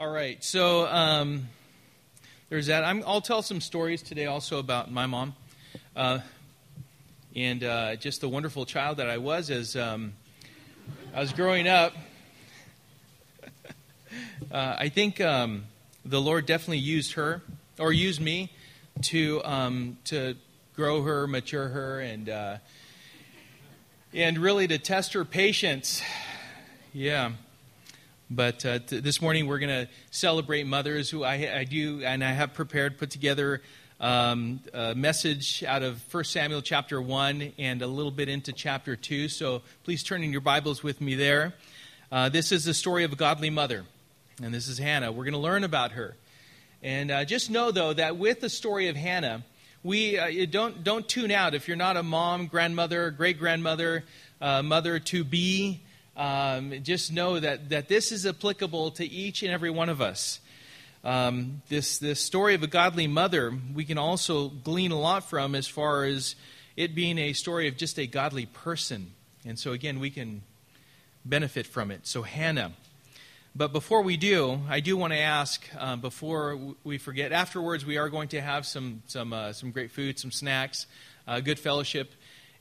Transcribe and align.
All 0.00 0.08
right, 0.08 0.42
so 0.42 0.86
um, 0.86 1.46
there's 2.48 2.68
that. 2.68 2.84
i 2.84 2.92
will 2.94 3.20
tell 3.20 3.42
some 3.42 3.60
stories 3.60 4.00
today 4.00 4.24
also 4.24 4.58
about 4.58 4.90
my 4.90 5.04
mom 5.04 5.34
uh, 5.94 6.20
and 7.36 7.62
uh, 7.62 7.96
just 7.96 8.22
the 8.22 8.28
wonderful 8.30 8.64
child 8.64 8.96
that 8.96 9.10
I 9.10 9.18
was 9.18 9.50
as 9.50 9.76
um, 9.76 10.14
I 11.14 11.20
was 11.20 11.34
growing 11.34 11.68
up. 11.68 11.92
uh, 14.50 14.76
I 14.78 14.88
think 14.88 15.20
um, 15.20 15.66
the 16.06 16.18
Lord 16.18 16.46
definitely 16.46 16.78
used 16.78 17.12
her 17.12 17.42
or 17.78 17.92
used 17.92 18.22
me 18.22 18.50
to 19.02 19.44
um, 19.44 19.98
to 20.06 20.34
grow 20.76 21.02
her, 21.02 21.26
mature 21.26 21.68
her, 21.68 22.00
and 22.00 22.26
uh, 22.30 22.56
and 24.14 24.38
really 24.38 24.66
to 24.66 24.78
test 24.78 25.12
her 25.12 25.26
patience. 25.26 26.00
Yeah. 26.94 27.32
But 28.32 28.64
uh, 28.64 28.78
t- 28.78 29.00
this 29.00 29.20
morning 29.20 29.48
we're 29.48 29.58
going 29.58 29.86
to 29.86 29.88
celebrate 30.12 30.64
mothers 30.64 31.10
who 31.10 31.24
I, 31.24 31.52
I, 31.52 31.64
do, 31.64 32.04
and 32.04 32.22
I 32.22 32.30
have 32.30 32.54
prepared, 32.54 32.96
put 32.96 33.10
together 33.10 33.60
um, 33.98 34.60
a 34.72 34.94
message 34.94 35.64
out 35.64 35.82
of 35.82 36.00
1 36.14 36.22
Samuel 36.22 36.62
chapter 36.62 37.02
1 37.02 37.54
and 37.58 37.82
a 37.82 37.88
little 37.88 38.12
bit 38.12 38.28
into 38.28 38.52
chapter 38.52 38.94
2. 38.94 39.28
So 39.28 39.62
please 39.82 40.04
turn 40.04 40.22
in 40.22 40.30
your 40.30 40.42
Bibles 40.42 40.80
with 40.80 41.00
me 41.00 41.16
there. 41.16 41.54
Uh, 42.12 42.28
this 42.28 42.52
is 42.52 42.64
the 42.64 42.72
story 42.72 43.02
of 43.02 43.12
a 43.12 43.16
godly 43.16 43.50
mother, 43.50 43.84
and 44.40 44.54
this 44.54 44.68
is 44.68 44.78
Hannah. 44.78 45.10
We're 45.10 45.24
going 45.24 45.32
to 45.32 45.40
learn 45.40 45.64
about 45.64 45.92
her. 45.92 46.14
And 46.84 47.10
uh, 47.10 47.24
just 47.24 47.50
know, 47.50 47.72
though, 47.72 47.94
that 47.94 48.16
with 48.16 48.40
the 48.40 48.48
story 48.48 48.86
of 48.86 48.94
Hannah, 48.94 49.42
we 49.82 50.20
uh, 50.20 50.46
don't, 50.48 50.84
don't 50.84 51.08
tune 51.08 51.32
out 51.32 51.54
if 51.54 51.66
you're 51.66 51.76
not 51.76 51.96
a 51.96 52.04
mom, 52.04 52.46
grandmother, 52.46 53.10
great 53.10 53.40
grandmother, 53.40 54.04
uh, 54.40 54.62
mother 54.62 55.00
to 55.00 55.24
be 55.24 55.80
um, 56.16 56.72
just 56.82 57.12
know 57.12 57.38
that, 57.38 57.70
that 57.70 57.88
this 57.88 58.12
is 58.12 58.26
applicable 58.26 58.92
to 58.92 59.04
each 59.04 59.42
and 59.42 59.52
every 59.52 59.70
one 59.70 59.88
of 59.88 60.00
us. 60.00 60.40
Um, 61.02 61.62
this, 61.68 61.98
this 61.98 62.20
story 62.20 62.54
of 62.54 62.62
a 62.62 62.66
godly 62.66 63.06
mother, 63.06 63.52
we 63.74 63.84
can 63.84 63.96
also 63.96 64.48
glean 64.48 64.90
a 64.92 64.98
lot 64.98 65.28
from 65.28 65.54
as 65.54 65.66
far 65.66 66.04
as 66.04 66.36
it 66.76 66.94
being 66.94 67.18
a 67.18 67.32
story 67.32 67.68
of 67.68 67.76
just 67.76 67.98
a 67.98 68.06
godly 68.06 68.46
person. 68.46 69.12
And 69.46 69.58
so, 69.58 69.72
again, 69.72 69.98
we 69.98 70.10
can 70.10 70.42
benefit 71.24 71.66
from 71.66 71.90
it. 71.90 72.06
So, 72.06 72.22
Hannah. 72.22 72.72
But 73.54 73.72
before 73.72 74.02
we 74.02 74.16
do, 74.16 74.60
I 74.68 74.78
do 74.80 74.96
want 74.96 75.12
to 75.12 75.18
ask, 75.18 75.66
uh, 75.76 75.96
before 75.96 76.58
we 76.84 76.98
forget, 76.98 77.32
afterwards 77.32 77.84
we 77.84 77.96
are 77.96 78.08
going 78.08 78.28
to 78.28 78.40
have 78.40 78.64
some, 78.64 79.02
some, 79.06 79.32
uh, 79.32 79.52
some 79.52 79.72
great 79.72 79.90
food, 79.90 80.20
some 80.20 80.30
snacks, 80.30 80.86
uh, 81.26 81.40
good 81.40 81.58
fellowship. 81.58 82.12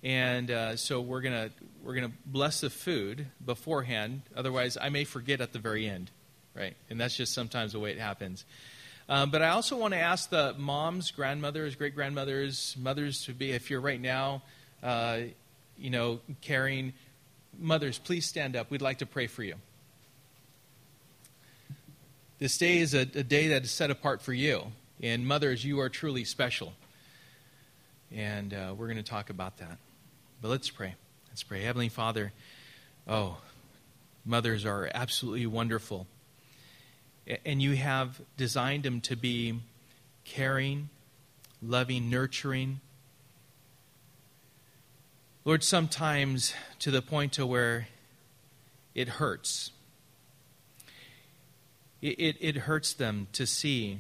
And 0.04 0.50
uh, 0.50 0.76
so 0.78 1.02
we're 1.02 1.22
gonna 1.22 1.50
we're 1.84 1.96
gonna 1.96 2.12
bless 2.26 2.62
the 2.62 2.70
food 2.70 3.28
beforehand. 3.46 4.22
Otherwise, 4.36 4.78
I 4.80 4.90
may 4.90 5.04
forget 5.04 5.42
at 5.42 5.52
the 5.52 5.60
very 5.60 5.88
end, 5.88 6.10
right? 6.56 6.76
And 6.90 7.00
that's 7.00 7.16
just 7.16 7.34
sometimes 7.34 7.74
the 7.74 7.80
way 7.80 7.92
it 7.92 8.00
happens. 8.00 8.46
Um, 9.10 9.32
but 9.32 9.42
I 9.42 9.50
also 9.50 9.76
want 9.76 9.96
to 9.96 10.00
ask 10.00 10.30
the 10.30 10.54
moms, 10.58 11.10
grandmothers, 11.10 11.74
great 11.74 11.96
grandmothers, 11.96 12.76
mothers 12.80 13.26
to 13.26 13.34
be, 13.34 13.52
if 13.52 13.72
you're 13.72 13.82
right 13.82 14.00
now, 14.00 14.44
uh, 14.84 15.22
you 15.80 15.90
know, 15.90 16.20
caring, 16.42 16.94
mothers, 17.58 17.98
please 17.98 18.28
stand 18.28 18.56
up. 18.56 18.70
We'd 18.70 18.84
like 18.84 19.00
to 19.00 19.08
pray 19.08 19.26
for 19.26 19.42
you. 19.42 19.56
This 22.38 22.58
day 22.60 22.78
is 22.78 22.94
a, 22.94 23.02
a 23.02 23.24
day 23.24 23.48
that 23.48 23.64
is 23.64 23.72
set 23.72 23.90
apart 23.90 24.22
for 24.22 24.32
you. 24.32 24.72
And 25.02 25.26
mothers, 25.26 25.66
you 25.66 25.80
are 25.80 25.90
truly 25.90 26.24
special. 26.24 26.74
And 28.16 28.54
uh, 28.54 28.76
we're 28.78 28.88
going 28.88 28.98
to 28.98 29.04
talk 29.04 29.32
about 29.32 29.58
that. 29.58 29.78
But 30.42 30.50
let's 30.50 30.70
pray. 30.70 30.96
Let's 31.30 31.44
pray. 31.44 31.64
Heavenly 31.64 31.90
Father, 31.90 32.32
oh, 33.08 33.38
mothers 34.24 34.66
are 34.66 34.90
absolutely 34.94 35.46
wonderful. 35.46 36.08
And 37.46 37.62
you 37.62 37.76
have 37.76 38.22
designed 38.38 38.84
them 38.84 39.02
to 39.02 39.18
be 39.18 39.60
caring, 40.24 40.90
loving, 41.62 42.10
nurturing. 42.10 42.80
Lord, 45.44 45.64
sometimes 45.64 46.54
to 46.80 46.90
the 46.90 47.02
point 47.02 47.34
to 47.34 47.46
where 47.46 47.88
it 48.96 49.10
hurts. 49.10 49.72
It, 52.02 52.20
it, 52.20 52.38
it 52.40 52.56
hurts 52.58 52.94
them 52.94 53.28
to 53.34 53.46
see 53.46 54.00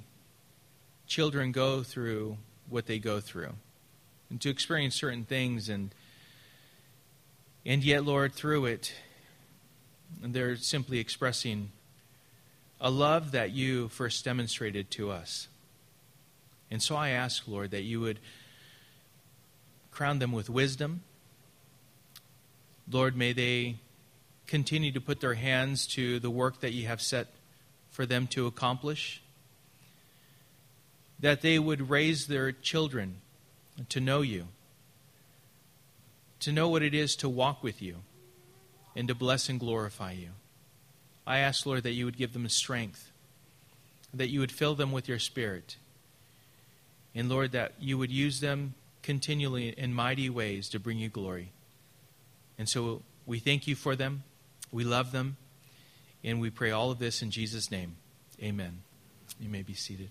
children 1.05 1.51
go 1.51 1.83
through 1.83 2.37
what 2.69 2.85
they 2.85 2.97
go 2.97 3.19
through 3.19 3.55
and 4.29 4.39
to 4.39 4.49
experience 4.49 4.95
certain 4.95 5.25
things 5.25 5.67
and 5.67 5.93
and 7.65 7.83
yet, 7.83 8.05
Lord, 8.05 8.33
through 8.33 8.65
it, 8.65 8.93
they're 10.21 10.55
simply 10.55 10.99
expressing 10.99 11.71
a 12.81 12.89
love 12.89 13.31
that 13.31 13.51
you 13.51 13.89
first 13.89 14.23
demonstrated 14.23 14.89
to 14.91 15.11
us. 15.11 15.47
And 16.71 16.81
so 16.81 16.95
I 16.95 17.09
ask, 17.09 17.47
Lord, 17.47 17.71
that 17.71 17.81
you 17.81 17.99
would 17.99 18.19
crown 19.91 20.19
them 20.19 20.31
with 20.31 20.49
wisdom. 20.49 21.03
Lord, 22.89 23.15
may 23.15 23.33
they 23.33 23.75
continue 24.47 24.91
to 24.93 25.01
put 25.01 25.19
their 25.19 25.33
hands 25.33 25.85
to 25.87 26.19
the 26.19 26.29
work 26.29 26.61
that 26.61 26.71
you 26.71 26.87
have 26.87 27.01
set 27.01 27.27
for 27.89 28.05
them 28.05 28.27
to 28.27 28.47
accomplish. 28.47 29.21
That 31.19 31.41
they 31.41 31.59
would 31.59 31.89
raise 31.89 32.27
their 32.27 32.51
children 32.51 33.17
to 33.89 33.99
know 33.99 34.21
you 34.21 34.47
to 36.41 36.51
know 36.51 36.69
what 36.69 36.83
it 36.83 36.93
is 36.93 37.15
to 37.17 37.29
walk 37.29 37.63
with 37.63 37.81
you 37.81 37.97
and 38.95 39.07
to 39.07 39.15
bless 39.15 39.49
and 39.49 39.59
glorify 39.59 40.11
you. 40.11 40.29
I 41.27 41.39
ask, 41.39 41.65
Lord, 41.65 41.83
that 41.83 41.91
you 41.91 42.05
would 42.05 42.17
give 42.17 42.33
them 42.33 42.47
strength, 42.49 43.11
that 44.13 44.29
you 44.29 44.39
would 44.39 44.51
fill 44.51 44.75
them 44.75 44.91
with 44.91 45.07
your 45.07 45.19
spirit, 45.19 45.77
and 47.13 47.29
Lord, 47.29 47.51
that 47.51 47.73
you 47.79 47.97
would 47.97 48.11
use 48.11 48.39
them 48.39 48.75
continually 49.03 49.69
in 49.69 49.93
mighty 49.93 50.29
ways 50.29 50.69
to 50.69 50.79
bring 50.79 50.97
you 50.97 51.09
glory. 51.09 51.51
And 52.57 52.67
so 52.67 53.01
we 53.25 53.39
thank 53.39 53.67
you 53.67 53.75
for 53.75 53.95
them, 53.95 54.23
we 54.71 54.83
love 54.83 55.11
them, 55.11 55.37
and 56.23 56.39
we 56.39 56.49
pray 56.49 56.71
all 56.71 56.91
of 56.91 56.99
this 56.99 57.21
in 57.21 57.31
Jesus' 57.31 57.71
name. 57.71 57.95
Amen. 58.41 58.79
You 59.39 59.49
may 59.49 59.61
be 59.61 59.73
seated. 59.73 60.09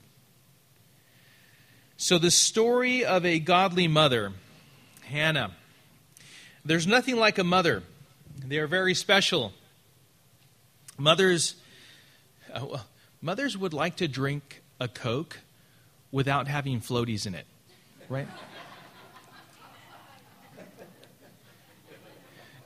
So, 1.97 2.17
the 2.19 2.31
story 2.31 3.05
of 3.05 3.27
a 3.27 3.41
godly 3.41 3.89
mother, 3.89 4.33
Hannah. 5.03 5.53
There's 6.65 6.87
nothing 6.87 7.17
like 7.17 7.39
a 7.39 7.45
mother, 7.45 7.83
they 8.45 8.59
are 8.59 8.67
very 8.67 8.95
special. 8.95 9.53
Mothers, 11.01 11.55
uh, 12.53 12.67
well, 12.69 12.87
mothers 13.23 13.57
would 13.57 13.73
like 13.73 13.97
to 13.97 14.09
drink 14.09 14.63
a 14.81 14.89
Coke 14.89 15.39
without 16.11 16.49
having 16.49 16.81
floaties 16.81 17.27
in 17.27 17.35
it, 17.35 17.47
right? 18.09 18.27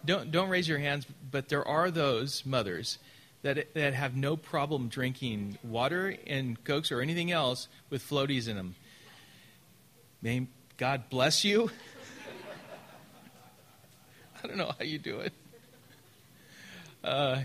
don't, 0.04 0.30
don't 0.30 0.48
raise 0.48 0.66
your 0.66 0.78
hands, 0.78 1.06
but 1.30 1.48
there 1.48 1.66
are 1.66 1.90
those 1.90 2.44
mothers 2.46 2.98
that, 3.42 3.74
that 3.74 3.94
have 3.94 4.16
no 4.16 4.36
problem 4.36 4.88
drinking 4.88 5.58
water 5.62 6.16
and 6.26 6.62
Cokes 6.64 6.90
or 6.92 7.00
anything 7.00 7.30
else 7.30 7.68
with 7.90 8.02
floaties 8.02 8.48
in 8.48 8.56
them. 8.56 8.74
May 10.22 10.46
God 10.76 11.10
bless 11.10 11.44
you. 11.44 11.70
I 14.44 14.48
don't 14.48 14.56
know 14.56 14.72
how 14.76 14.84
you 14.84 14.98
do 14.98 15.20
it. 15.20 15.32
Uh, 17.04 17.42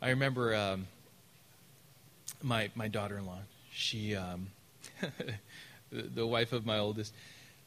I 0.00 0.10
remember 0.10 0.54
um, 0.54 0.86
my 2.42 2.70
my 2.74 2.88
daughter-in-law. 2.88 3.40
She, 3.72 4.16
um, 4.16 4.48
the, 5.92 6.26
wife 6.26 6.52
of 6.52 6.64
my 6.64 6.78
oldest, 6.78 7.12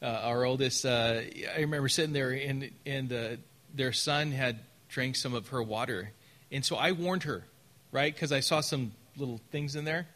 uh, 0.00 0.06
our 0.06 0.44
oldest. 0.44 0.84
Uh, 0.84 1.20
I 1.54 1.60
remember 1.60 1.88
sitting 1.88 2.12
there, 2.12 2.30
and 2.30 2.70
and 2.84 3.12
uh, 3.12 3.28
their 3.74 3.92
son 3.92 4.32
had 4.32 4.58
drank 4.88 5.14
some 5.16 5.34
of 5.34 5.48
her 5.48 5.62
water, 5.62 6.10
and 6.50 6.64
so 6.64 6.74
I 6.74 6.92
warned 6.92 7.22
her, 7.22 7.44
right? 7.92 8.12
Because 8.12 8.32
I 8.32 8.40
saw 8.40 8.60
some 8.60 8.92
little 9.16 9.40
things 9.52 9.76
in 9.76 9.84
there. 9.84 10.06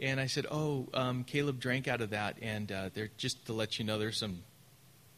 And 0.00 0.20
I 0.20 0.26
said, 0.26 0.46
"Oh, 0.48 0.86
um, 0.94 1.24
Caleb 1.24 1.58
drank 1.58 1.88
out 1.88 2.00
of 2.00 2.10
that, 2.10 2.36
and 2.40 2.70
uh, 2.70 2.90
they're 2.94 3.10
just 3.16 3.46
to 3.46 3.52
let 3.52 3.80
you 3.80 3.84
know, 3.84 3.98
there's 3.98 4.18
some 4.18 4.44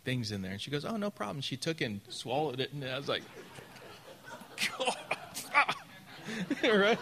things 0.04 0.32
in 0.32 0.42
there. 0.42 0.52
And 0.52 0.60
she 0.60 0.70
goes, 0.70 0.84
Oh, 0.84 0.96
no 0.96 1.10
problem. 1.10 1.40
She 1.40 1.56
took 1.56 1.80
and 1.80 2.00
swallowed 2.08 2.60
it. 2.60 2.72
And 2.72 2.84
I 2.84 2.96
was 2.96 3.08
like, 3.08 3.22
God. 4.78 4.96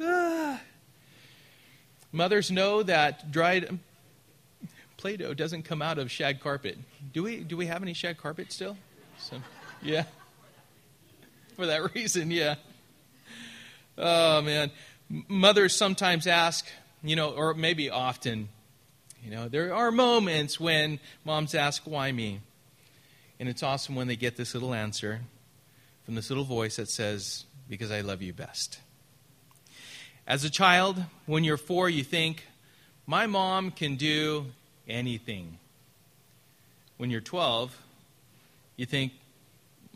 right? 0.00 0.60
Mothers 2.12 2.50
know 2.50 2.82
that 2.82 3.30
dried 3.30 3.68
um, 3.68 3.80
Play 4.96 5.16
Doh 5.16 5.32
doesn't 5.32 5.62
come 5.62 5.80
out 5.80 5.98
of 5.98 6.10
shag 6.10 6.40
carpet. 6.40 6.76
Do 7.12 7.22
we, 7.22 7.36
do 7.38 7.56
we 7.56 7.66
have 7.66 7.82
any 7.82 7.94
shag 7.94 8.18
carpet 8.18 8.52
still? 8.52 8.76
Yeah. 9.80 10.04
For 11.54 11.66
that 11.66 11.94
reason, 11.94 12.32
yeah. 12.32 12.56
Oh, 13.96 14.42
man. 14.42 14.72
Mothers 15.08 15.74
sometimes 15.74 16.26
ask, 16.26 16.66
you 17.02 17.14
know, 17.14 17.30
or 17.30 17.54
maybe 17.54 17.90
often, 17.90 18.48
you 19.24 19.30
know, 19.30 19.48
there 19.48 19.74
are 19.74 19.90
moments 19.90 20.58
when 20.60 21.00
moms 21.24 21.54
ask, 21.54 21.82
Why 21.84 22.12
me? 22.12 22.40
And 23.40 23.48
it's 23.48 23.62
awesome 23.62 23.94
when 23.94 24.08
they 24.08 24.16
get 24.16 24.36
this 24.36 24.54
little 24.54 24.74
answer 24.74 25.20
from 26.04 26.14
this 26.14 26.30
little 26.30 26.44
voice 26.44 26.76
that 26.76 26.88
says, 26.88 27.44
because 27.68 27.90
I 27.90 28.00
love 28.00 28.22
you 28.22 28.32
best. 28.32 28.80
As 30.26 30.42
a 30.42 30.50
child, 30.50 31.04
when 31.26 31.44
you're 31.44 31.56
four, 31.56 31.88
you 31.88 32.02
think, 32.02 32.46
my 33.06 33.26
mom 33.26 33.70
can 33.70 33.96
do 33.96 34.46
anything. 34.88 35.58
When 36.96 37.10
you're 37.10 37.20
12, 37.20 37.76
you 38.76 38.86
think, 38.86 39.12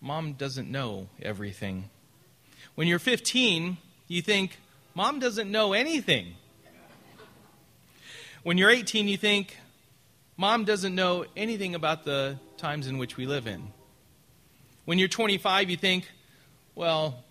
mom 0.00 0.34
doesn't 0.34 0.70
know 0.70 1.08
everything. 1.20 1.88
When 2.74 2.86
you're 2.86 2.98
15, 2.98 3.78
you 4.08 4.22
think, 4.22 4.58
mom 4.94 5.18
doesn't 5.18 5.50
know 5.50 5.72
anything. 5.72 6.34
When 8.42 8.58
you're 8.58 8.70
18, 8.70 9.06
you 9.06 9.16
think, 9.16 9.56
mom 10.36 10.64
doesn't 10.64 10.96
know 10.96 11.26
anything 11.36 11.76
about 11.76 12.02
the 12.02 12.40
times 12.56 12.88
in 12.88 12.98
which 12.98 13.16
we 13.16 13.24
live 13.24 13.46
in. 13.46 13.68
When 14.84 14.98
you're 14.98 15.06
25, 15.06 15.70
you 15.70 15.76
think, 15.76 16.10
well, 16.74 17.22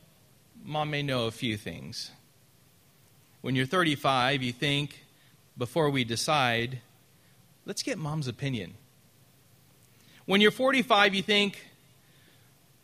mom 0.64 0.90
may 0.90 1.04
know 1.04 1.28
a 1.28 1.32
few 1.32 1.58
things. 1.58 2.12
When 3.42 3.56
you're 3.56 3.66
35, 3.66 4.42
you 4.42 4.54
think, 4.54 5.04
before 5.58 5.90
we 5.90 6.06
decide, 6.06 6.80
let's 7.66 7.84
get 7.84 7.98
mom's 7.98 8.30
opinion. 8.30 8.76
When 10.26 10.40
you're 10.40 10.50
45, 10.50 11.14
you 11.14 11.24
think, 11.24 11.68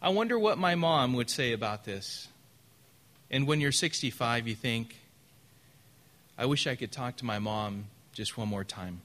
I 0.02 0.10
wonder 0.10 0.38
what 0.38 0.58
my 0.58 0.76
mom 0.76 1.14
would 1.14 1.30
say 1.30 1.54
about 1.54 1.86
this. 1.86 2.28
And 3.32 3.48
when 3.48 3.62
you're 3.62 3.72
65, 3.72 4.50
you 4.50 4.56
think, 4.56 4.98
I 6.38 6.46
wish 6.46 6.68
I 6.68 6.76
could 6.76 6.92
talk 6.92 7.16
to 7.18 7.26
my 7.26 7.40
mom 7.40 7.86
just 8.18 8.36
one 8.36 8.48
more 8.48 8.64
time. 8.64 9.00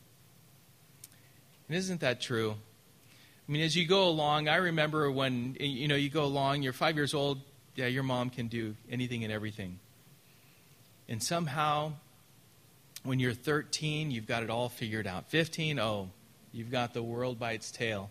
And 1.69 1.77
isn't 1.77 2.01
that 2.01 2.23
true? 2.23 2.55
I 3.47 3.53
mean, 3.53 3.61
as 3.61 3.77
you 3.77 3.87
go 3.87 4.09
along, 4.09 4.49
I 4.49 4.57
remember 4.57 5.11
when, 5.11 5.55
you 5.61 5.87
know, 5.87 5.97
you 5.97 6.09
go 6.09 6.25
along, 6.25 6.63
you're 6.63 6.73
five 6.73 6.97
years 6.97 7.13
old, 7.13 7.39
yeah, 7.77 7.89
your 7.89 8.05
mom 8.05 8.31
can 8.31 8.49
do 8.49 8.75
anything 8.91 9.23
and 9.23 9.31
everything. 9.31 9.79
And 11.11 11.23
somehow, 11.23 11.93
when 13.03 13.19
you're 13.19 13.35
13, 13.35 14.11
you've 14.11 14.27
got 14.27 14.45
it 14.45 14.49
all 14.49 14.71
figured 14.71 15.07
out. 15.07 15.29
15, 15.29 15.79
oh, 15.79 16.09
you've 16.51 16.71
got 16.71 16.95
the 16.95 17.03
world 17.03 17.39
by 17.39 17.53
its 17.53 17.71
tail. 17.71 18.09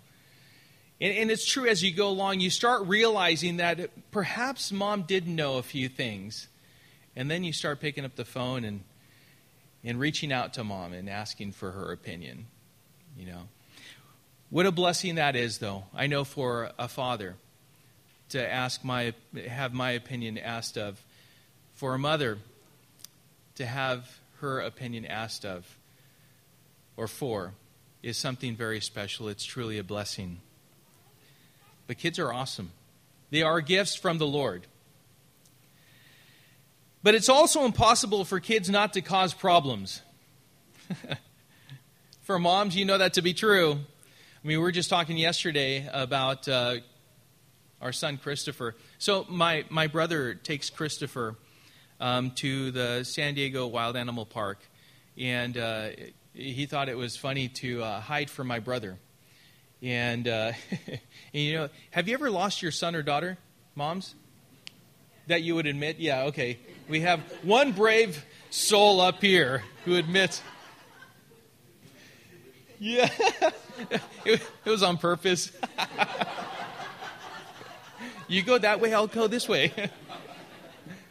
And, 1.00 1.18
and 1.18 1.32
it's 1.32 1.48
true 1.48 1.66
as 1.68 1.82
you 1.82 1.92
go 1.96 2.10
along, 2.10 2.42
you 2.42 2.52
start 2.52 2.86
realizing 2.86 3.58
that 3.58 3.90
perhaps 4.12 4.72
mom 4.72 5.02
didn't 5.04 5.36
know 5.36 5.58
a 5.58 5.64
few 5.64 5.90
things. 5.90 6.48
And 7.16 7.32
then 7.32 7.44
you 7.44 7.54
start 7.54 7.80
picking 7.80 8.06
up 8.06 8.16
the 8.16 8.24
phone 8.24 8.64
and, 8.64 8.84
and 9.84 10.00
reaching 10.00 10.32
out 10.32 10.54
to 10.54 10.64
mom 10.64 10.94
and 10.94 11.10
asking 11.10 11.54
for 11.54 11.72
her 11.72 11.92
opinion. 11.92 12.48
You 13.18 13.26
know. 13.28 13.42
What 14.50 14.66
a 14.66 14.72
blessing 14.72 15.16
that 15.16 15.38
is, 15.38 15.60
though. 15.60 15.86
I 15.94 16.08
know 16.08 16.26
for 16.26 16.72
a 16.78 16.90
father 16.90 17.36
to 18.30 18.54
ask 18.54 18.84
my 18.84 19.14
have 19.48 19.74
my 19.74 19.92
opinion 19.92 20.38
asked 20.38 20.78
of, 20.78 21.02
for 21.76 21.94
a 21.94 22.00
mother 22.00 22.38
to 23.56 23.66
have 23.66 24.20
her 24.40 24.60
opinion 24.60 25.06
asked 25.06 25.46
of 25.46 25.78
or 26.98 27.08
for 27.08 27.54
is 28.04 28.18
something 28.18 28.56
very 28.56 28.82
special. 28.82 29.30
It's 29.30 29.44
truly 29.44 29.78
a 29.78 29.84
blessing. 29.84 30.40
But 31.88 31.98
kids 31.98 32.20
are 32.20 32.34
awesome, 32.34 32.72
they 33.30 33.44
are 33.44 33.62
gifts 33.62 33.96
from 33.96 34.18
the 34.18 34.28
Lord. 34.28 34.68
But 37.04 37.16
it's 37.16 37.30
also 37.30 37.66
impossible 37.66 38.26
for 38.26 38.40
kids 38.40 38.70
not 38.70 38.94
to 38.94 39.02
cause 39.02 39.34
problems. 39.34 40.02
for 42.22 42.38
moms, 42.38 42.76
you 42.76 42.86
know 42.86 43.00
that 43.00 43.16
to 43.16 43.24
be 43.24 43.34
true. 43.34 43.72
I 43.72 44.48
mean, 44.48 44.58
we 44.58 44.64
were 44.64 44.72
just 44.72 44.90
talking 44.90 45.18
yesterday 45.18 45.90
about 45.92 46.48
uh, 46.48 46.76
our 47.82 47.92
son 47.92 48.18
Christopher. 48.18 48.76
So, 49.00 49.26
my, 49.30 49.66
my 49.70 49.88
brother 49.88 50.36
takes 50.36 50.70
Christopher 50.70 51.36
um, 52.00 52.32
to 52.32 52.70
the 52.72 53.04
San 53.04 53.34
Diego 53.34 53.66
Wild 53.66 53.98
Animal 53.98 54.26
Park, 54.26 54.60
and 55.18 55.58
uh, 55.58 55.90
he 56.34 56.68
thought 56.68 56.88
it 56.88 56.98
was 56.98 57.18
funny 57.18 57.48
to 57.48 57.84
uh, 57.84 58.00
hide 58.00 58.30
from 58.30 58.46
my 58.48 58.60
brother. 58.60 58.98
And, 59.82 60.28
uh, 60.28 60.52
and, 60.88 61.00
you 61.34 61.54
know, 61.54 61.70
have 61.90 62.08
you 62.08 62.14
ever 62.14 62.30
lost 62.30 62.62
your 62.62 62.72
son 62.72 62.96
or 62.96 63.02
daughter, 63.02 63.40
moms? 63.76 64.14
That 65.28 65.42
you 65.42 65.56
would 65.56 65.66
admit? 65.66 66.00
Yeah, 66.00 66.24
okay. 66.26 66.60
We 66.88 67.02
have 67.02 67.20
one 67.44 67.72
brave 67.72 68.24
soul 68.50 69.02
up 69.02 69.22
here 69.22 69.64
who 69.86 69.96
admits. 69.96 70.42
Yeah, 72.80 73.10
it, 74.26 74.42
it 74.66 74.70
was 74.70 74.84
on 74.84 74.98
purpose. 74.98 75.52
you 78.28 78.44
go 78.44 78.58
that 78.58 78.80
way, 78.80 78.94
I'll 78.94 79.08
go 79.08 79.28
this 79.28 79.48
way. 79.48 79.72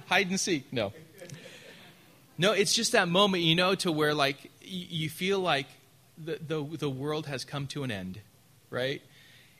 Hide 0.06 0.28
and 0.28 0.40
seek. 0.40 0.72
No. 0.72 0.92
No, 2.36 2.52
it's 2.52 2.74
just 2.74 2.92
that 2.92 3.08
moment, 3.08 3.44
you 3.44 3.54
know, 3.54 3.74
to 3.76 3.92
where 3.92 4.14
like 4.14 4.50
you 4.62 5.08
feel 5.08 5.38
like 5.38 5.66
the, 6.18 6.38
the, 6.44 6.76
the 6.78 6.90
world 6.90 7.26
has 7.26 7.44
come 7.44 7.66
to 7.68 7.84
an 7.84 7.90
end 7.90 8.20
right? 8.70 9.02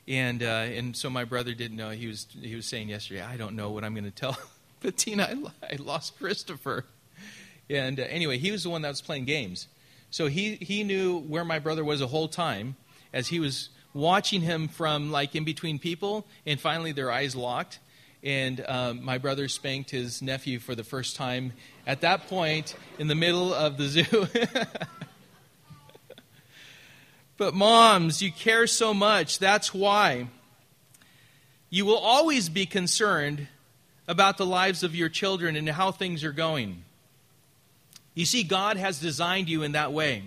And 0.09 0.43
uh, 0.43 0.47
and 0.47 0.97
so 0.97 1.11
my 1.11 1.25
brother 1.25 1.53
didn't 1.53 1.77
know. 1.77 1.91
He 1.91 2.07
was 2.07 2.27
he 2.41 2.55
was 2.55 2.67
saying 2.67 2.89
yesterday, 2.89 3.23
I 3.23 3.37
don't 3.37 3.55
know 3.55 3.71
what 3.71 3.85
I'm 3.85 3.95
going 3.95 4.05
to 4.05 4.11
tell 4.11 4.39
Bettina. 4.81 5.53
I, 5.63 5.73
I 5.73 5.77
lost 5.77 6.19
Christopher. 6.19 6.85
And 7.69 8.01
uh, 8.01 8.05
anyway, 8.05 8.39
he 8.39 8.51
was 8.51 8.65
the 8.65 8.71
one 8.71 8.83
that 8.83 8.89
was 8.89 9.01
playing 9.01 9.25
games. 9.25 9.69
So 10.11 10.27
he, 10.27 10.57
he 10.57 10.83
knew 10.83 11.21
where 11.21 11.45
my 11.45 11.59
brother 11.59 11.85
was 11.85 12.01
the 12.01 12.07
whole 12.07 12.29
time 12.29 12.77
as 13.13 13.29
he 13.29 13.41
was 13.41 13.69
watching 13.95 14.41
him 14.41 14.69
from 14.69 15.11
like 15.11 15.35
in 15.35 15.45
between 15.45 15.79
people, 15.79 16.27
and 16.47 16.61
finally 16.61 16.93
their 16.93 17.11
eyes 17.13 17.37
locked. 17.37 17.79
And 18.23 18.65
um, 18.69 19.05
my 19.05 19.19
brother 19.19 19.49
spanked 19.49 19.91
his 19.91 20.21
nephew 20.21 20.59
for 20.59 20.75
the 20.75 20.85
first 20.85 21.17
time 21.17 21.53
at 21.87 22.03
that 22.03 22.27
point 22.29 22.75
in 22.99 23.09
the 23.09 23.15
middle 23.15 23.55
of 23.55 23.79
the 23.79 23.87
zoo. 23.87 24.27
But, 27.41 27.55
moms, 27.55 28.21
you 28.21 28.31
care 28.31 28.67
so 28.67 28.93
much. 28.93 29.39
That's 29.39 29.73
why. 29.73 30.29
You 31.71 31.87
will 31.87 31.97
always 31.97 32.51
be 32.51 32.67
concerned 32.67 33.49
about 34.11 34.39
the 34.39 34.45
lives 34.45 34.83
of 34.83 34.93
your 34.93 35.09
children 35.09 35.55
and 35.55 35.69
how 35.69 35.93
things 35.93 36.25
are 36.25 36.33
going. 36.33 36.83
You 38.13 38.27
see, 38.27 38.43
God 38.43 38.77
has 38.77 38.99
designed 38.99 39.49
you 39.49 39.63
in 39.63 39.71
that 39.73 39.93
way, 39.93 40.25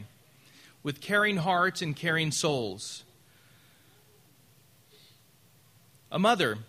with 0.83 1.01
caring 1.01 1.35
hearts 1.35 1.81
and 1.81 1.93
caring 1.93 2.31
souls. 2.31 3.03
A 6.13 6.17
mother 6.17 6.59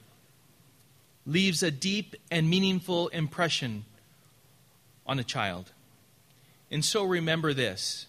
leaves 1.25 1.63
a 1.63 1.71
deep 1.71 2.17
and 2.33 2.51
meaningful 2.51 3.07
impression 3.09 3.85
on 5.07 5.21
a 5.21 5.25
child. 5.25 5.71
And 6.69 6.85
so 6.85 7.05
remember 7.05 7.55
this 7.55 8.09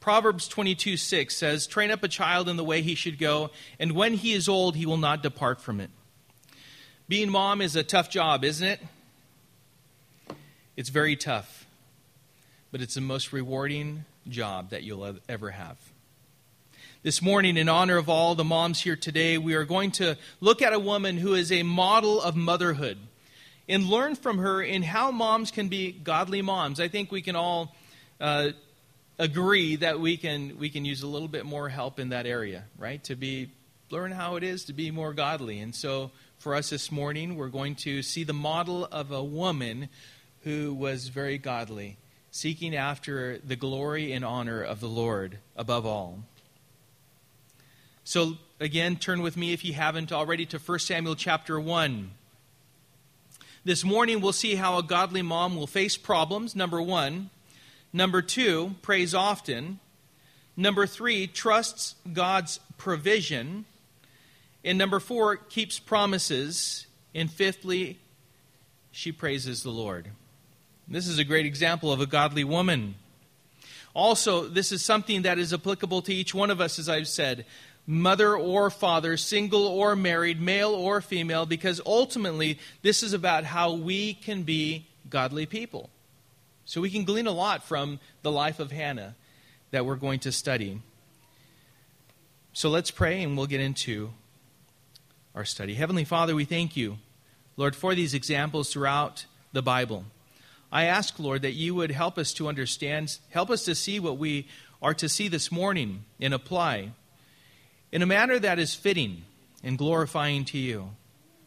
Proverbs 0.00 0.48
22 0.48 0.96
6 0.96 1.36
says, 1.36 1.68
Train 1.68 1.92
up 1.92 2.02
a 2.02 2.08
child 2.08 2.48
in 2.48 2.56
the 2.56 2.64
way 2.64 2.82
he 2.82 2.96
should 2.96 3.20
go, 3.20 3.50
and 3.78 3.92
when 3.92 4.14
he 4.14 4.32
is 4.32 4.48
old, 4.48 4.74
he 4.74 4.84
will 4.84 4.96
not 4.96 5.22
depart 5.22 5.60
from 5.60 5.80
it. 5.80 5.90
Being 7.08 7.30
mom 7.30 7.60
is 7.60 7.74
a 7.74 7.82
tough 7.82 8.08
job, 8.10 8.44
isn't 8.44 8.66
it? 8.66 8.80
It's 10.76 10.88
very 10.88 11.16
tough, 11.16 11.66
but 12.70 12.80
it's 12.80 12.94
the 12.94 13.00
most 13.00 13.32
rewarding 13.32 14.04
job 14.28 14.70
that 14.70 14.84
you'll 14.84 15.16
ever 15.28 15.50
have. 15.50 15.76
This 17.02 17.20
morning, 17.20 17.56
in 17.56 17.68
honor 17.68 17.96
of 17.96 18.08
all 18.08 18.36
the 18.36 18.44
moms 18.44 18.80
here 18.80 18.94
today, 18.94 19.36
we 19.36 19.54
are 19.54 19.64
going 19.64 19.90
to 19.92 20.16
look 20.40 20.62
at 20.62 20.72
a 20.72 20.78
woman 20.78 21.18
who 21.18 21.34
is 21.34 21.50
a 21.50 21.64
model 21.64 22.22
of 22.22 22.36
motherhood 22.36 22.98
and 23.68 23.84
learn 23.84 24.14
from 24.14 24.38
her 24.38 24.62
in 24.62 24.84
how 24.84 25.10
moms 25.10 25.50
can 25.50 25.68
be 25.68 25.90
godly 25.90 26.40
moms. 26.40 26.78
I 26.78 26.86
think 26.86 27.10
we 27.10 27.20
can 27.20 27.34
all 27.34 27.74
uh, 28.20 28.50
agree 29.18 29.74
that 29.76 29.98
we 29.98 30.16
can 30.16 30.56
we 30.56 30.70
can 30.70 30.84
use 30.84 31.02
a 31.02 31.08
little 31.08 31.28
bit 31.28 31.44
more 31.44 31.68
help 31.68 31.98
in 31.98 32.10
that 32.10 32.26
area, 32.26 32.64
right? 32.78 33.02
To 33.04 33.16
be 33.16 33.50
learn 33.90 34.12
how 34.12 34.36
it 34.36 34.44
is 34.44 34.64
to 34.66 34.72
be 34.72 34.90
more 34.92 35.12
godly. 35.12 35.58
And 35.58 35.74
so 35.74 36.12
for 36.42 36.56
us 36.56 36.70
this 36.70 36.90
morning, 36.90 37.36
we're 37.36 37.46
going 37.46 37.76
to 37.76 38.02
see 38.02 38.24
the 38.24 38.32
model 38.32 38.84
of 38.90 39.12
a 39.12 39.22
woman 39.22 39.88
who 40.42 40.74
was 40.74 41.06
very 41.06 41.38
godly, 41.38 41.96
seeking 42.32 42.74
after 42.74 43.38
the 43.38 43.54
glory 43.54 44.12
and 44.12 44.24
honor 44.24 44.60
of 44.60 44.80
the 44.80 44.88
Lord 44.88 45.38
above 45.56 45.86
all. 45.86 46.24
So 48.02 48.38
again, 48.58 48.96
turn 48.96 49.22
with 49.22 49.36
me 49.36 49.52
if 49.52 49.64
you 49.64 49.74
haven't 49.74 50.12
already 50.12 50.44
to 50.46 50.58
1 50.58 50.78
Samuel 50.80 51.14
chapter 51.14 51.60
1. 51.60 52.10
This 53.64 53.84
morning 53.84 54.20
we'll 54.20 54.32
see 54.32 54.56
how 54.56 54.78
a 54.78 54.82
godly 54.82 55.22
mom 55.22 55.54
will 55.54 55.68
face 55.68 55.96
problems, 55.96 56.56
number 56.56 56.82
1 56.82 57.30
Number 57.92 58.22
two, 58.22 58.76
prays 58.80 59.14
often. 59.14 59.78
Number 60.56 60.86
three, 60.86 61.26
trusts 61.26 61.94
God's 62.10 62.58
provision. 62.78 63.66
And 64.64 64.78
number 64.78 65.00
four, 65.00 65.36
keeps 65.36 65.78
promises. 65.78 66.86
And 67.14 67.30
fifthly, 67.30 67.98
she 68.90 69.12
praises 69.12 69.62
the 69.62 69.70
Lord. 69.70 70.08
This 70.88 71.06
is 71.06 71.18
a 71.18 71.24
great 71.24 71.46
example 71.46 71.92
of 71.92 72.00
a 72.00 72.06
godly 72.06 72.44
woman. 72.44 72.94
Also, 73.94 74.48
this 74.48 74.72
is 74.72 74.82
something 74.82 75.22
that 75.22 75.38
is 75.38 75.52
applicable 75.52 76.02
to 76.02 76.14
each 76.14 76.34
one 76.34 76.50
of 76.50 76.60
us, 76.60 76.78
as 76.78 76.88
I've 76.88 77.08
said. 77.08 77.44
mother 77.86 78.36
or 78.36 78.70
father, 78.70 79.16
single 79.16 79.66
or 79.66 79.96
married, 79.96 80.40
male 80.40 80.70
or 80.70 81.00
female, 81.00 81.46
because 81.46 81.80
ultimately 81.84 82.58
this 82.82 83.02
is 83.02 83.12
about 83.12 83.44
how 83.44 83.72
we 83.72 84.14
can 84.14 84.42
be 84.42 84.86
godly 85.10 85.46
people. 85.46 85.90
So 86.64 86.80
we 86.80 86.90
can 86.90 87.04
glean 87.04 87.26
a 87.26 87.32
lot 87.32 87.64
from 87.64 87.98
the 88.22 88.30
life 88.30 88.60
of 88.60 88.70
Hannah 88.70 89.16
that 89.72 89.84
we're 89.84 89.96
going 89.96 90.20
to 90.20 90.32
study. 90.32 90.80
So 92.52 92.70
let's 92.70 92.90
pray 92.90 93.22
and 93.22 93.36
we'll 93.36 93.46
get 93.46 93.60
into 93.60 94.12
our 95.34 95.44
study. 95.44 95.74
Heavenly 95.74 96.04
Father, 96.04 96.34
we 96.34 96.44
thank 96.44 96.76
you, 96.76 96.98
Lord, 97.56 97.74
for 97.74 97.94
these 97.94 98.14
examples 98.14 98.72
throughout 98.72 99.26
the 99.52 99.62
Bible. 99.62 100.04
I 100.70 100.84
ask, 100.84 101.18
Lord, 101.18 101.42
that 101.42 101.52
you 101.52 101.74
would 101.74 101.90
help 101.90 102.18
us 102.18 102.32
to 102.34 102.48
understand, 102.48 103.18
help 103.30 103.50
us 103.50 103.64
to 103.64 103.74
see 103.74 103.98
what 104.00 104.18
we 104.18 104.46
are 104.80 104.94
to 104.94 105.08
see 105.08 105.28
this 105.28 105.52
morning 105.52 106.04
and 106.20 106.34
apply 106.34 106.90
in 107.90 108.02
a 108.02 108.06
manner 108.06 108.38
that 108.38 108.58
is 108.58 108.74
fitting 108.74 109.22
and 109.62 109.78
glorifying 109.78 110.44
to 110.46 110.58
you. 110.58 110.90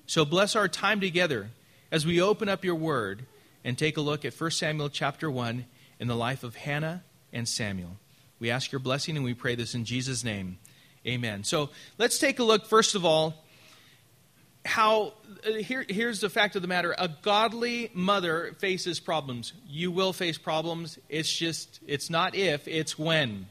So 0.08 0.26
bless 0.26 0.56
our 0.56 0.68
time 0.68 1.02
together 1.02 1.50
as 1.92 2.06
we 2.06 2.22
open 2.22 2.50
up 2.50 2.64
your 2.64 2.76
word 2.76 3.26
and 3.64 3.78
take 3.78 3.98
a 3.98 4.02
look 4.02 4.26
at 4.26 4.40
1 4.40 4.52
Samuel 4.52 4.90
chapter 4.90 5.30
1 5.30 5.66
in 6.00 6.08
the 6.08 6.16
life 6.16 6.44
of 6.44 6.56
Hannah 6.56 7.04
and 7.34 7.48
Samuel. 7.48 7.98
We 8.40 8.52
ask 8.52 8.72
your 8.72 8.80
blessing 8.80 9.16
and 9.16 9.26
we 9.26 9.34
pray 9.34 9.56
this 9.56 9.76
in 9.76 9.86
Jesus' 9.86 10.24
name. 10.24 10.58
Amen. 11.06 11.44
So 11.44 11.70
let's 11.98 12.20
take 12.20 12.40
a 12.40 12.44
look, 12.44 12.66
first 12.66 12.96
of 12.96 13.06
all, 13.06 13.45
how 14.66 15.14
uh, 15.46 15.54
here, 15.54 15.86
here's 15.88 16.20
the 16.22 16.30
fact 16.30 16.56
of 16.56 16.62
the 16.62 16.68
matter. 16.68 16.96
A 16.98 17.08
godly 17.08 17.92
mother 17.94 18.56
faces 18.60 19.00
problems. 19.00 19.54
You 19.68 19.92
will 19.92 20.14
face 20.14 20.38
problems. 20.38 21.00
It's 21.10 21.32
just 21.32 21.80
it's 21.88 22.10
not 22.10 22.36
if 22.36 22.68
it's 22.68 22.98
when. 22.98 23.48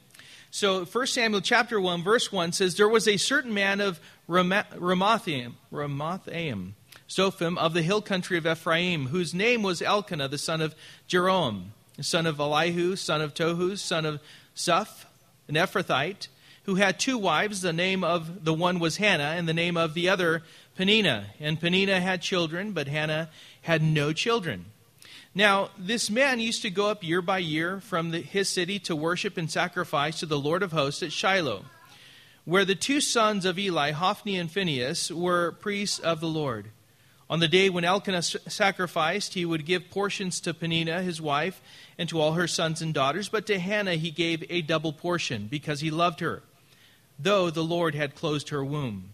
So 0.50 0.85
1 0.85 1.06
samuel 1.06 1.40
chapter 1.40 1.80
1 1.80 2.04
verse 2.04 2.30
1 2.30 2.52
says 2.52 2.76
there 2.76 2.88
was 2.88 3.09
a 3.09 3.16
certain 3.16 3.54
man 3.54 3.80
of 3.80 3.99
ramathaim 4.28 5.54
ramathaim 5.73 6.73
zophim 7.09 7.59
of 7.59 7.75
the 7.75 7.83
hill 7.83 8.00
country 8.00 8.38
of 8.38 8.47
ephraim 8.47 9.09
whose 9.09 9.35
name 9.35 9.64
was 9.64 9.83
elkanah 9.83 10.28
the 10.28 10.38
son 10.38 10.61
of 10.61 10.76
jeroham 11.09 11.64
son 12.00 12.25
of 12.25 12.38
elihu 12.38 12.94
son 12.94 13.21
of 13.21 13.35
tohu 13.35 13.76
son 13.76 14.06
of 14.06 14.21
Zuph, 14.56 15.04
an 15.49 15.54
ephrathite 15.54 16.28
who 16.64 16.76
had 16.76 16.99
two 16.99 17.18
wives. 17.18 17.61
The 17.61 17.73
name 17.73 18.04
of 18.04 18.44
the 18.44 18.54
one 18.54 18.78
was 18.78 18.97
Hannah, 18.97 19.35
and 19.37 19.49
the 19.49 19.54
name 19.54 19.76
of 19.76 19.94
the 19.94 20.09
other 20.09 20.42
Peninnah. 20.76 21.26
And 21.40 21.61
Peninnah 21.61 22.00
had 22.00 22.23
children, 22.23 22.73
but 22.73 22.88
Hannah 22.88 23.31
had 23.62 23.83
no 23.83 24.12
children. 24.12 24.66
Now, 25.35 25.71
this 25.78 26.11
man 26.11 26.38
used 26.40 26.62
to 26.62 26.71
go 26.71 26.88
up 26.88 27.02
year 27.02 27.21
by 27.21 27.38
year 27.38 27.81
from 27.81 28.11
the, 28.11 28.21
his 28.21 28.49
city 28.49 28.78
to 28.81 28.95
worship 28.95 29.37
and 29.37 29.50
sacrifice 29.50 30.21
to 30.21 30.26
the 30.26 30.38
Lord 30.38 30.62
of 30.62 30.73
hosts 30.73 31.02
at 31.02 31.12
Shiloh, 31.12 31.64
where 32.45 32.64
the 32.64 32.76
two 32.76 33.00
sons 33.00 33.45
of 33.45 33.59
Eli, 33.59 33.90
Hophni 33.90 34.37
and 34.37 34.50
Phinehas, 34.50 35.11
were 35.11 35.52
priests 35.52 35.99
of 35.99 36.21
the 36.21 36.28
Lord. 36.28 36.71
On 37.28 37.40
the 37.40 37.49
day 37.49 37.69
when 37.69 37.85
Elkanah 37.85 38.23
sacrificed, 38.23 39.35
he 39.35 39.45
would 39.45 39.64
give 39.64 39.90
portions 39.90 40.40
to 40.40 40.54
Peninnah, 40.54 41.02
his 41.02 41.21
wife, 41.21 41.61
and 41.99 42.09
to 42.11 42.21
all 42.21 42.33
her 42.33 42.47
sons 42.47 42.81
and 42.81 42.95
daughters, 42.95 43.28
but 43.28 43.47
to 43.47 43.59
Hannah 43.59 43.95
he 43.95 44.11
gave 44.11 44.45
a 44.49 44.62
double 44.62 44.93
portion, 44.93 45.49
because 45.50 45.81
he 45.81 45.90
loved 45.90 46.21
her 46.21 46.43
though 47.19 47.50
the 47.50 47.64
Lord 47.64 47.95
had 47.95 48.14
closed 48.14 48.49
her 48.49 48.64
womb. 48.64 49.13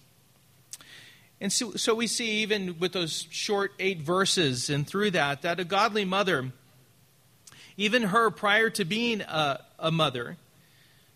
And 1.41 1.51
so, 1.51 1.71
so 1.71 1.95
we 1.95 2.05
see, 2.05 2.43
even 2.43 2.77
with 2.77 2.93
those 2.93 3.27
short 3.31 3.73
eight 3.79 4.01
verses 4.01 4.69
and 4.69 4.85
through 4.85 5.11
that, 5.11 5.41
that 5.41 5.59
a 5.59 5.65
godly 5.65 6.05
mother, 6.05 6.51
even 7.77 8.03
her 8.03 8.29
prior 8.29 8.69
to 8.69 8.85
being 8.85 9.21
a, 9.21 9.59
a 9.79 9.89
mother, 9.89 10.37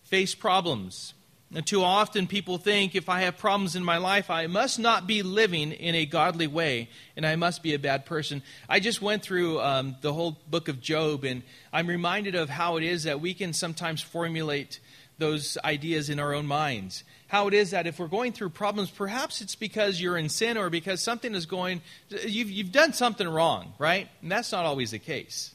faced 0.03 0.39
problems. 0.39 1.13
And 1.53 1.65
too 1.65 1.83
often 1.83 2.25
people 2.25 2.57
think 2.57 2.95
if 2.95 3.07
I 3.07 3.21
have 3.21 3.37
problems 3.37 3.75
in 3.75 3.83
my 3.83 3.97
life, 3.97 4.31
I 4.31 4.47
must 4.47 4.79
not 4.79 5.05
be 5.05 5.21
living 5.21 5.71
in 5.71 5.93
a 5.93 6.07
godly 6.07 6.47
way 6.47 6.89
and 7.15 7.23
I 7.23 7.35
must 7.35 7.61
be 7.61 7.75
a 7.75 7.79
bad 7.79 8.07
person. 8.07 8.41
I 8.67 8.79
just 8.79 9.03
went 9.03 9.21
through 9.21 9.61
um, 9.61 9.95
the 10.01 10.11
whole 10.11 10.39
book 10.49 10.69
of 10.69 10.81
Job 10.81 11.23
and 11.23 11.43
I'm 11.71 11.85
reminded 11.85 12.33
of 12.33 12.49
how 12.49 12.77
it 12.77 12.83
is 12.83 13.03
that 13.03 13.21
we 13.21 13.35
can 13.35 13.53
sometimes 13.53 14.01
formulate 14.01 14.79
those 15.17 15.57
ideas 15.63 16.09
in 16.09 16.19
our 16.19 16.33
own 16.33 16.45
minds 16.45 17.03
how 17.27 17.47
it 17.47 17.53
is 17.53 17.71
that 17.71 17.87
if 17.87 17.99
we're 17.99 18.07
going 18.07 18.31
through 18.31 18.49
problems, 18.49 18.89
perhaps 18.89 19.41
it's 19.41 19.55
because 19.55 19.99
you're 19.99 20.17
in 20.17 20.29
sin 20.29 20.57
or 20.57 20.69
because 20.69 21.01
something 21.01 21.33
is 21.33 21.45
going, 21.45 21.81
you've, 22.09 22.49
you've 22.49 22.71
done 22.71 22.93
something 22.93 23.27
wrong, 23.27 23.73
right? 23.79 24.07
And 24.21 24.31
that's 24.31 24.51
not 24.51 24.65
always 24.65 24.91
the 24.91 24.99
case. 24.99 25.53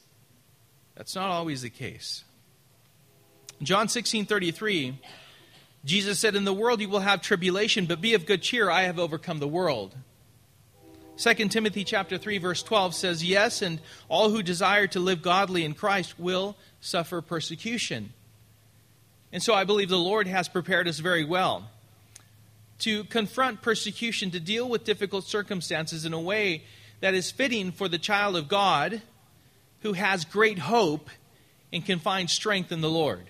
That's 0.95 1.15
not 1.15 1.29
always 1.29 1.61
the 1.61 1.69
case. 1.69 2.23
John 3.63 3.87
16 3.87 4.25
33, 4.25 4.99
Jesus 5.85 6.19
said, 6.19 6.35
In 6.35 6.45
the 6.45 6.53
world 6.53 6.81
you 6.81 6.89
will 6.89 6.99
have 6.99 7.21
tribulation, 7.21 7.85
but 7.85 8.01
be 8.01 8.15
of 8.15 8.25
good 8.25 8.41
cheer, 8.41 8.69
I 8.69 8.83
have 8.83 8.99
overcome 8.99 9.39
the 9.39 9.47
world. 9.47 9.95
2 11.17 11.33
Timothy 11.49 11.83
chapter 11.83 12.17
3 12.17 12.39
verse 12.39 12.63
12 12.63 12.95
says, 12.95 13.23
"Yes, 13.23 13.61
and 13.61 13.79
all 14.09 14.31
who 14.31 14.41
desire 14.41 14.87
to 14.87 14.99
live 14.99 15.21
godly 15.21 15.63
in 15.63 15.75
Christ 15.75 16.19
will 16.19 16.57
suffer 16.79 17.21
persecution." 17.21 18.13
And 19.33 19.41
so 19.41 19.53
I 19.53 19.63
believe 19.63 19.89
the 19.89 19.97
Lord 19.97 20.27
has 20.27 20.47
prepared 20.47 20.87
us 20.87 20.99
very 20.99 21.23
well 21.23 21.69
to 22.79 23.03
confront 23.05 23.61
persecution, 23.61 24.31
to 24.31 24.39
deal 24.39 24.67
with 24.67 24.83
difficult 24.83 25.25
circumstances 25.25 26.05
in 26.05 26.13
a 26.13 26.19
way 26.19 26.63
that 26.99 27.13
is 27.13 27.31
fitting 27.31 27.71
for 27.71 27.87
the 27.87 27.99
child 27.99 28.35
of 28.35 28.47
God 28.47 29.01
who 29.81 29.93
has 29.93 30.25
great 30.25 30.59
hope 30.59 31.09
and 31.71 31.85
can 31.85 31.99
find 31.99 32.29
strength 32.29 32.71
in 32.71 32.81
the 32.81 32.89
Lord. 32.89 33.25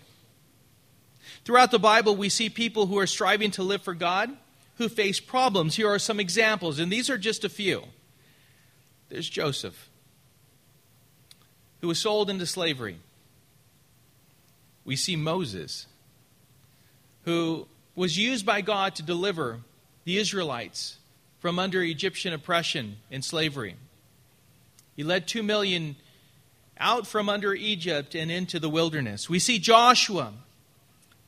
Throughout 1.43 1.71
the 1.71 1.79
Bible, 1.79 2.15
we 2.15 2.29
see 2.29 2.49
people 2.49 2.85
who 2.87 2.97
are 2.97 3.07
striving 3.07 3.51
to 3.51 3.63
live 3.63 3.81
for 3.81 3.93
God 3.93 4.29
who 4.77 4.89
face 4.89 5.19
problems. 5.19 5.75
Here 5.75 5.89
are 5.89 5.99
some 5.99 6.19
examples, 6.19 6.79
and 6.79 6.91
these 6.91 7.09
are 7.09 7.17
just 7.17 7.43
a 7.43 7.49
few. 7.49 7.83
There's 9.09 9.29
Joseph, 9.29 9.89
who 11.81 11.87
was 11.87 11.99
sold 11.99 12.29
into 12.29 12.45
slavery. 12.45 12.97
We 14.83 14.95
see 14.95 15.15
Moses, 15.15 15.85
who 17.25 17.67
was 17.95 18.17
used 18.17 18.45
by 18.45 18.61
God 18.61 18.95
to 18.95 19.03
deliver 19.03 19.59
the 20.05 20.17
Israelites 20.17 20.97
from 21.39 21.59
under 21.59 21.81
Egyptian 21.81 22.33
oppression 22.33 22.97
and 23.11 23.23
slavery. 23.23 23.75
He 24.95 25.03
led 25.03 25.27
two 25.27 25.43
million 25.43 25.95
out 26.77 27.05
from 27.05 27.29
under 27.29 27.53
Egypt 27.53 28.15
and 28.15 28.31
into 28.31 28.59
the 28.59 28.69
wilderness. 28.69 29.29
We 29.29 29.39
see 29.39 29.59
Joshua 29.59 30.33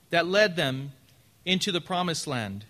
that 0.09 0.27
led 0.27 0.55
them 0.55 0.91
into 1.45 1.71
the 1.71 1.81
promised 1.81 2.27
land. 2.27 2.65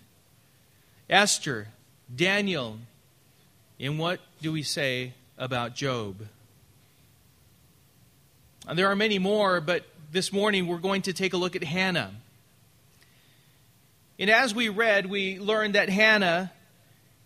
Esther, 1.08 1.68
Daniel, 2.14 2.78
and 3.78 3.98
what 3.98 4.20
do 4.40 4.52
we 4.52 4.62
say 4.62 5.12
about 5.36 5.74
Job? 5.74 6.26
And 8.66 8.78
there 8.78 8.88
are 8.88 8.96
many 8.96 9.18
more, 9.18 9.60
but 9.60 9.84
this 10.10 10.32
morning 10.32 10.66
we're 10.66 10.78
going 10.78 11.02
to 11.02 11.12
take 11.12 11.34
a 11.34 11.36
look 11.36 11.56
at 11.56 11.64
Hannah. 11.64 12.12
And 14.18 14.30
as 14.30 14.54
we 14.54 14.68
read, 14.68 15.06
we 15.06 15.38
learned 15.38 15.74
that 15.74 15.88
Hannah 15.88 16.52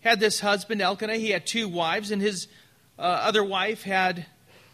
had 0.01 0.19
this 0.19 0.39
husband, 0.39 0.81
Elkanah. 0.81 1.17
He 1.17 1.29
had 1.29 1.45
two 1.45 1.67
wives, 1.67 2.11
and 2.11 2.21
his 2.21 2.47
uh, 2.97 3.01
other 3.01 3.43
wife 3.43 3.83
had 3.83 4.25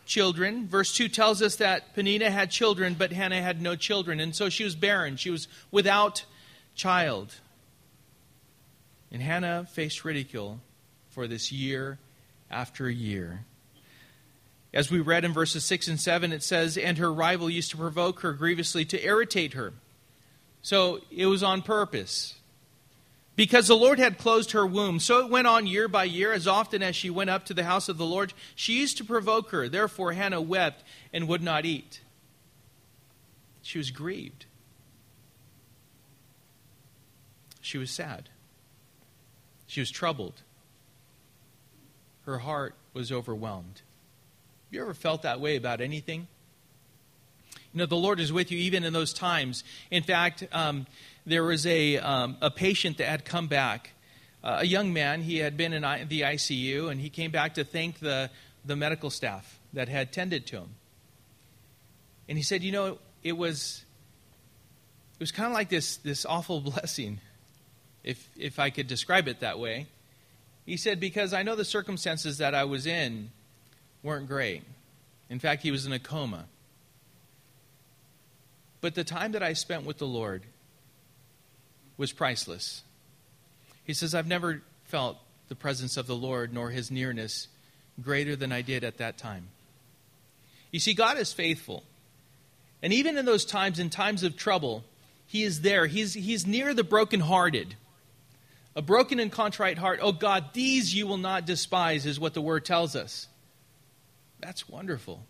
children. 0.05 0.67
Verse 0.67 0.93
2 0.95 1.09
tells 1.09 1.41
us 1.41 1.57
that 1.57 1.93
Peninnah 1.93 2.31
had 2.31 2.51
children, 2.51 2.95
but 2.97 3.11
Hannah 3.11 3.41
had 3.41 3.61
no 3.61 3.75
children. 3.75 4.19
And 4.19 4.35
so 4.35 4.49
she 4.49 4.63
was 4.63 4.75
barren. 4.75 5.17
She 5.17 5.29
was 5.29 5.47
without 5.71 6.25
child. 6.75 7.33
And 9.11 9.21
Hannah 9.21 9.67
faced 9.71 10.05
ridicule 10.05 10.59
for 11.09 11.27
this 11.27 11.51
year 11.51 11.97
after 12.49 12.89
year. 12.89 13.45
As 14.73 14.91
we 14.91 14.99
read 14.99 15.23
in 15.23 15.33
verses 15.33 15.63
6 15.65 15.87
and 15.87 15.99
7, 15.99 16.33
it 16.33 16.43
says, 16.43 16.77
And 16.77 16.97
her 16.97 17.11
rival 17.11 17.49
used 17.49 17.71
to 17.71 17.77
provoke 17.77 18.19
her 18.21 18.33
grievously 18.33 18.85
to 18.85 19.03
irritate 19.03 19.53
her. 19.53 19.73
So 20.65 21.01
it 21.11 21.27
was 21.27 21.43
on 21.43 21.61
purpose. 21.61 22.33
Because 23.35 23.67
the 23.67 23.75
Lord 23.75 23.99
had 23.99 24.17
closed 24.17 24.53
her 24.53 24.65
womb. 24.65 24.99
So 24.99 25.19
it 25.19 25.29
went 25.29 25.45
on 25.45 25.67
year 25.67 25.87
by 25.87 26.05
year. 26.05 26.33
As 26.33 26.47
often 26.47 26.81
as 26.81 26.95
she 26.95 27.11
went 27.11 27.29
up 27.29 27.45
to 27.45 27.53
the 27.53 27.65
house 27.65 27.87
of 27.87 27.99
the 27.99 28.05
Lord, 28.05 28.33
she 28.55 28.79
used 28.79 28.97
to 28.97 29.05
provoke 29.05 29.51
her. 29.51 29.69
Therefore, 29.69 30.13
Hannah 30.13 30.41
wept 30.41 30.83
and 31.13 31.27
would 31.27 31.43
not 31.43 31.65
eat. 31.65 32.01
She 33.61 33.77
was 33.77 33.91
grieved. 33.91 34.47
She 37.61 37.77
was 37.77 37.91
sad. 37.91 38.29
She 39.67 39.81
was 39.81 39.91
troubled. 39.91 40.41
her 42.21 42.39
heart 42.39 42.73
was 42.91 43.11
overwhelmed. 43.11 43.83
Have 44.65 44.73
you 44.73 44.81
ever 44.81 44.95
felt 44.95 45.21
that 45.21 45.39
way 45.39 45.57
about 45.57 45.79
anything? 45.79 46.27
You 47.75 47.79
know, 47.79 47.87
the 47.87 47.97
Lord 47.97 48.21
is 48.21 48.31
with 48.31 48.53
you 48.53 48.57
even 48.57 48.85
in 48.85 48.93
those 48.93 49.11
times. 49.11 49.65
In 49.91 50.01
fact, 50.01 50.47
um, 50.53 50.87
there 51.25 51.43
was 51.43 51.65
a, 51.65 51.97
um, 51.97 52.37
a 52.39 52.49
patient 52.49 52.99
that 52.99 53.07
had 53.07 53.25
come 53.25 53.47
back, 53.47 53.91
uh, 54.41 54.59
a 54.61 54.65
young 54.65 54.93
man. 54.93 55.21
He 55.21 55.39
had 55.39 55.57
been 55.57 55.73
in 55.73 55.83
I- 55.83 56.05
the 56.05 56.21
ICU, 56.21 56.89
and 56.89 57.01
he 57.01 57.09
came 57.09 57.31
back 57.31 57.55
to 57.55 57.65
thank 57.65 57.99
the, 57.99 58.29
the 58.63 58.77
medical 58.77 59.09
staff 59.09 59.59
that 59.73 59.89
had 59.89 60.13
tended 60.13 60.47
to 60.47 60.59
him. 60.59 60.69
And 62.29 62.37
he 62.37 62.45
said, 62.45 62.63
You 62.63 62.71
know, 62.71 62.97
it 63.23 63.33
was, 63.33 63.83
it 65.15 65.19
was 65.19 65.33
kind 65.33 65.47
of 65.47 65.53
like 65.53 65.67
this, 65.67 65.97
this 65.97 66.25
awful 66.25 66.61
blessing, 66.71 67.19
if, 68.05 68.29
if 68.37 68.57
I 68.57 68.69
could 68.69 68.87
describe 68.87 69.27
it 69.27 69.41
that 69.41 69.59
way. 69.59 69.87
He 70.65 70.77
said, 70.77 71.01
Because 71.01 71.33
I 71.33 71.43
know 71.43 71.57
the 71.57 71.65
circumstances 71.65 72.37
that 72.37 72.55
I 72.55 72.63
was 72.63 72.87
in 72.87 73.31
weren't 74.01 74.29
great. 74.29 74.63
In 75.29 75.39
fact, 75.39 75.61
he 75.61 75.71
was 75.71 75.85
in 75.85 75.91
a 75.91 75.99
coma. 75.99 76.45
But 78.81 78.95
the 78.95 79.03
time 79.03 79.31
that 79.33 79.43
I 79.43 79.53
spent 79.53 79.85
with 79.85 79.97
the 79.97 80.07
Lord 80.07 80.43
was 81.97 82.11
priceless. 82.11 82.83
He 83.83 83.93
says, 83.93 84.13
I've 84.13 84.27
never 84.27 84.61
felt 84.85 85.17
the 85.47 85.55
presence 85.55 85.97
of 85.97 86.07
the 86.07 86.15
Lord 86.15 86.53
nor 86.53 86.69
his 86.69 86.91
nearness 86.91 87.47
greater 88.01 88.35
than 88.35 88.51
I 88.51 88.61
did 88.61 88.83
at 88.83 88.97
that 88.97 89.17
time. 89.17 89.47
You 90.71 90.79
see, 90.79 90.93
God 90.93 91.17
is 91.17 91.31
faithful. 91.31 91.83
And 92.81 92.91
even 92.91 93.17
in 93.17 93.25
those 93.25 93.45
times, 93.45 93.79
in 93.79 93.89
times 93.89 94.23
of 94.23 94.35
trouble, 94.35 94.83
he 95.25 95.43
is 95.43 95.61
there. 95.61 95.85
He's, 95.85 96.13
he's 96.13 96.45
near 96.45 96.73
the 96.73 96.83
brokenhearted. 96.83 97.75
A 98.75 98.81
broken 98.81 99.19
and 99.19 99.31
contrite 99.31 99.77
heart, 99.77 99.99
oh 100.01 100.11
God, 100.11 100.53
these 100.53 100.93
you 100.93 101.07
will 101.07 101.17
not 101.17 101.45
despise, 101.45 102.05
is 102.05 102.19
what 102.19 102.33
the 102.33 102.41
word 102.41 102.65
tells 102.65 102.95
us. 102.95 103.27
That's 104.41 104.67
wonderful. 104.67 105.23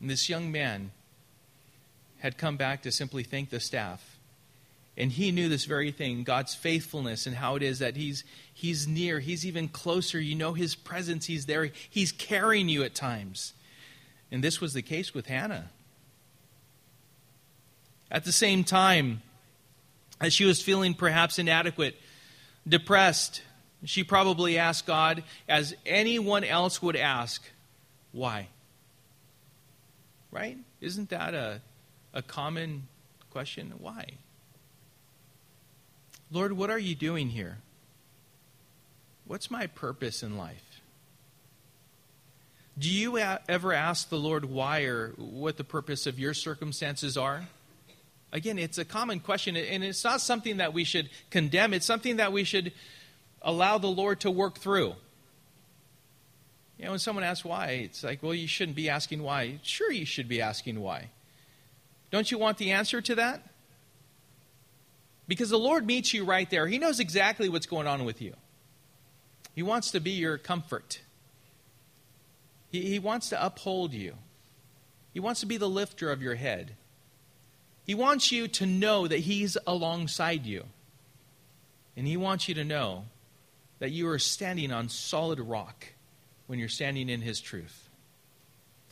And 0.00 0.10
this 0.10 0.28
young 0.28 0.50
man 0.50 0.90
had 2.26 2.36
come 2.36 2.56
back 2.56 2.82
to 2.82 2.90
simply 2.90 3.22
thank 3.22 3.50
the 3.50 3.60
staff. 3.60 4.18
And 4.96 5.12
he 5.12 5.30
knew 5.30 5.48
this 5.48 5.64
very 5.64 5.92
thing 5.92 6.24
God's 6.24 6.56
faithfulness 6.56 7.24
and 7.24 7.36
how 7.36 7.54
it 7.54 7.62
is 7.62 7.78
that 7.78 7.94
he's, 7.94 8.24
he's 8.52 8.88
near, 8.88 9.20
he's 9.20 9.46
even 9.46 9.68
closer. 9.68 10.20
You 10.20 10.34
know 10.34 10.52
his 10.52 10.74
presence, 10.74 11.26
he's 11.26 11.46
there, 11.46 11.70
he's 11.88 12.10
carrying 12.10 12.68
you 12.68 12.82
at 12.82 12.96
times. 12.96 13.52
And 14.32 14.42
this 14.42 14.60
was 14.60 14.72
the 14.72 14.82
case 14.82 15.14
with 15.14 15.26
Hannah. 15.26 15.70
At 18.10 18.24
the 18.24 18.32
same 18.32 18.64
time, 18.64 19.22
as 20.20 20.32
she 20.32 20.46
was 20.46 20.60
feeling 20.60 20.94
perhaps 20.94 21.38
inadequate, 21.38 21.94
depressed, 22.66 23.40
she 23.84 24.02
probably 24.02 24.58
asked 24.58 24.84
God, 24.84 25.22
as 25.48 25.76
anyone 25.86 26.42
else 26.42 26.82
would 26.82 26.96
ask, 26.96 27.40
why? 28.10 28.48
Right? 30.32 30.58
Isn't 30.80 31.10
that 31.10 31.34
a 31.34 31.60
a 32.16 32.22
common 32.22 32.88
question 33.30 33.74
why? 33.78 34.06
Lord, 36.32 36.54
what 36.54 36.70
are 36.70 36.78
you 36.78 36.94
doing 36.94 37.28
here? 37.28 37.58
What's 39.26 39.50
my 39.50 39.66
purpose 39.66 40.22
in 40.22 40.38
life? 40.38 40.80
Do 42.78 42.90
you 42.90 43.18
ever 43.18 43.72
ask 43.72 44.08
the 44.08 44.18
Lord 44.18 44.46
why 44.46 44.82
or 44.84 45.10
what 45.16 45.56
the 45.56 45.64
purpose 45.64 46.06
of 46.06 46.18
your 46.18 46.34
circumstances 46.34 47.16
are? 47.16 47.46
Again, 48.32 48.58
it's 48.58 48.78
a 48.78 48.84
common 48.84 49.20
question, 49.20 49.56
and 49.56 49.84
it's 49.84 50.02
not 50.02 50.20
something 50.20 50.56
that 50.56 50.72
we 50.72 50.84
should 50.84 51.10
condemn. 51.30 51.74
It's 51.74 51.86
something 51.86 52.16
that 52.16 52.32
we 52.32 52.44
should 52.44 52.72
allow 53.42 53.78
the 53.78 53.86
Lord 53.86 54.20
to 54.20 54.30
work 54.30 54.58
through. 54.58 54.94
You 56.78 56.86
know, 56.86 56.90
when 56.90 56.98
someone 56.98 57.24
asks 57.24 57.44
why, 57.44 57.68
it's 57.68 58.02
like, 58.02 58.22
well, 58.22 58.34
you 58.34 58.46
shouldn't 58.48 58.76
be 58.76 58.88
asking 58.88 59.22
why. 59.22 59.58
Sure, 59.62 59.92
you 59.92 60.04
should 60.04 60.28
be 60.28 60.40
asking 60.42 60.80
why. 60.80 61.10
Don't 62.16 62.30
you 62.30 62.38
want 62.38 62.56
the 62.56 62.70
answer 62.72 63.02
to 63.02 63.16
that? 63.16 63.42
Because 65.28 65.50
the 65.50 65.58
Lord 65.58 65.84
meets 65.84 66.14
you 66.14 66.24
right 66.24 66.48
there. 66.48 66.66
He 66.66 66.78
knows 66.78 66.98
exactly 66.98 67.50
what's 67.50 67.66
going 67.66 67.86
on 67.86 68.06
with 68.06 68.22
you. 68.22 68.32
He 69.54 69.62
wants 69.62 69.90
to 69.90 70.00
be 70.00 70.12
your 70.12 70.38
comfort. 70.38 71.02
He, 72.72 72.80
he 72.88 72.98
wants 72.98 73.28
to 73.28 73.44
uphold 73.44 73.92
you. 73.92 74.14
He 75.12 75.20
wants 75.20 75.40
to 75.40 75.46
be 75.46 75.58
the 75.58 75.68
lifter 75.68 76.10
of 76.10 76.22
your 76.22 76.36
head. 76.36 76.76
He 77.84 77.94
wants 77.94 78.32
you 78.32 78.48
to 78.48 78.64
know 78.64 79.06
that 79.06 79.18
He's 79.18 79.58
alongside 79.66 80.46
you. 80.46 80.64
And 81.98 82.06
He 82.06 82.16
wants 82.16 82.48
you 82.48 82.54
to 82.54 82.64
know 82.64 83.04
that 83.78 83.90
you 83.90 84.08
are 84.08 84.18
standing 84.18 84.72
on 84.72 84.88
solid 84.88 85.38
rock 85.38 85.88
when 86.46 86.58
you're 86.58 86.70
standing 86.70 87.10
in 87.10 87.20
His 87.20 87.42
truth. 87.42 87.85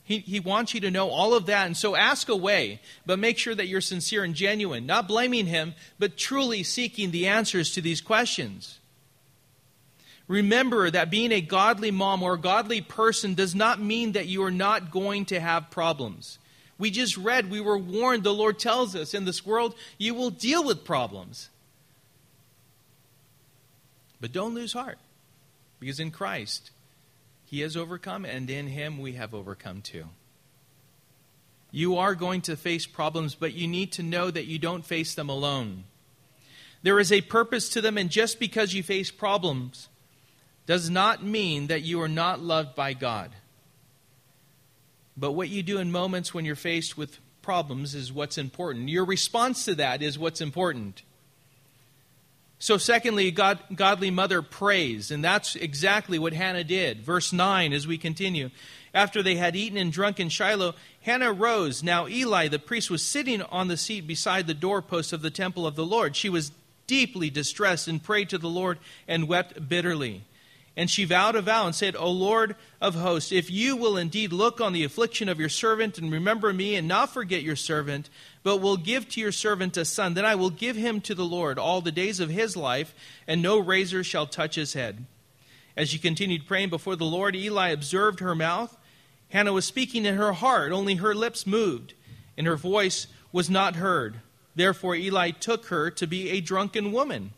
He, 0.04 0.18
he 0.18 0.38
wants 0.38 0.74
you 0.74 0.80
to 0.80 0.90
know 0.90 1.08
all 1.08 1.34
of 1.34 1.46
that. 1.46 1.66
And 1.66 1.76
so 1.76 1.96
ask 1.96 2.28
away, 2.28 2.80
but 3.06 3.18
make 3.18 3.38
sure 3.38 3.54
that 3.54 3.68
you're 3.68 3.80
sincere 3.80 4.22
and 4.22 4.34
genuine, 4.34 4.84
not 4.84 5.08
blaming 5.08 5.46
him, 5.46 5.74
but 5.98 6.18
truly 6.18 6.62
seeking 6.62 7.10
the 7.10 7.26
answers 7.26 7.72
to 7.72 7.80
these 7.80 8.02
questions. 8.02 8.78
Remember 10.28 10.90
that 10.90 11.10
being 11.10 11.32
a 11.32 11.40
godly 11.40 11.90
mom 11.90 12.22
or 12.22 12.34
a 12.34 12.38
godly 12.38 12.82
person 12.82 13.34
does 13.34 13.54
not 13.54 13.80
mean 13.80 14.12
that 14.12 14.26
you 14.26 14.42
are 14.42 14.50
not 14.50 14.90
going 14.90 15.24
to 15.26 15.40
have 15.40 15.70
problems. 15.70 16.38
We 16.78 16.90
just 16.90 17.16
read, 17.16 17.50
we 17.50 17.60
were 17.60 17.78
warned, 17.78 18.24
the 18.24 18.34
Lord 18.34 18.58
tells 18.58 18.94
us 18.96 19.14
in 19.14 19.24
this 19.24 19.46
world 19.46 19.74
you 19.96 20.14
will 20.14 20.30
deal 20.30 20.64
with 20.64 20.84
problems. 20.84 21.48
But 24.20 24.32
don't 24.32 24.54
lose 24.54 24.72
heart, 24.72 24.98
because 25.80 26.00
in 26.00 26.10
Christ, 26.10 26.70
he 27.54 27.60
has 27.60 27.76
overcome, 27.76 28.24
and 28.24 28.50
in 28.50 28.66
Him 28.66 28.98
we 28.98 29.12
have 29.12 29.32
overcome 29.32 29.80
too. 29.80 30.06
You 31.70 31.98
are 31.98 32.16
going 32.16 32.40
to 32.42 32.56
face 32.56 32.84
problems, 32.84 33.36
but 33.36 33.54
you 33.54 33.68
need 33.68 33.92
to 33.92 34.02
know 34.02 34.28
that 34.28 34.46
you 34.46 34.58
don't 34.58 34.84
face 34.84 35.14
them 35.14 35.28
alone. 35.28 35.84
There 36.82 36.98
is 36.98 37.12
a 37.12 37.20
purpose 37.20 37.68
to 37.68 37.80
them, 37.80 37.96
and 37.96 38.10
just 38.10 38.40
because 38.40 38.74
you 38.74 38.82
face 38.82 39.12
problems 39.12 39.88
does 40.66 40.90
not 40.90 41.22
mean 41.22 41.68
that 41.68 41.82
you 41.82 42.02
are 42.02 42.08
not 42.08 42.40
loved 42.40 42.74
by 42.74 42.92
God. 42.92 43.30
But 45.16 45.30
what 45.30 45.48
you 45.48 45.62
do 45.62 45.78
in 45.78 45.92
moments 45.92 46.34
when 46.34 46.44
you're 46.44 46.56
faced 46.56 46.98
with 46.98 47.20
problems 47.40 47.94
is 47.94 48.12
what's 48.12 48.36
important. 48.36 48.88
Your 48.88 49.04
response 49.04 49.64
to 49.66 49.76
that 49.76 50.02
is 50.02 50.18
what's 50.18 50.40
important. 50.40 51.04
So, 52.64 52.78
secondly, 52.78 53.30
God, 53.30 53.58
godly 53.74 54.10
mother 54.10 54.40
prays, 54.40 55.10
and 55.10 55.22
that's 55.22 55.54
exactly 55.54 56.18
what 56.18 56.32
Hannah 56.32 56.64
did. 56.64 57.02
Verse 57.02 57.30
9, 57.30 57.74
as 57.74 57.86
we 57.86 57.98
continue. 57.98 58.48
After 58.94 59.22
they 59.22 59.34
had 59.34 59.54
eaten 59.54 59.76
and 59.76 59.92
drunk 59.92 60.18
in 60.18 60.30
Shiloh, 60.30 60.74
Hannah 61.02 61.34
rose. 61.34 61.82
Now, 61.82 62.08
Eli, 62.08 62.48
the 62.48 62.58
priest, 62.58 62.90
was 62.90 63.02
sitting 63.02 63.42
on 63.42 63.68
the 63.68 63.76
seat 63.76 64.06
beside 64.06 64.46
the 64.46 64.54
doorpost 64.54 65.12
of 65.12 65.20
the 65.20 65.28
temple 65.28 65.66
of 65.66 65.76
the 65.76 65.84
Lord. 65.84 66.16
She 66.16 66.30
was 66.30 66.52
deeply 66.86 67.28
distressed 67.28 67.86
and 67.86 68.02
prayed 68.02 68.30
to 68.30 68.38
the 68.38 68.48
Lord 68.48 68.78
and 69.06 69.28
wept 69.28 69.68
bitterly. 69.68 70.24
And 70.76 70.90
she 70.90 71.04
vowed 71.04 71.36
a 71.36 71.42
vow 71.42 71.66
and 71.66 71.74
said, 71.74 71.94
O 71.94 72.10
Lord 72.10 72.56
of 72.80 72.96
hosts, 72.96 73.30
if 73.30 73.48
you 73.48 73.76
will 73.76 73.96
indeed 73.96 74.32
look 74.32 74.60
on 74.60 74.72
the 74.72 74.82
affliction 74.82 75.28
of 75.28 75.38
your 75.38 75.48
servant 75.48 75.98
and 75.98 76.10
remember 76.10 76.52
me 76.52 76.74
and 76.74 76.88
not 76.88 77.14
forget 77.14 77.42
your 77.42 77.54
servant, 77.54 78.10
but 78.42 78.56
will 78.56 78.76
give 78.76 79.08
to 79.10 79.20
your 79.20 79.30
servant 79.30 79.76
a 79.76 79.84
son, 79.84 80.14
then 80.14 80.24
I 80.24 80.34
will 80.34 80.50
give 80.50 80.74
him 80.74 81.00
to 81.02 81.14
the 81.14 81.24
Lord 81.24 81.60
all 81.60 81.80
the 81.80 81.92
days 81.92 82.18
of 82.18 82.28
his 82.28 82.56
life, 82.56 82.92
and 83.28 83.40
no 83.40 83.58
razor 83.58 84.02
shall 84.02 84.26
touch 84.26 84.56
his 84.56 84.72
head. 84.72 85.06
As 85.76 85.90
she 85.90 85.98
continued 85.98 86.46
praying 86.46 86.70
before 86.70 86.96
the 86.96 87.04
Lord, 87.04 87.36
Eli 87.36 87.68
observed 87.68 88.18
her 88.18 88.34
mouth. 88.34 88.76
Hannah 89.30 89.52
was 89.52 89.64
speaking 89.64 90.04
in 90.04 90.16
her 90.16 90.32
heart, 90.32 90.72
only 90.72 90.96
her 90.96 91.14
lips 91.14 91.46
moved, 91.46 91.94
and 92.36 92.48
her 92.48 92.56
voice 92.56 93.06
was 93.32 93.48
not 93.48 93.76
heard. 93.76 94.16
Therefore 94.56 94.96
Eli 94.96 95.30
took 95.30 95.66
her 95.66 95.90
to 95.92 96.06
be 96.06 96.30
a 96.30 96.40
drunken 96.40 96.90
woman. 96.90 97.30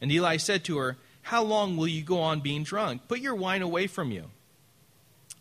And 0.00 0.10
Eli 0.10 0.38
said 0.38 0.64
to 0.64 0.78
her, 0.78 0.96
how 1.24 1.42
long 1.42 1.76
will 1.76 1.88
you 1.88 2.02
go 2.02 2.20
on 2.20 2.40
being 2.40 2.64
drunk? 2.64 3.08
Put 3.08 3.20
your 3.20 3.34
wine 3.34 3.62
away 3.62 3.86
from 3.86 4.10
you. 4.10 4.24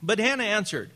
But 0.01 0.17
Hannah 0.17 0.43
answered, 0.45 0.91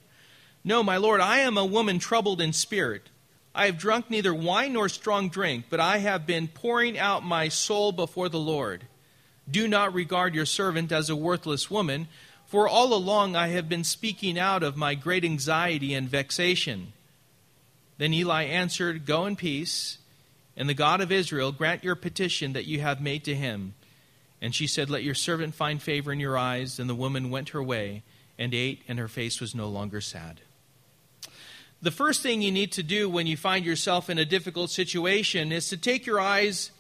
No, 0.64 0.82
my 0.82 0.96
lord, 0.96 1.20
I 1.20 1.40
am 1.40 1.58
a 1.58 1.66
woman 1.66 2.00
troubled 2.00 2.40
in 2.40 2.54
spirit. 2.54 3.10
I 3.54 3.66
have 3.66 3.78
drunk 3.78 4.10
neither 4.10 4.34
wine 4.34 4.74
nor 4.74 4.88
strong 4.88 5.30
drink, 5.30 5.66
but 5.70 5.82
I 5.82 5.98
have 5.98 6.26
been 6.26 6.48
pouring 6.48 6.98
out 6.98 7.26
my 7.26 7.50
soul 7.50 7.92
before 7.92 8.30
the 8.30 8.40
Lord. 8.40 8.86
Do 9.50 9.68
not 9.68 9.94
regard 9.94 10.34
your 10.34 10.46
servant 10.46 10.94
as 10.94 11.10
a 11.10 11.16
worthless 11.18 11.70
woman, 11.70 12.08
for 12.46 12.66
all 12.66 12.94
along 12.94 13.36
I 13.36 13.50
have 13.50 13.68
been 13.68 13.84
speaking 13.84 14.40
out 14.40 14.64
of 14.64 14.78
my 14.78 14.96
great 14.96 15.26
anxiety 15.26 15.94
and 15.94 16.08
vexation. 16.08 16.94
Then 17.98 18.14
Eli 18.14 18.44
answered, 18.44 19.06
Go 19.06 19.26
in 19.26 19.36
peace, 19.36 19.98
and 20.56 20.70
the 20.70 20.74
God 20.74 21.02
of 21.02 21.12
Israel 21.12 21.52
grant 21.52 21.84
your 21.84 21.96
petition 21.96 22.54
that 22.54 22.68
you 22.68 22.80
have 22.80 23.02
made 23.02 23.26
to 23.26 23.36
him. 23.36 23.74
And 24.42 24.54
she 24.54 24.68
said, 24.68 24.90
Let 24.90 25.04
your 25.04 25.16
servant 25.16 25.56
find 25.56 25.82
favor 25.82 26.12
in 26.12 26.20
your 26.20 26.38
eyes. 26.38 26.80
And 26.80 26.90
the 26.90 26.96
woman 26.96 27.30
went 27.30 27.50
her 27.50 27.64
way 27.64 28.04
and 28.38 28.54
ate, 28.54 28.84
and 28.88 29.00
her 29.00 29.08
face 29.08 29.42
was 29.42 29.56
no 29.56 29.68
longer 29.68 30.00
sad. 30.02 30.42
The 31.82 31.92
first 31.92 32.22
thing 32.22 32.42
you 32.42 32.52
need 32.52 32.72
to 32.74 32.84
do 32.84 33.10
when 33.10 33.28
you 33.28 33.38
find 33.38 33.66
yourself 33.66 34.10
in 34.10 34.18
a 34.18 34.26
difficult 34.26 34.72
situation 34.72 35.52
is 35.52 35.70
to 35.70 35.78
take 35.78 36.06
your 36.06 36.20
eyes 36.20 36.72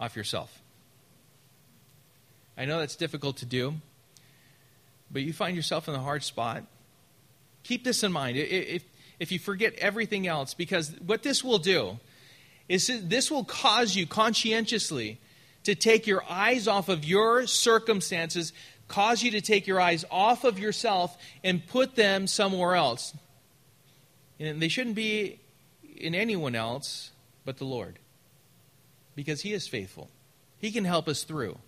off 0.00 0.16
yourself. 0.16 0.60
I 2.56 2.64
know 2.64 2.78
that's 2.78 2.96
difficult 2.96 3.38
to 3.38 3.46
do. 3.46 3.74
but 5.10 5.22
you 5.22 5.32
find 5.32 5.54
yourself 5.54 5.88
in 5.88 5.94
a 5.94 6.00
hard 6.00 6.24
spot, 6.24 6.64
keep 7.62 7.84
this 7.84 8.02
in 8.02 8.10
mind. 8.10 8.36
If, 8.36 8.84
if 9.20 9.30
you 9.32 9.38
forget 9.38 9.74
everything 9.74 10.26
else, 10.26 10.54
because 10.54 10.92
what 11.06 11.22
this 11.22 11.44
will 11.44 11.58
do 11.58 11.98
is 12.68 12.90
this 13.04 13.30
will 13.30 13.44
cause 13.44 13.94
you 13.94 14.06
conscientiously 14.06 15.18
to 15.64 15.74
take 15.74 16.06
your 16.06 16.22
eyes 16.28 16.68
off 16.68 16.88
of 16.88 17.04
your 17.04 17.46
circumstances, 17.46 18.52
cause 18.88 19.22
you 19.22 19.30
to 19.32 19.40
take 19.40 19.66
your 19.66 19.80
eyes 19.80 20.04
off 20.10 20.44
of 20.44 20.58
yourself 20.58 21.16
and 21.42 21.66
put 21.66 21.96
them 21.96 22.26
somewhere 22.26 22.74
else. 22.74 23.14
And 24.38 24.60
they 24.60 24.68
shouldn't 24.68 24.96
be 24.96 25.40
in 25.96 26.14
anyone 26.14 26.54
else 26.54 27.10
but 27.44 27.58
the 27.58 27.64
Lord, 27.64 27.98
because 29.14 29.42
He 29.42 29.52
is 29.52 29.68
faithful. 29.68 30.08
He 30.58 30.70
can 30.70 30.84
help 30.84 31.08
us 31.08 31.24
through. 31.24 31.58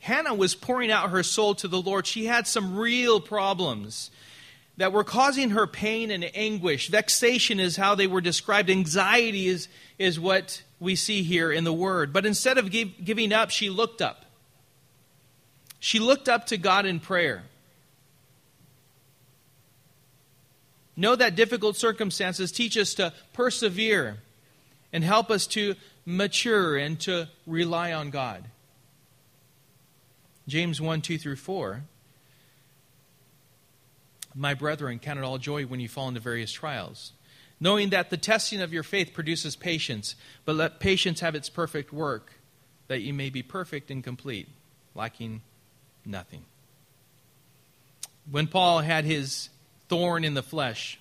Hannah 0.00 0.34
was 0.34 0.54
pouring 0.54 0.90
out 0.90 1.10
her 1.10 1.22
soul 1.22 1.54
to 1.56 1.68
the 1.68 1.80
Lord. 1.80 2.06
She 2.06 2.26
had 2.26 2.46
some 2.46 2.76
real 2.76 3.20
problems 3.20 4.10
that 4.76 4.92
were 4.92 5.04
causing 5.04 5.50
her 5.50 5.66
pain 5.66 6.10
and 6.10 6.30
anguish. 6.34 6.88
Vexation 6.88 7.58
is 7.58 7.76
how 7.76 7.94
they 7.94 8.06
were 8.06 8.20
described. 8.20 8.68
Anxiety 8.68 9.46
is, 9.46 9.68
is 9.98 10.20
what 10.20 10.62
we 10.80 10.96
see 10.96 11.22
here 11.22 11.50
in 11.50 11.64
the 11.64 11.72
word. 11.72 12.12
But 12.12 12.26
instead 12.26 12.58
of 12.58 12.70
give, 12.70 13.04
giving 13.04 13.32
up, 13.32 13.50
she 13.50 13.70
looked 13.70 14.02
up. 14.02 14.24
She 15.80 15.98
looked 15.98 16.28
up 16.28 16.46
to 16.46 16.56
God 16.56 16.86
in 16.86 17.00
prayer. 17.00 17.44
Know 20.96 21.16
that 21.16 21.34
difficult 21.34 21.76
circumstances 21.76 22.52
teach 22.52 22.76
us 22.78 22.94
to 22.94 23.12
persevere 23.32 24.18
and 24.92 25.02
help 25.02 25.30
us 25.30 25.46
to 25.48 25.74
mature 26.06 26.76
and 26.76 27.00
to 27.00 27.28
rely 27.46 27.92
on 27.92 28.10
God. 28.10 28.44
James 30.46 30.80
1 30.80 31.00
2 31.00 31.18
through 31.18 31.36
4. 31.36 31.82
My 34.34 34.54
brethren, 34.54 34.98
count 34.98 35.18
it 35.18 35.24
all 35.24 35.38
joy 35.38 35.64
when 35.64 35.80
you 35.80 35.88
fall 35.88 36.08
into 36.08 36.20
various 36.20 36.52
trials, 36.52 37.12
knowing 37.64 37.88
that 37.88 38.10
the 38.10 38.16
testing 38.18 38.60
of 38.60 38.74
your 38.74 38.82
faith 38.82 39.14
produces 39.14 39.56
patience, 39.56 40.16
but 40.44 40.54
let 40.54 40.78
patience 40.78 41.20
have 41.20 41.34
its 41.34 41.48
perfect 41.48 41.94
work, 41.94 42.34
that 42.88 43.00
you 43.00 43.14
may 43.14 43.30
be 43.30 43.42
perfect 43.42 43.90
and 43.90 44.04
complete, 44.04 44.46
lacking 44.94 45.40
nothing. 46.04 46.44
When 48.30 48.48
Paul 48.48 48.80
had 48.80 49.06
his 49.06 49.48
thorn 49.88 50.24
in 50.24 50.34
the 50.34 50.42
flesh, 50.42 51.00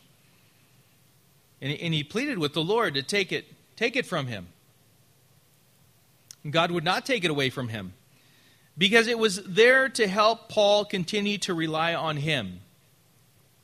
and 1.61 1.93
he, 1.93 2.01
pleaded 2.01 2.37
with 2.37 2.53
the 2.53 2.63
Lord 2.63 2.93
to 2.93 3.03
take 3.03 3.33
it, 3.33 3.45
take 3.75 3.97
it 3.97 4.05
from 4.05 4.27
him. 4.27 4.47
God 6.49 6.71
would 6.71 6.85
not 6.85 7.05
take 7.05 7.25
it 7.25 7.31
away 7.31 7.49
from 7.49 7.67
him 7.67 7.91
because 8.77 9.07
it 9.07 9.19
was 9.19 9.43
there 9.43 9.89
to 9.89 10.07
help 10.07 10.47
Paul 10.47 10.85
continue 10.85 11.37
to 11.39 11.53
rely 11.53 11.93
on 11.93 12.15
him. 12.15 12.61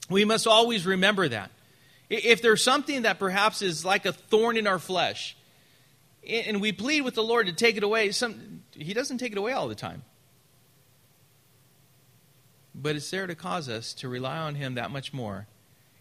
We 0.10 0.26
must 0.26 0.48
always 0.48 0.86
remember 0.86 1.30
that. 1.30 1.52
If 2.10 2.41
there's 2.41 2.63
something 2.63 3.04
that 3.04 3.19
perhaps 3.19 3.62
is 3.62 3.86
like 3.86 4.06
a 4.06 4.13
thorn 4.13 4.58
in 4.58 4.67
our 4.67 4.80
flesh, 4.80 5.36
and 6.28 6.60
we 6.60 6.72
plead 6.72 7.02
with 7.02 7.15
the 7.15 7.24
Lord 7.24 7.48
to 7.48 7.54
take 7.54 7.78
it 7.78 7.84
away, 7.84 8.12
some, 8.12 8.63
He 8.72 8.93
doesn't 8.93 9.19
take 9.19 9.32
it 9.32 9.38
away 9.38 9.52
all 9.52 9.67
the 9.67 9.76
time. 9.76 10.04
But 12.74 12.95
it's 12.95 13.10
there 13.10 13.28
to 13.28 13.36
cause 13.36 13.69
us 13.69 13.93
to 13.95 14.10
rely 14.10 14.38
on 14.38 14.56
Him 14.56 14.76
that 14.76 14.91
much 14.91 15.13
more, 15.13 15.48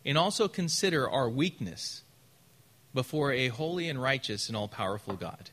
and 0.05 0.17
also 0.17 0.49
consider 0.49 1.09
our 1.09 1.29
weakness 1.29 2.03
before 2.95 3.33
a 3.33 3.49
holy 3.49 3.89
and 3.89 4.01
righteous 4.01 4.49
and 4.49 4.57
all 4.57 4.69
powerful 4.69 5.15
God. 5.15 5.51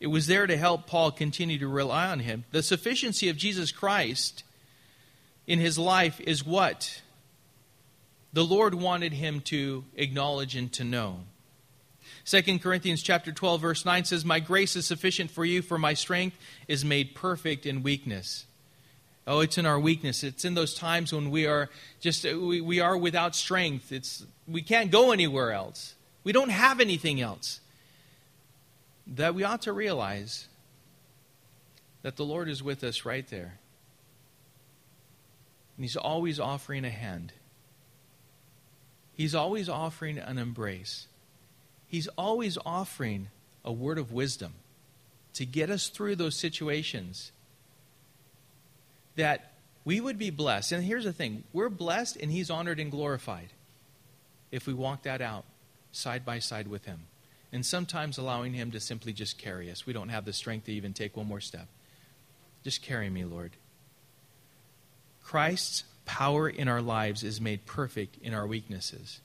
It 0.00 0.08
was 0.08 0.26
there 0.26 0.46
to 0.46 0.56
help 0.56 0.86
Paul 0.86 1.10
continue 1.12 1.58
to 1.58 1.68
rely 1.68 2.08
on 2.08 2.20
him. 2.20 2.44
The 2.50 2.62
sufficiency 2.62 3.28
of 3.28 3.36
Jesus 3.36 3.72
Christ 3.72 4.44
in 5.46 5.58
his 5.58 5.78
life 5.78 6.20
is 6.20 6.44
what 6.44 7.00
the 8.34 8.44
Lord 8.44 8.74
wanted 8.74 9.12
him 9.12 9.40
to 9.42 9.84
acknowledge 9.94 10.56
and 10.56 10.70
to 10.72 10.84
know. 10.84 11.20
2 12.26 12.58
Corinthians 12.58 13.00
chapter 13.00 13.30
12 13.30 13.60
verse 13.60 13.84
9 13.84 14.04
says, 14.04 14.24
"My 14.24 14.40
grace 14.40 14.74
is 14.76 14.86
sufficient 14.86 15.30
for 15.30 15.44
you, 15.44 15.62
for 15.62 15.78
my 15.78 15.94
strength 15.94 16.36
is 16.66 16.84
made 16.84 17.14
perfect 17.14 17.64
in 17.64 17.82
weakness." 17.82 18.44
Oh, 19.26 19.40
it's 19.40 19.56
in 19.56 19.64
our 19.64 19.78
weakness. 19.78 20.22
It's 20.22 20.44
in 20.44 20.54
those 20.54 20.74
times 20.74 21.12
when 21.12 21.30
we 21.30 21.46
are 21.46 21.70
just 22.00 22.26
uh, 22.26 22.38
we, 22.38 22.60
we 22.60 22.80
are 22.80 22.96
without 22.96 23.36
strength. 23.36 23.92
It's 23.92 24.26
we 24.48 24.62
can't 24.62 24.90
go 24.90 25.12
anywhere 25.12 25.52
else. 25.52 25.94
We 26.24 26.32
don't 26.32 26.50
have 26.50 26.80
anything 26.80 27.20
else 27.20 27.60
that 29.06 29.34
we 29.34 29.44
ought 29.44 29.62
to 29.62 29.72
realize 29.72 30.48
that 32.02 32.16
the 32.16 32.24
Lord 32.24 32.48
is 32.48 32.62
with 32.62 32.82
us 32.82 33.04
right 33.04 33.26
there. 33.28 33.58
And 35.76 35.84
He's 35.84 35.96
always 35.96 36.40
offering 36.40 36.84
a 36.84 36.90
hand. 36.90 37.32
He's 39.16 39.34
always 39.34 39.68
offering 39.68 40.18
an 40.18 40.38
embrace. 40.38 41.06
He's 41.86 42.08
always 42.18 42.58
offering 42.66 43.28
a 43.64 43.72
word 43.72 43.98
of 43.98 44.12
wisdom 44.12 44.54
to 45.34 45.46
get 45.46 45.70
us 45.70 45.88
through 45.88 46.16
those 46.16 46.36
situations 46.36 47.32
that 49.16 49.52
we 49.84 50.00
would 50.00 50.18
be 50.18 50.30
blessed. 50.30 50.72
And 50.72 50.84
here's 50.84 51.04
the 51.04 51.12
thing 51.12 51.44
we're 51.52 51.68
blessed 51.68 52.16
and 52.16 52.30
He's 52.30 52.50
honored 52.50 52.80
and 52.80 52.90
glorified 52.90 53.48
if 54.50 54.66
we 54.66 54.74
walk 54.74 55.02
that 55.02 55.20
out 55.20 55.44
side 55.92 56.24
by 56.24 56.38
side 56.38 56.66
with 56.66 56.84
Him 56.84 57.00
and 57.52 57.64
sometimes 57.64 58.18
allowing 58.18 58.54
Him 58.54 58.72
to 58.72 58.80
simply 58.80 59.12
just 59.12 59.38
carry 59.38 59.70
us. 59.70 59.86
We 59.86 59.92
don't 59.92 60.08
have 60.08 60.24
the 60.24 60.32
strength 60.32 60.66
to 60.66 60.72
even 60.72 60.92
take 60.92 61.16
one 61.16 61.26
more 61.26 61.40
step. 61.40 61.68
Just 62.64 62.82
carry 62.82 63.10
me, 63.10 63.24
Lord. 63.24 63.52
Christ's 65.22 65.84
power 66.04 66.48
in 66.48 66.68
our 66.68 66.82
lives 66.82 67.22
is 67.22 67.40
made 67.40 67.66
perfect 67.66 68.18
in 68.22 68.34
our 68.34 68.46
weaknesses. 68.46 69.20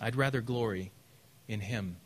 I'd 0.00 0.16
rather 0.16 0.40
glory 0.40 0.92
in 1.46 1.60
Him 1.60 1.96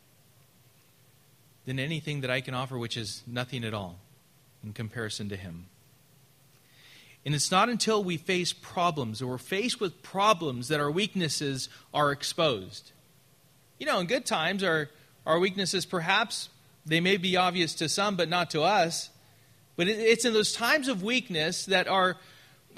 than 1.65 1.79
anything 1.79 2.21
that 2.21 2.29
I 2.29 2.41
can 2.41 2.53
offer, 2.53 2.77
which 2.77 2.97
is 2.97 3.23
nothing 3.25 3.63
at 3.63 3.73
all 3.73 3.99
in 4.63 4.73
comparison 4.73 5.29
to 5.29 5.35
Him. 5.35 5.67
And 7.25 7.33
it's 7.33 7.51
not 7.51 7.69
until 7.69 8.03
we 8.03 8.17
face 8.17 8.51
problems 8.51 9.21
or 9.21 9.27
we're 9.27 9.37
faced 9.37 9.79
with 9.79 10.03
problems 10.03 10.67
that 10.67 10.81
our 10.81 10.91
weaknesses 10.91 11.69
are 11.93 12.11
exposed. 12.11 12.91
You 13.79 13.85
know, 13.85 13.99
in 13.99 14.07
good 14.07 14.25
times, 14.25 14.63
our, 14.63 14.89
our 15.25 15.39
weaknesses, 15.39 15.85
perhaps, 15.85 16.49
they 16.85 16.99
may 16.99 17.15
be 17.15 17.37
obvious 17.37 17.75
to 17.75 17.87
some, 17.87 18.17
but 18.17 18.27
not 18.27 18.49
to 18.51 18.61
us. 18.61 19.09
But 19.75 19.87
it's 19.87 20.25
in 20.25 20.33
those 20.33 20.51
times 20.51 20.87
of 20.87 21.01
weakness 21.01 21.65
that 21.65 21.87
are, 21.87 22.17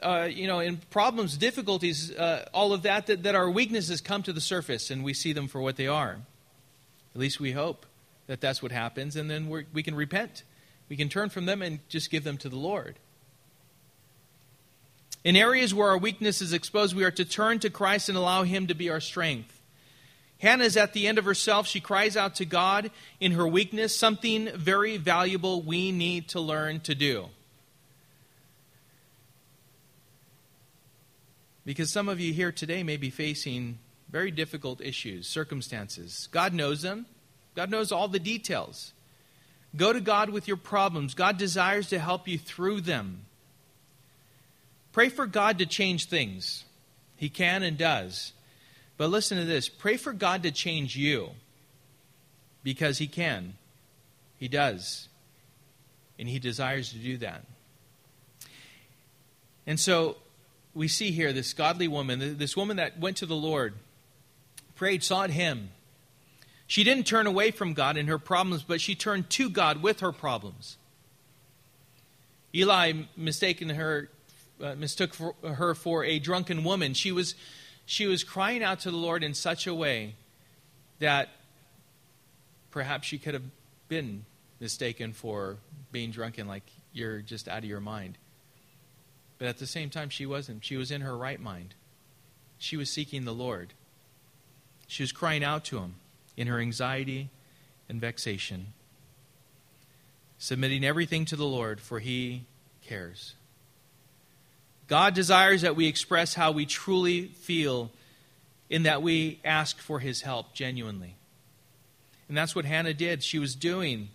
uh, 0.01 0.27
you 0.29 0.47
know, 0.47 0.59
in 0.59 0.77
problems, 0.89 1.37
difficulties, 1.37 2.11
uh, 2.11 2.47
all 2.53 2.73
of 2.73 2.83
that, 2.83 3.07
that, 3.07 3.23
that 3.23 3.35
our 3.35 3.49
weaknesses 3.49 4.01
come 4.01 4.23
to 4.23 4.33
the 4.33 4.41
surface 4.41 4.91
and 4.91 5.03
we 5.03 5.13
see 5.13 5.33
them 5.33 5.47
for 5.47 5.61
what 5.61 5.75
they 5.75 5.87
are. 5.87 6.17
At 7.13 7.21
least 7.21 7.39
we 7.39 7.51
hope 7.51 7.85
that 8.27 8.41
that's 8.41 8.61
what 8.61 8.71
happens, 8.71 9.15
and 9.15 9.29
then 9.29 9.49
we 9.71 9.83
can 9.83 9.95
repent. 9.95 10.43
We 10.89 10.97
can 10.97 11.09
turn 11.09 11.29
from 11.29 11.45
them 11.45 11.61
and 11.61 11.79
just 11.89 12.11
give 12.11 12.23
them 12.23 12.37
to 12.39 12.49
the 12.49 12.57
Lord. 12.57 12.95
In 15.23 15.35
areas 15.35 15.73
where 15.73 15.89
our 15.89 15.97
weakness 15.97 16.41
is 16.41 16.53
exposed, 16.53 16.95
we 16.95 17.03
are 17.03 17.11
to 17.11 17.25
turn 17.25 17.59
to 17.59 17.69
Christ 17.69 18.09
and 18.09 18.17
allow 18.17 18.43
Him 18.43 18.67
to 18.67 18.75
be 18.75 18.89
our 18.89 18.99
strength. 18.99 19.59
Hannah 20.39 20.65
is 20.65 20.77
at 20.77 20.93
the 20.93 21.07
end 21.07 21.17
of 21.17 21.25
herself. 21.25 21.65
She 21.65 21.79
cries 21.79 22.17
out 22.17 22.35
to 22.35 22.45
God 22.45 22.91
in 23.19 23.31
her 23.31 23.47
weakness, 23.47 23.97
something 23.97 24.49
very 24.55 24.97
valuable 24.97 25.61
we 25.61 25.91
need 25.91 26.29
to 26.29 26.39
learn 26.39 26.81
to 26.81 26.93
do. 26.93 27.29
Because 31.65 31.91
some 31.91 32.07
of 32.07 32.19
you 32.19 32.31
here 32.31 32.51
today 32.51 32.83
may 32.83 32.97
be 32.97 33.09
facing 33.09 33.79
very 34.09 34.31
difficult 34.31 34.81
issues, 34.81 35.27
circumstances. 35.27 36.29
God 36.31 36.53
knows 36.53 36.81
them, 36.81 37.05
God 37.55 37.71
knows 37.71 37.91
all 37.91 38.07
the 38.07 38.19
details. 38.19 38.93
Go 39.75 39.91
to 39.91 39.99
God 39.99 40.29
with 40.29 40.47
your 40.47 40.57
problems. 40.57 41.15
God 41.15 41.37
desires 41.37 41.89
to 41.89 41.99
help 41.99 42.27
you 42.27 42.37
through 42.37 42.81
them. 42.81 43.25
Pray 44.93 45.09
for 45.09 45.25
God 45.25 45.57
to 45.57 45.65
change 45.65 46.05
things. 46.05 46.63
He 47.17 47.27
can 47.27 47.63
and 47.63 47.77
does. 47.77 48.31
But 48.97 49.09
listen 49.09 49.37
to 49.37 49.43
this 49.43 49.67
pray 49.67 49.97
for 49.97 50.13
God 50.13 50.43
to 50.43 50.51
change 50.51 50.95
you 50.95 51.31
because 52.63 52.97
He 52.97 53.07
can. 53.07 53.55
He 54.37 54.47
does. 54.47 55.09
And 56.17 56.29
He 56.29 56.39
desires 56.39 56.91
to 56.91 56.97
do 56.97 57.17
that. 57.17 57.43
And 59.67 59.79
so 59.79 60.15
we 60.75 60.87
see 60.89 61.11
here 61.11 61.33
this 61.33 61.53
godly 61.53 61.87
woman, 61.87 62.37
this 62.37 62.55
woman 62.55 62.77
that 62.77 62.99
went 62.99 63.17
to 63.17 63.25
the 63.25 63.35
Lord, 63.35 63.73
prayed, 64.75 65.03
sought 65.03 65.31
Him. 65.31 65.71
She 66.67 66.83
didn't 66.83 67.07
turn 67.07 67.25
away 67.25 67.51
from 67.51 67.73
God 67.73 67.95
in 67.95 68.07
her 68.07 68.19
problems, 68.19 68.63
but 68.63 68.81
she 68.81 68.93
turned 68.93 69.29
to 69.31 69.49
God 69.49 69.81
with 69.81 70.01
her 70.01 70.11
problems. 70.11 70.77
Eli 72.53 72.93
mistaken 73.15 73.69
her, 73.69 74.09
uh, 74.61 74.75
mistook 74.75 75.13
for, 75.13 75.35
her 75.43 75.73
for 75.73 76.03
a 76.03 76.19
drunken 76.19 76.63
woman. 76.63 76.93
She 76.93 77.11
was 77.11 77.35
she 77.85 78.07
was 78.07 78.23
crying 78.23 78.63
out 78.63 78.79
to 78.81 78.91
the 78.91 78.97
Lord 78.97 79.23
in 79.23 79.33
such 79.33 79.67
a 79.67 79.73
way 79.73 80.15
that 80.99 81.29
perhaps 82.71 83.07
she 83.07 83.19
could 83.19 83.35
have 83.35 83.43
been 83.87 84.25
mistaken 84.59 85.13
for 85.13 85.57
being 85.91 86.09
drunken, 86.09 86.47
like 86.47 86.63
you're 86.93 87.19
just 87.21 87.47
out 87.47 87.59
of 87.59 87.65
your 87.65 87.79
mind. 87.79 88.17
But 89.37 89.47
at 89.47 89.57
the 89.57 89.67
same 89.67 89.89
time, 89.89 90.09
she 90.09 90.25
wasn't. 90.25 90.63
She 90.63 90.77
was 90.77 90.91
in 90.91 91.01
her 91.01 91.17
right 91.17 91.39
mind. 91.39 91.75
She 92.57 92.77
was 92.77 92.89
seeking 92.89 93.25
the 93.25 93.33
Lord. 93.33 93.73
She 94.87 95.03
was 95.03 95.11
crying 95.11 95.43
out 95.43 95.65
to 95.65 95.79
Him 95.79 95.95
in 96.37 96.47
her 96.47 96.59
anxiety 96.59 97.29
and 97.89 97.99
vexation, 97.99 98.67
submitting 100.37 100.85
everything 100.85 101.25
to 101.25 101.35
the 101.35 101.45
Lord, 101.45 101.81
for 101.81 101.99
He 101.99 102.45
cares. 102.81 103.35
God 104.87 105.13
desires 105.13 105.61
that 105.61 105.75
we 105.75 105.87
express 105.87 106.35
how 106.35 106.51
we 106.51 106.65
truly 106.65 107.25
feel 107.27 107.91
in 108.69 108.83
that 108.83 109.01
we 109.01 109.39
ask 109.43 109.79
for 109.79 109.99
His 109.99 110.21
help 110.21 110.53
genuinely. 110.53 111.15
And 112.27 112.37
that's 112.37 112.55
what 112.55 112.65
Hannah 112.65 112.93
did. 112.93 113.23
She 113.23 113.39
was 113.39 113.55
doing 113.55 114.09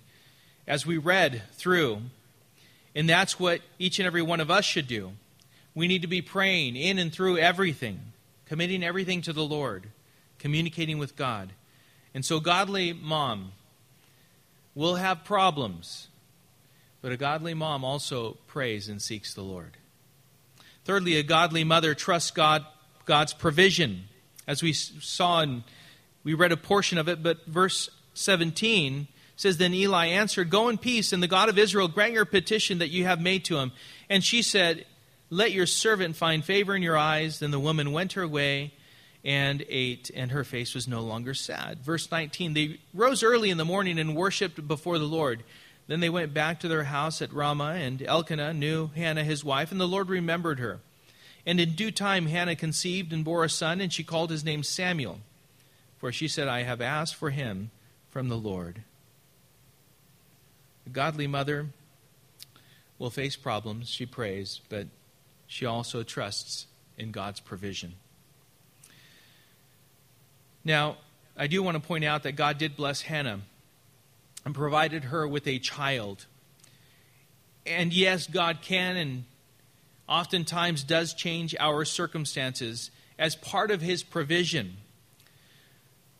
as 0.66 0.86
we 0.86 0.96
read 0.96 1.42
through. 1.52 2.02
And 2.94 3.08
that's 3.08 3.38
what 3.38 3.60
each 3.78 3.98
and 3.98 4.06
every 4.06 4.22
one 4.22 4.40
of 4.40 4.50
us 4.50 4.64
should 4.64 4.88
do. 4.88 5.12
We 5.74 5.86
need 5.86 6.02
to 6.02 6.08
be 6.08 6.22
praying 6.22 6.76
in 6.76 6.98
and 6.98 7.12
through 7.12 7.38
everything, 7.38 8.00
committing 8.46 8.82
everything 8.82 9.22
to 9.22 9.32
the 9.32 9.44
Lord, 9.44 9.88
communicating 10.38 10.98
with 10.98 11.16
God. 11.16 11.52
And 12.12 12.24
so, 12.24 12.40
godly 12.40 12.92
mom 12.92 13.52
will 14.74 14.96
have 14.96 15.24
problems, 15.24 16.08
but 17.02 17.12
a 17.12 17.16
godly 17.16 17.54
mom 17.54 17.84
also 17.84 18.36
prays 18.48 18.88
and 18.88 19.00
seeks 19.00 19.34
the 19.34 19.42
Lord. 19.42 19.76
Thirdly, 20.84 21.16
a 21.16 21.22
godly 21.22 21.62
mother 21.62 21.94
trusts 21.94 22.32
God, 22.32 22.64
God's 23.04 23.32
provision. 23.32 24.04
As 24.48 24.62
we 24.62 24.72
saw 24.72 25.40
and 25.40 25.62
we 26.24 26.34
read 26.34 26.50
a 26.50 26.56
portion 26.56 26.98
of 26.98 27.08
it, 27.08 27.22
but 27.22 27.46
verse 27.46 27.90
17 28.14 29.06
says, 29.40 29.56
Then 29.56 29.72
Eli 29.72 30.06
answered, 30.06 30.50
Go 30.50 30.68
in 30.68 30.76
peace, 30.76 31.12
and 31.12 31.22
the 31.22 31.28
God 31.28 31.48
of 31.48 31.58
Israel 31.58 31.88
grant 31.88 32.12
your 32.12 32.26
petition 32.26 32.78
that 32.78 32.90
you 32.90 33.04
have 33.04 33.20
made 33.20 33.44
to 33.46 33.56
him. 33.56 33.72
And 34.10 34.22
she 34.22 34.42
said, 34.42 34.84
Let 35.30 35.52
your 35.52 35.66
servant 35.66 36.16
find 36.16 36.44
favor 36.44 36.76
in 36.76 36.82
your 36.82 36.98
eyes. 36.98 37.38
Then 37.38 37.50
the 37.50 37.58
woman 37.58 37.92
went 37.92 38.12
her 38.12 38.28
way 38.28 38.74
and 39.24 39.64
ate, 39.68 40.10
and 40.14 40.30
her 40.30 40.44
face 40.44 40.74
was 40.74 40.86
no 40.86 41.00
longer 41.00 41.32
sad. 41.32 41.78
Verse 41.80 42.10
19 42.10 42.52
They 42.52 42.80
rose 42.92 43.22
early 43.22 43.48
in 43.48 43.56
the 43.56 43.64
morning 43.64 43.98
and 43.98 44.14
worshipped 44.14 44.68
before 44.68 44.98
the 44.98 45.06
Lord. 45.06 45.42
Then 45.86 46.00
they 46.00 46.10
went 46.10 46.34
back 46.34 46.60
to 46.60 46.68
their 46.68 46.84
house 46.84 47.22
at 47.22 47.32
Ramah, 47.32 47.76
and 47.76 48.02
Elkanah 48.02 48.52
knew 48.52 48.90
Hannah 48.94 49.24
his 49.24 49.42
wife, 49.42 49.72
and 49.72 49.80
the 49.80 49.88
Lord 49.88 50.08
remembered 50.08 50.60
her. 50.60 50.80
And 51.46 51.58
in 51.58 51.74
due 51.74 51.90
time 51.90 52.26
Hannah 52.26 52.56
conceived 52.56 53.12
and 53.12 53.24
bore 53.24 53.42
a 53.42 53.48
son, 53.48 53.80
and 53.80 53.90
she 53.90 54.04
called 54.04 54.30
his 54.30 54.44
name 54.44 54.62
Samuel. 54.62 55.20
For 55.98 56.12
she 56.12 56.28
said, 56.28 56.46
I 56.46 56.62
have 56.62 56.80
asked 56.80 57.14
for 57.14 57.30
him 57.30 57.70
from 58.10 58.28
the 58.28 58.36
Lord. 58.36 58.84
Godly 60.92 61.26
mother 61.26 61.68
will 62.98 63.10
face 63.10 63.36
problems, 63.36 63.88
she 63.88 64.06
prays, 64.06 64.60
but 64.68 64.86
she 65.46 65.66
also 65.66 66.02
trusts 66.02 66.66
in 66.98 67.10
God's 67.10 67.40
provision. 67.40 67.94
Now, 70.64 70.98
I 71.36 71.46
do 71.46 71.62
want 71.62 71.76
to 71.76 71.80
point 71.80 72.04
out 72.04 72.24
that 72.24 72.32
God 72.32 72.58
did 72.58 72.76
bless 72.76 73.02
Hannah 73.02 73.40
and 74.44 74.54
provided 74.54 75.04
her 75.04 75.26
with 75.26 75.46
a 75.46 75.58
child. 75.58 76.26
And 77.64 77.92
yes, 77.92 78.26
God 78.26 78.58
can 78.62 78.96
and 78.96 79.24
oftentimes 80.08 80.84
does 80.84 81.14
change 81.14 81.54
our 81.58 81.84
circumstances 81.84 82.90
as 83.18 83.36
part 83.36 83.70
of 83.70 83.80
his 83.80 84.02
provision. 84.02 84.76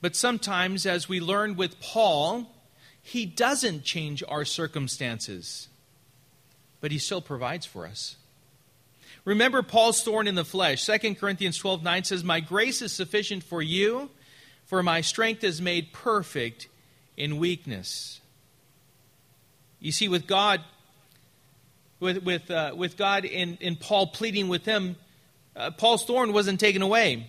But 0.01 0.17
sometimes, 0.17 0.87
as 0.87 1.09
we 1.09 1.21
learned 1.21 1.57
with 1.57 1.81
Paul, 1.81 2.51
he 3.11 3.27
doesn't 3.27 3.83
change 3.83 4.23
our 4.29 4.45
circumstances, 4.45 5.69
but 6.81 6.93
he 6.93 6.99
still 6.99 7.21
provides 7.21 7.67
for 7.67 7.87
us. 7.87 8.17
Remember 9.25 9.63
Paul's 9.63 10.03
thorn 10.03 10.29
in 10.29 10.35
the 10.35 10.45
flesh. 10.45 10.87
2 10.87 11.17
Corinthians 11.17 11.59
12 11.59 11.83
9 11.83 12.05
says, 12.05 12.25
My 12.25 12.41
grace 12.41 12.81
is 12.81 12.93
sufficient 12.93 13.43
for 13.43 13.61
you, 13.61 14.11
for 14.65 14.83
my 14.83 15.01
strength 15.01 15.45
is 15.45 15.61
made 15.61 15.93
perfect 15.93 16.69
in 17.17 17.39
weakness. 17.39 18.21
You 19.81 19.93
see, 19.93 20.09
with 20.09 20.27
God, 20.27 20.61
with, 21.99 22.23
with, 22.23 22.51
uh, 22.51 22.75
with 22.77 22.97
God 22.97 23.25
in, 23.25 23.59
in 23.61 23.77
Paul 23.77 24.07
pleading 24.07 24.49
with 24.49 24.65
him, 24.65 24.97
uh, 25.57 25.73
Paul's 25.73 26.05
thorn 26.05 26.33
wasn't 26.33 26.61
taken 26.61 26.81
away 26.81 27.29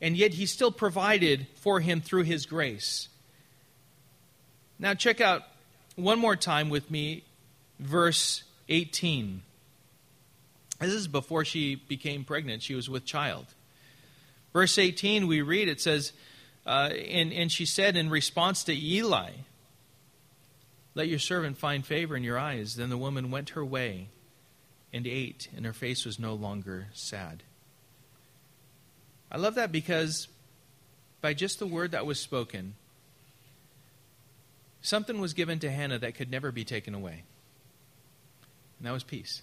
and 0.00 0.16
yet 0.16 0.34
he 0.34 0.46
still 0.46 0.72
provided 0.72 1.46
for 1.56 1.80
him 1.80 2.00
through 2.00 2.22
his 2.22 2.46
grace. 2.46 3.08
Now, 4.78 4.94
check 4.94 5.20
out 5.20 5.42
one 5.96 6.18
more 6.18 6.36
time 6.36 6.70
with 6.70 6.90
me 6.90 7.24
verse 7.78 8.44
18. 8.68 9.42
This 10.80 10.92
is 10.92 11.08
before 11.08 11.44
she 11.44 11.74
became 11.74 12.24
pregnant, 12.24 12.62
she 12.62 12.74
was 12.74 12.88
with 12.88 13.04
child. 13.04 13.46
Verse 14.52 14.78
18, 14.78 15.26
we 15.26 15.42
read, 15.42 15.68
it 15.68 15.80
says, 15.80 16.12
uh, 16.66 16.90
and, 16.92 17.32
and 17.32 17.50
she 17.50 17.66
said 17.66 17.96
in 17.96 18.10
response 18.10 18.64
to 18.64 18.74
Eli, 18.74 19.30
Let 20.94 21.08
your 21.08 21.18
servant 21.18 21.58
find 21.58 21.84
favor 21.84 22.16
in 22.16 22.22
your 22.22 22.38
eyes. 22.38 22.76
Then 22.76 22.90
the 22.90 22.98
woman 22.98 23.30
went 23.30 23.50
her 23.50 23.64
way 23.64 24.08
and 24.92 25.06
ate, 25.06 25.48
and 25.56 25.66
her 25.66 25.72
face 25.72 26.04
was 26.04 26.18
no 26.18 26.34
longer 26.34 26.88
sad. 26.92 27.42
I 29.30 29.36
love 29.36 29.56
that 29.56 29.72
because 29.72 30.28
by 31.20 31.34
just 31.34 31.58
the 31.58 31.66
word 31.66 31.90
that 31.90 32.06
was 32.06 32.20
spoken, 32.20 32.74
something 34.88 35.20
was 35.20 35.34
given 35.34 35.58
to 35.60 35.70
Hannah 35.70 35.98
that 35.98 36.14
could 36.14 36.30
never 36.30 36.50
be 36.50 36.64
taken 36.64 36.94
away. 36.94 37.24
And 38.78 38.86
that 38.86 38.92
was 38.92 39.04
peace. 39.04 39.42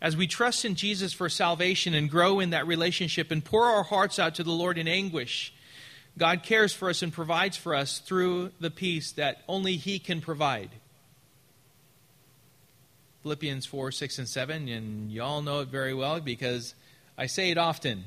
As 0.00 0.16
we 0.16 0.26
trust 0.26 0.64
in 0.64 0.74
Jesus 0.74 1.12
for 1.12 1.28
salvation 1.28 1.94
and 1.94 2.10
grow 2.10 2.40
in 2.40 2.50
that 2.50 2.66
relationship 2.66 3.30
and 3.30 3.42
pour 3.42 3.64
our 3.64 3.84
hearts 3.84 4.18
out 4.18 4.34
to 4.34 4.42
the 4.42 4.50
Lord 4.50 4.76
in 4.76 4.88
anguish, 4.88 5.54
God 6.18 6.42
cares 6.42 6.72
for 6.72 6.90
us 6.90 7.02
and 7.02 7.12
provides 7.12 7.56
for 7.56 7.74
us 7.74 8.00
through 8.00 8.50
the 8.60 8.70
peace 8.70 9.12
that 9.12 9.42
only 9.48 9.76
He 9.76 9.98
can 9.98 10.20
provide. 10.20 10.70
Philippians 13.22 13.64
4, 13.64 13.90
6, 13.90 14.18
and 14.18 14.28
7, 14.28 14.68
and 14.68 15.10
you 15.10 15.22
all 15.22 15.40
know 15.40 15.60
it 15.60 15.68
very 15.68 15.94
well 15.94 16.20
because 16.20 16.74
I 17.16 17.26
say 17.26 17.50
it 17.50 17.56
often. 17.56 18.04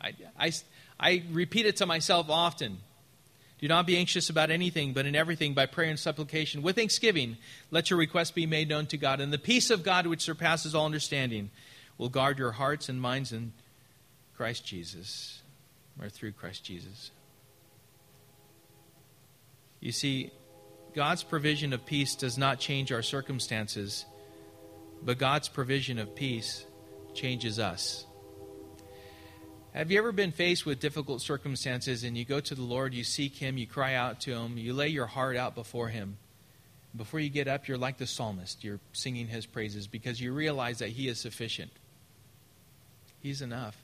I, 0.00 0.14
I, 0.38 0.52
I 0.98 1.22
repeat 1.30 1.66
it 1.66 1.76
to 1.76 1.86
myself 1.86 2.30
often. 2.30 2.78
Do 3.60 3.68
not 3.68 3.86
be 3.86 3.98
anxious 3.98 4.30
about 4.30 4.50
anything, 4.50 4.94
but 4.94 5.04
in 5.04 5.14
everything, 5.14 5.52
by 5.52 5.66
prayer 5.66 5.90
and 5.90 5.98
supplication, 5.98 6.62
with 6.62 6.76
thanksgiving, 6.76 7.36
let 7.70 7.90
your 7.90 7.98
requests 7.98 8.30
be 8.30 8.46
made 8.46 8.70
known 8.70 8.86
to 8.86 8.96
God. 8.96 9.20
And 9.20 9.30
the 9.30 9.38
peace 9.38 9.68
of 9.68 9.82
God, 9.82 10.06
which 10.06 10.22
surpasses 10.22 10.74
all 10.74 10.86
understanding, 10.86 11.50
will 11.98 12.08
guard 12.08 12.38
your 12.38 12.52
hearts 12.52 12.88
and 12.88 12.98
minds 13.00 13.32
in 13.32 13.52
Christ 14.34 14.64
Jesus, 14.64 15.42
or 16.00 16.08
through 16.08 16.32
Christ 16.32 16.64
Jesus. 16.64 17.10
You 19.80 19.92
see, 19.92 20.30
God's 20.94 21.22
provision 21.22 21.74
of 21.74 21.84
peace 21.84 22.14
does 22.14 22.38
not 22.38 22.60
change 22.60 22.90
our 22.90 23.02
circumstances, 23.02 24.06
but 25.02 25.18
God's 25.18 25.48
provision 25.48 25.98
of 25.98 26.14
peace 26.14 26.64
changes 27.12 27.58
us. 27.58 28.06
Have 29.72 29.92
you 29.92 29.98
ever 29.98 30.10
been 30.10 30.32
faced 30.32 30.66
with 30.66 30.80
difficult 30.80 31.22
circumstances 31.22 32.02
and 32.02 32.18
you 32.18 32.24
go 32.24 32.40
to 32.40 32.54
the 32.56 32.62
Lord, 32.62 32.92
you 32.92 33.04
seek 33.04 33.36
Him, 33.36 33.56
you 33.56 33.68
cry 33.68 33.94
out 33.94 34.20
to 34.22 34.32
Him, 34.32 34.58
you 34.58 34.72
lay 34.72 34.88
your 34.88 35.06
heart 35.06 35.36
out 35.36 35.54
before 35.54 35.88
Him? 35.88 36.16
Before 36.96 37.20
you 37.20 37.28
get 37.28 37.46
up, 37.46 37.68
you're 37.68 37.78
like 37.78 37.96
the 37.96 38.06
psalmist. 38.06 38.64
You're 38.64 38.80
singing 38.92 39.28
His 39.28 39.46
praises 39.46 39.86
because 39.86 40.20
you 40.20 40.32
realize 40.32 40.80
that 40.80 40.88
He 40.88 41.06
is 41.06 41.20
sufficient. 41.20 41.70
He's 43.20 43.42
enough. 43.42 43.76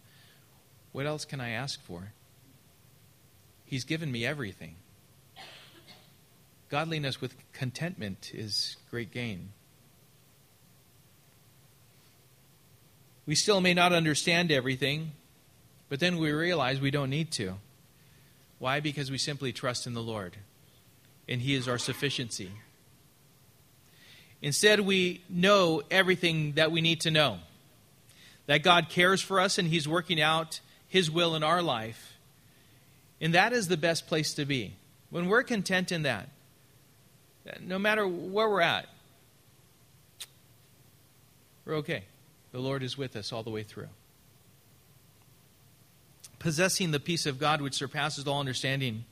What 0.91 1.07
else 1.07 1.25
can 1.25 1.41
I 1.41 1.51
ask 1.51 1.81
for? 1.85 2.13
He's 3.65 3.85
given 3.85 4.11
me 4.11 4.27
everything. 4.27 4.75
Godliness 6.69 7.21
with 7.21 7.37
contentment 7.53 8.33
is 8.35 8.77
great 8.91 9.13
gain. 9.13 9.51
We 13.25 13.37
still 13.37 13.61
may 13.61 13.75
not 13.75 13.93
understand 13.93 14.51
everything, 14.51 15.13
but 15.89 16.01
then 16.01 16.19
we 16.19 16.33
realize 16.33 16.81
we 16.81 16.91
don't 16.91 17.11
need 17.11 17.31
to. 17.33 17.55
Why? 18.59 18.81
Because 18.81 19.11
we 19.11 19.19
simply 19.19 19.53
trust 19.53 19.87
in 19.87 19.95
the 19.95 20.03
Lord, 20.03 20.37
and 21.29 21.41
He 21.41 21.55
is 21.55 21.69
our 21.69 21.79
sufficiency. 21.79 22.51
Instead, 24.43 24.81
we 24.81 25.23
know 25.29 25.83
everything 25.91 26.53
that 26.53 26.71
we 26.71 26.81
need 26.81 27.01
to 27.03 27.11
know 27.11 27.39
that 28.47 28.63
God 28.63 28.89
cares 28.89 29.21
for 29.21 29.41
us 29.41 29.59
and 29.59 29.69
He's 29.69 29.89
working 29.89 30.21
out 30.21 30.61
His 30.89 31.11
will 31.11 31.35
in 31.35 31.43
our 31.43 31.63
life. 31.63 32.15
And 33.21 33.35
that 33.35 33.53
is 33.53 33.69
the 33.69 33.77
best 33.77 34.07
place 34.07 34.35
to 34.35 34.45
be. 34.45 34.75
When 35.11 35.29
we're 35.29 35.43
content 35.43 35.91
in 35.91 36.03
that, 36.03 36.29
no 37.61 37.79
matter 37.79 38.07
where 38.07 38.49
we're 38.49 38.61
at, 38.61 38.87
we're 41.65 41.77
okay. 41.77 42.05
The 42.53 42.59
Lord 42.59 42.83
is 42.83 42.97
with 42.97 43.17
us 43.17 43.33
all 43.33 43.43
the 43.43 43.51
way 43.51 43.63
through. 43.63 43.89
Possessing 46.47 46.93
the 46.93 47.01
peace 47.01 47.27
of 47.27 47.41
God 47.41 47.61
which 47.61 47.75
surpasses 47.75 48.25
all 48.29 48.39
understanding 48.39 49.05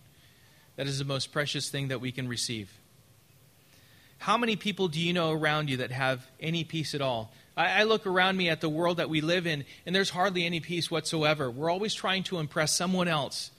That 0.76 0.86
is 0.86 1.00
the 1.00 1.04
most 1.04 1.32
precious 1.32 1.68
thing 1.68 1.88
that 1.88 2.00
we 2.00 2.12
can 2.12 2.28
receive. 2.28 2.72
How 4.18 4.38
many 4.38 4.54
people 4.54 4.86
do 4.86 5.00
you 5.00 5.12
know 5.12 5.32
around 5.32 5.68
you 5.68 5.78
that 5.78 5.90
have 5.90 6.24
any 6.38 6.62
peace 6.62 6.94
at 6.94 7.00
all? 7.00 7.32
I, 7.56 7.80
I, 7.80 7.82
look 7.82 8.06
around 8.06 8.36
me 8.36 8.50
at 8.50 8.60
the 8.60 8.68
world 8.68 8.98
that 8.98 9.10
we 9.10 9.20
live 9.20 9.48
in, 9.48 9.64
and 9.84 9.92
there's 9.92 10.10
hardly 10.10 10.46
any 10.46 10.60
peace 10.60 10.92
whatsoever. 10.92 11.50
We're 11.50 11.70
always 11.70 11.92
trying 11.92 12.22
to 12.24 12.38
impress 12.38 12.72
someone 12.72 13.08
else, 13.08 13.50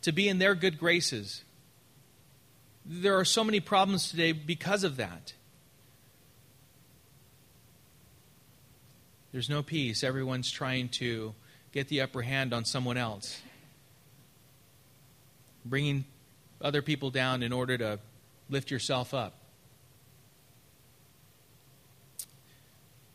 to 0.00 0.10
be 0.10 0.26
in 0.26 0.38
their 0.38 0.54
good 0.54 0.78
graces. 0.78 1.44
There 2.86 3.18
are 3.18 3.26
so 3.26 3.44
many 3.44 3.60
problems 3.60 4.10
today 4.10 4.32
because 4.32 4.82
of 4.82 4.96
that. 4.96 5.34
There's 9.30 9.50
no 9.50 9.62
peace. 9.62 10.02
Everyone's 10.02 10.50
trying 10.50 10.88
to 11.00 11.34
get 11.74 11.88
the 11.88 12.00
upper 12.00 12.22
hand 12.22 12.54
on 12.54 12.64
someone 12.64 12.96
else, 12.96 13.42
bringing 15.64 16.04
other 16.62 16.80
people 16.80 17.10
down 17.10 17.42
in 17.42 17.52
order 17.52 17.76
to 17.76 17.98
lift 18.48 18.70
yourself 18.70 19.12
up. 19.12 19.34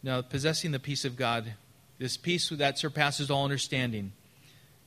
Now, 0.03 0.21
possessing 0.21 0.71
the 0.71 0.79
peace 0.79 1.05
of 1.05 1.15
God, 1.15 1.53
this 1.99 2.17
peace 2.17 2.49
that 2.49 2.77
surpasses 2.77 3.31
all 3.31 3.45
understanding, 3.45 4.11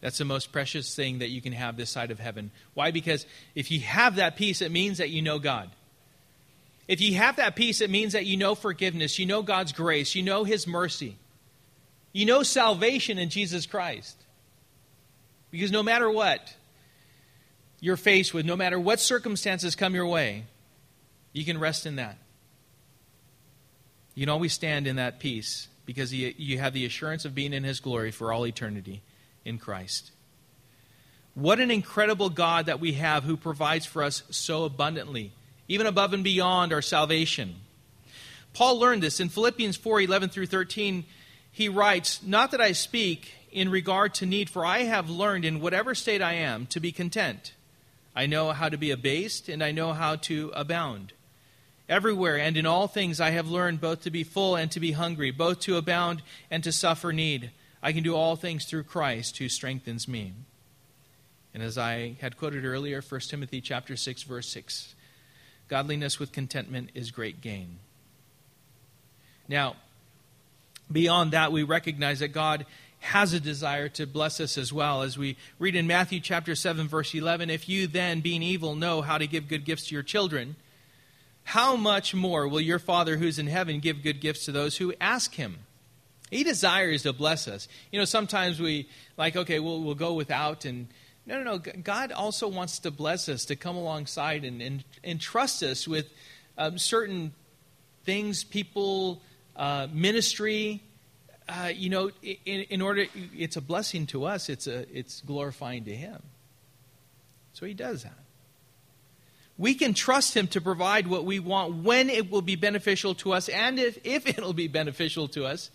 that's 0.02 0.18
the 0.18 0.26
most 0.26 0.52
precious 0.52 0.94
thing 0.94 1.20
that 1.20 1.30
you 1.30 1.40
can 1.40 1.54
have 1.54 1.78
this 1.78 1.90
side 1.90 2.10
of 2.10 2.18
heaven. 2.18 2.50
Why? 2.74 2.90
Because 2.90 3.24
if 3.54 3.70
you 3.70 3.80
have 3.80 4.16
that 4.16 4.36
peace, 4.36 4.60
it 4.60 4.70
means 4.70 4.98
that 4.98 5.08
you 5.08 5.22
know 5.22 5.38
God. 5.38 5.70
If 6.88 7.00
you 7.00 7.14
have 7.14 7.36
that 7.36 7.56
peace, 7.56 7.80
it 7.80 7.88
means 7.88 8.12
that 8.12 8.26
you 8.26 8.36
know 8.36 8.54
forgiveness, 8.54 9.18
you 9.18 9.24
know 9.24 9.40
God's 9.40 9.72
grace, 9.72 10.14
you 10.14 10.22
know 10.22 10.44
His 10.44 10.66
mercy. 10.66 11.16
You 12.12 12.26
know 12.26 12.42
salvation 12.42 13.18
in 13.18 13.30
Jesus 13.30 13.66
Christ. 13.66 14.16
Because 15.50 15.70
no 15.70 15.82
matter 15.82 16.10
what 16.10 16.54
you're 17.80 17.96
faced 17.96 18.32
with, 18.32 18.46
no 18.46 18.56
matter 18.56 18.78
what 18.78 19.00
circumstances 19.00 19.74
come 19.74 19.94
your 19.94 20.06
way, 20.06 20.44
you 21.32 21.44
can 21.44 21.58
rest 21.58 21.86
in 21.86 21.96
that. 21.96 22.18
You 24.14 24.26
can 24.26 24.30
always 24.30 24.52
stand 24.52 24.86
in 24.86 24.96
that 24.96 25.20
peace 25.20 25.68
because 25.86 26.12
you 26.12 26.58
have 26.58 26.74
the 26.74 26.84
assurance 26.84 27.24
of 27.24 27.34
being 27.34 27.52
in 27.52 27.64
His 27.64 27.80
glory 27.80 28.10
for 28.10 28.32
all 28.32 28.46
eternity 28.46 29.02
in 29.44 29.58
Christ. 29.58 30.10
What 31.34 31.60
an 31.60 31.70
incredible 31.70 32.28
God 32.28 32.66
that 32.66 32.80
we 32.80 32.92
have 32.92 33.24
who 33.24 33.36
provides 33.36 33.86
for 33.86 34.02
us 34.02 34.22
so 34.30 34.64
abundantly, 34.64 35.32
even 35.66 35.86
above 35.86 36.12
and 36.12 36.22
beyond 36.22 36.72
our 36.72 36.82
salvation. 36.82 37.56
Paul 38.52 38.78
learned 38.78 39.02
this 39.02 39.18
in 39.18 39.30
Philippians 39.30 39.76
4 39.76 40.02
11 40.02 40.28
through 40.28 40.46
13 40.46 41.04
he 41.52 41.68
writes, 41.68 42.22
Not 42.22 42.50
that 42.50 42.60
I 42.60 42.72
speak 42.72 43.34
in 43.52 43.68
regard 43.68 44.14
to 44.14 44.26
need, 44.26 44.48
for 44.48 44.64
I 44.64 44.84
have 44.84 45.10
learned 45.10 45.44
in 45.44 45.60
whatever 45.60 45.94
state 45.94 46.22
I 46.22 46.32
am 46.32 46.66
to 46.68 46.80
be 46.80 46.90
content. 46.90 47.52
I 48.16 48.26
know 48.26 48.52
how 48.52 48.70
to 48.70 48.78
be 48.78 48.90
abased, 48.90 49.48
and 49.48 49.62
I 49.62 49.70
know 49.70 49.92
how 49.92 50.16
to 50.16 50.50
abound. 50.54 51.12
Everywhere 51.88 52.38
and 52.38 52.56
in 52.56 52.64
all 52.64 52.88
things 52.88 53.20
I 53.20 53.30
have 53.30 53.48
learned 53.48 53.80
both 53.80 54.02
to 54.02 54.10
be 54.10 54.24
full 54.24 54.56
and 54.56 54.70
to 54.70 54.80
be 54.80 54.92
hungry, 54.92 55.30
both 55.30 55.60
to 55.60 55.76
abound 55.76 56.22
and 56.50 56.64
to 56.64 56.72
suffer 56.72 57.12
need. 57.12 57.50
I 57.82 57.92
can 57.92 58.02
do 58.02 58.14
all 58.14 58.34
things 58.36 58.64
through 58.64 58.84
Christ 58.84 59.36
who 59.36 59.48
strengthens 59.48 60.08
me. 60.08 60.32
And 61.52 61.62
as 61.62 61.76
I 61.76 62.16
had 62.20 62.38
quoted 62.38 62.64
earlier, 62.64 63.02
1 63.02 63.20
Timothy 63.28 63.60
chapter 63.60 63.96
6 63.96 64.22
verse 64.22 64.48
6, 64.48 64.94
godliness 65.68 66.18
with 66.18 66.32
contentment 66.32 66.90
is 66.94 67.10
great 67.10 67.42
gain. 67.42 67.78
Now, 69.48 69.76
Beyond 70.92 71.32
that, 71.32 71.52
we 71.52 71.62
recognize 71.62 72.20
that 72.20 72.28
God 72.28 72.66
has 73.00 73.32
a 73.32 73.40
desire 73.40 73.88
to 73.88 74.06
bless 74.06 74.40
us 74.40 74.56
as 74.56 74.72
well. 74.72 75.02
As 75.02 75.18
we 75.18 75.36
read 75.58 75.74
in 75.74 75.86
Matthew 75.86 76.20
chapter 76.20 76.54
7 76.54 76.86
verse 76.86 77.14
11, 77.14 77.50
if 77.50 77.68
you 77.68 77.86
then 77.86 78.20
being 78.20 78.42
evil 78.42 78.76
know 78.76 79.02
how 79.02 79.18
to 79.18 79.26
give 79.26 79.48
good 79.48 79.64
gifts 79.64 79.88
to 79.88 79.94
your 79.94 80.04
children, 80.04 80.54
how 81.44 81.74
much 81.74 82.14
more 82.14 82.46
will 82.46 82.60
your 82.60 82.78
Father 82.78 83.16
who's 83.16 83.38
in 83.38 83.48
heaven 83.48 83.80
give 83.80 84.02
good 84.02 84.20
gifts 84.20 84.44
to 84.44 84.52
those 84.52 84.76
who 84.76 84.94
ask 85.00 85.34
him? 85.34 85.58
He 86.30 86.44
desires 86.44 87.02
to 87.02 87.12
bless 87.12 87.48
us. 87.48 87.66
You 87.90 87.98
know, 87.98 88.04
sometimes 88.04 88.60
we 88.60 88.88
like, 89.16 89.36
okay, 89.36 89.58
we'll, 89.58 89.82
we'll 89.82 89.94
go 89.94 90.14
without 90.14 90.64
and 90.64 90.86
no, 91.24 91.42
no, 91.42 91.56
no. 91.56 91.58
God 91.58 92.10
also 92.10 92.48
wants 92.48 92.80
to 92.80 92.90
bless 92.90 93.28
us, 93.28 93.44
to 93.44 93.56
come 93.56 93.76
alongside 93.76 94.44
and, 94.44 94.60
and, 94.60 94.84
and 95.04 95.24
us 95.36 95.86
with 95.86 96.12
um, 96.58 96.78
certain 96.78 97.32
things, 98.04 98.42
people, 98.42 99.22
uh, 99.56 99.88
ministry. 99.92 100.82
Uh, 101.48 101.70
you 101.74 101.90
know, 101.90 102.10
in, 102.22 102.60
in, 102.62 102.82
order, 102.82 103.06
it's 103.36 103.56
a 103.56 103.60
blessing 103.60 104.06
to 104.06 104.24
us. 104.24 104.48
It's 104.48 104.66
a, 104.66 104.86
it's 104.96 105.20
glorifying 105.22 105.84
to 105.84 105.94
Him. 105.94 106.22
So 107.52 107.66
He 107.66 107.74
does 107.74 108.04
that. 108.04 108.18
We 109.58 109.74
can 109.74 109.92
trust 109.92 110.36
Him 110.36 110.46
to 110.48 110.60
provide 110.60 111.06
what 111.06 111.24
we 111.24 111.38
want 111.38 111.84
when 111.84 112.08
it 112.10 112.30
will 112.30 112.42
be 112.42 112.56
beneficial 112.56 113.14
to 113.16 113.32
us, 113.32 113.48
and 113.48 113.78
if, 113.78 113.98
if 114.04 114.26
it'll 114.38 114.52
be 114.54 114.68
beneficial 114.68 115.28
to 115.28 115.44
us, 115.44 115.70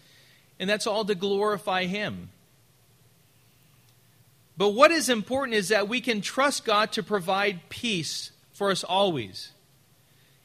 and 0.60 0.70
that's 0.70 0.88
all 0.88 1.06
to 1.06 1.16
glorify 1.16 1.86
Him. 1.86 2.30
But 4.58 4.70
what 4.70 4.90
is 4.90 5.08
important 5.08 5.56
is 5.56 5.70
that 5.70 5.88
we 5.88 6.02
can 6.02 6.22
trust 6.22 6.66
God 6.66 6.92
to 6.94 7.04
provide 7.04 7.70
peace 7.70 8.32
for 8.52 8.72
us 8.72 8.84
always, 8.84 9.52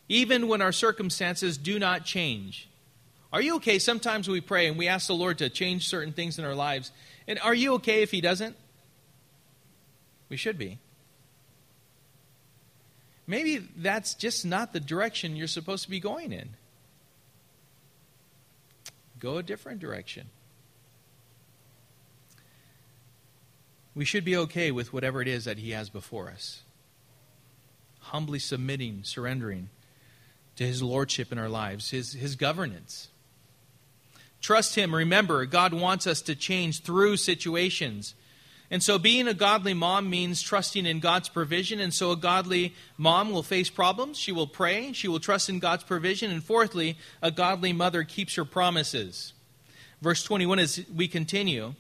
even 0.09 0.49
when 0.49 0.61
our 0.61 0.73
circumstances 0.73 1.57
do 1.57 1.79
not 1.79 2.05
change. 2.05 2.69
Are 3.33 3.41
you 3.41 3.57
okay? 3.57 3.79
Sometimes 3.79 4.29
we 4.29 4.41
pray 4.41 4.67
and 4.67 4.77
we 4.77 4.89
ask 4.89 5.07
the 5.07 5.15
Lord 5.15 5.39
to 5.39 5.49
change 5.49 5.89
certain 5.89 6.13
things 6.13 6.39
in 6.39 6.45
our 6.45 6.55
lives. 6.55 6.93
And 7.27 7.39
are 7.39 7.55
you 7.55 7.75
okay 7.75 8.03
if 8.03 8.11
He 8.11 8.21
doesn't? 8.21 8.57
We 10.29 10.37
should 10.37 10.59
be. 10.59 10.79
Maybe 13.27 13.67
that's 13.77 14.15
just 14.15 14.45
not 14.45 14.73
the 14.73 14.81
direction 14.81 15.37
you're 15.37 15.47
supposed 15.47 15.85
to 15.85 15.91
be 15.91 16.01
going 16.01 16.33
in. 16.33 16.51
Go 19.19 19.39
a 19.39 19.43
different 19.43 19.81
direction. 19.81 20.29
We 23.95 24.05
should 24.05 24.25
be 24.25 24.37
okay 24.37 24.71
with 24.71 24.93
whatever 24.93 25.23
it 25.23 25.29
is 25.29 25.45
that 25.45 25.59
He 25.59 25.71
has 25.71 25.89
before 25.89 26.29
us. 26.29 26.63
Humbly 28.01 28.41
submitting, 28.41 29.05
surrendering 29.05 29.71
to 30.57 30.67
His 30.67 30.83
Lordship 30.83 31.31
in 31.31 31.39
our 31.39 31.49
lives, 31.49 31.91
His, 31.91 32.13
his 32.13 32.37
governance. 32.37 33.09
Trust 34.43 34.75
Him. 34.75 34.95
Remember, 34.95 35.47
God 35.47 35.73
wants 35.73 36.07
us 36.07 36.21
to 36.23 36.35
change 36.35 36.83
through 36.83 37.17
situations. 37.17 38.15
And 38.71 38.83
so, 38.83 38.99
being 38.99 39.29
a 39.29 39.35
godly 39.35 39.75
mom 39.75 40.11
means 40.11 40.43
trusting 40.43 40.85
in 40.85 40.99
God's 40.99 41.29
provision. 41.29 41.79
And 41.79 41.95
so, 41.95 42.11
a 42.11 42.17
godly 42.17 42.75
mom 42.99 43.31
will 43.31 43.43
face 43.43 43.71
problems. 43.71 44.19
She 44.19 44.33
will 44.33 44.47
pray. 44.47 44.93
She 44.93 45.09
will 45.09 45.21
trust 45.21 45.49
in 45.49 45.59
God's 45.59 45.85
provision. 45.85 46.31
And 46.31 46.43
fourthly, 46.43 46.99
a 47.23 47.31
godly 47.31 47.73
mother 47.73 48.03
keeps 48.03 48.35
her 48.35 48.45
promises. 48.45 49.33
Verse 50.01 50.25
21 50.25 50.59
as 50.59 50.85
we 50.93 51.07
continue 51.07 51.75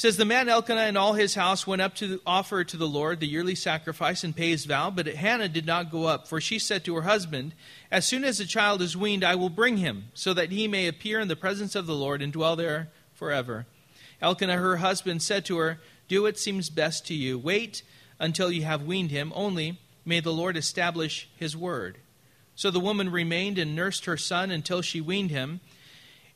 says 0.00 0.16
the 0.16 0.24
man 0.24 0.48
Elkanah 0.48 0.80
and 0.80 0.96
all 0.96 1.12
his 1.12 1.34
house 1.34 1.66
went 1.66 1.82
up 1.82 1.94
to 1.96 2.22
offer 2.24 2.64
to 2.64 2.78
the 2.78 2.88
Lord 2.88 3.20
the 3.20 3.28
yearly 3.28 3.54
sacrifice 3.54 4.24
and 4.24 4.34
pay 4.34 4.48
his 4.48 4.64
vow, 4.64 4.88
but 4.88 5.06
Hannah 5.06 5.46
did 5.46 5.66
not 5.66 5.90
go 5.90 6.06
up, 6.06 6.26
for 6.26 6.40
she 6.40 6.58
said 6.58 6.86
to 6.86 6.94
her 6.94 7.02
husband, 7.02 7.52
As 7.90 8.06
soon 8.06 8.24
as 8.24 8.38
the 8.38 8.46
child 8.46 8.80
is 8.80 8.96
weaned, 8.96 9.22
I 9.22 9.34
will 9.34 9.50
bring 9.50 9.76
him, 9.76 10.06
so 10.14 10.32
that 10.32 10.52
he 10.52 10.66
may 10.68 10.88
appear 10.88 11.20
in 11.20 11.28
the 11.28 11.36
presence 11.36 11.74
of 11.74 11.86
the 11.86 11.94
Lord 11.94 12.22
and 12.22 12.32
dwell 12.32 12.56
there 12.56 12.88
forever. 13.12 13.66
Elkanah, 14.22 14.56
her 14.56 14.78
husband, 14.78 15.22
said 15.22 15.44
to 15.44 15.58
her, 15.58 15.80
Do 16.08 16.22
what 16.22 16.38
seems 16.38 16.70
best 16.70 17.06
to 17.08 17.14
you. 17.14 17.38
Wait 17.38 17.82
until 18.18 18.50
you 18.50 18.62
have 18.62 18.84
weaned 18.84 19.10
him, 19.10 19.34
only 19.36 19.80
may 20.06 20.20
the 20.20 20.32
Lord 20.32 20.56
establish 20.56 21.28
his 21.36 21.54
word. 21.54 21.98
So 22.54 22.70
the 22.70 22.80
woman 22.80 23.12
remained 23.12 23.58
and 23.58 23.76
nursed 23.76 24.06
her 24.06 24.16
son 24.16 24.50
until 24.50 24.80
she 24.80 25.02
weaned 25.02 25.30
him. 25.30 25.60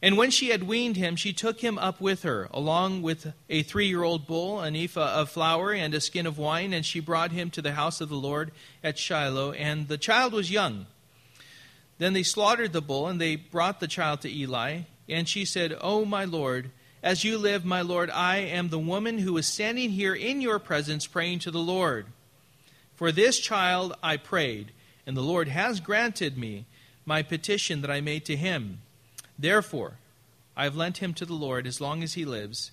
And 0.04 0.18
when 0.18 0.30
she 0.30 0.50
had 0.50 0.64
weaned 0.64 0.98
him, 0.98 1.16
she 1.16 1.32
took 1.32 1.60
him 1.60 1.78
up 1.78 1.98
with 1.98 2.24
her, 2.24 2.50
along 2.52 3.00
with 3.00 3.32
a 3.48 3.62
three 3.62 3.86
year 3.86 4.02
old 4.02 4.26
bull, 4.26 4.60
an 4.60 4.76
ephah 4.76 5.18
of 5.18 5.30
flour, 5.30 5.72
and 5.72 5.94
a 5.94 6.00
skin 6.00 6.26
of 6.26 6.36
wine, 6.36 6.74
and 6.74 6.84
she 6.84 7.00
brought 7.00 7.32
him 7.32 7.48
to 7.52 7.62
the 7.62 7.72
house 7.72 8.02
of 8.02 8.10
the 8.10 8.14
Lord 8.14 8.52
at 8.82 8.98
Shiloh. 8.98 9.52
And 9.52 9.88
the 9.88 9.96
child 9.96 10.34
was 10.34 10.50
young. 10.50 10.84
Then 11.96 12.12
they 12.12 12.22
slaughtered 12.22 12.74
the 12.74 12.82
bull, 12.82 13.09
and 13.09 13.18
they 13.18 13.36
brought 13.36 13.80
the 13.80 13.88
child 13.88 14.20
to 14.20 14.30
Eli. 14.30 14.82
And 15.09 15.26
she 15.26 15.46
said, 15.46 15.74
Oh, 15.80 16.05
my 16.05 16.26
Lord, 16.26 16.70
as 17.02 17.24
you 17.24 17.38
live, 17.38 17.64
my 17.64 17.80
Lord, 17.80 18.11
I 18.11 18.40
am 18.40 18.68
the 18.68 18.78
woman 18.78 19.20
who 19.20 19.38
is 19.38 19.46
standing 19.46 19.88
here 19.88 20.14
in 20.14 20.42
your 20.42 20.59
presence 20.59 21.07
praying 21.07 21.38
to 21.38 21.50
the 21.50 21.61
Lord. 21.61 22.09
For 22.94 23.11
this 23.11 23.38
child 23.38 23.94
I 24.02 24.18
prayed, 24.18 24.72
and 25.07 25.16
the 25.16 25.22
Lord 25.22 25.48
has 25.48 25.80
granted 25.80 26.36
me 26.36 26.66
my 27.07 27.22
petition 27.22 27.80
that 27.80 27.90
I 27.90 28.02
made 28.02 28.26
to 28.26 28.36
him. 28.36 28.80
Therefore, 29.39 29.99
I 30.57 30.64
have 30.64 30.76
lent 30.76 30.99
him 30.99 31.14
to 31.14 31.26
the 31.26 31.35
Lord 31.35 31.66
as 31.66 31.80
long 31.80 32.03
as 32.03 32.14
he 32.14 32.24
lives. 32.24 32.70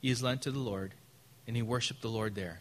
He 0.00 0.10
is 0.10 0.22
lent 0.22 0.42
to 0.42 0.50
the 0.50 0.58
Lord, 0.58 0.94
and 1.46 1.56
he 1.56 1.62
worshiped 1.62 2.02
the 2.02 2.08
Lord 2.08 2.34
there. 2.34 2.60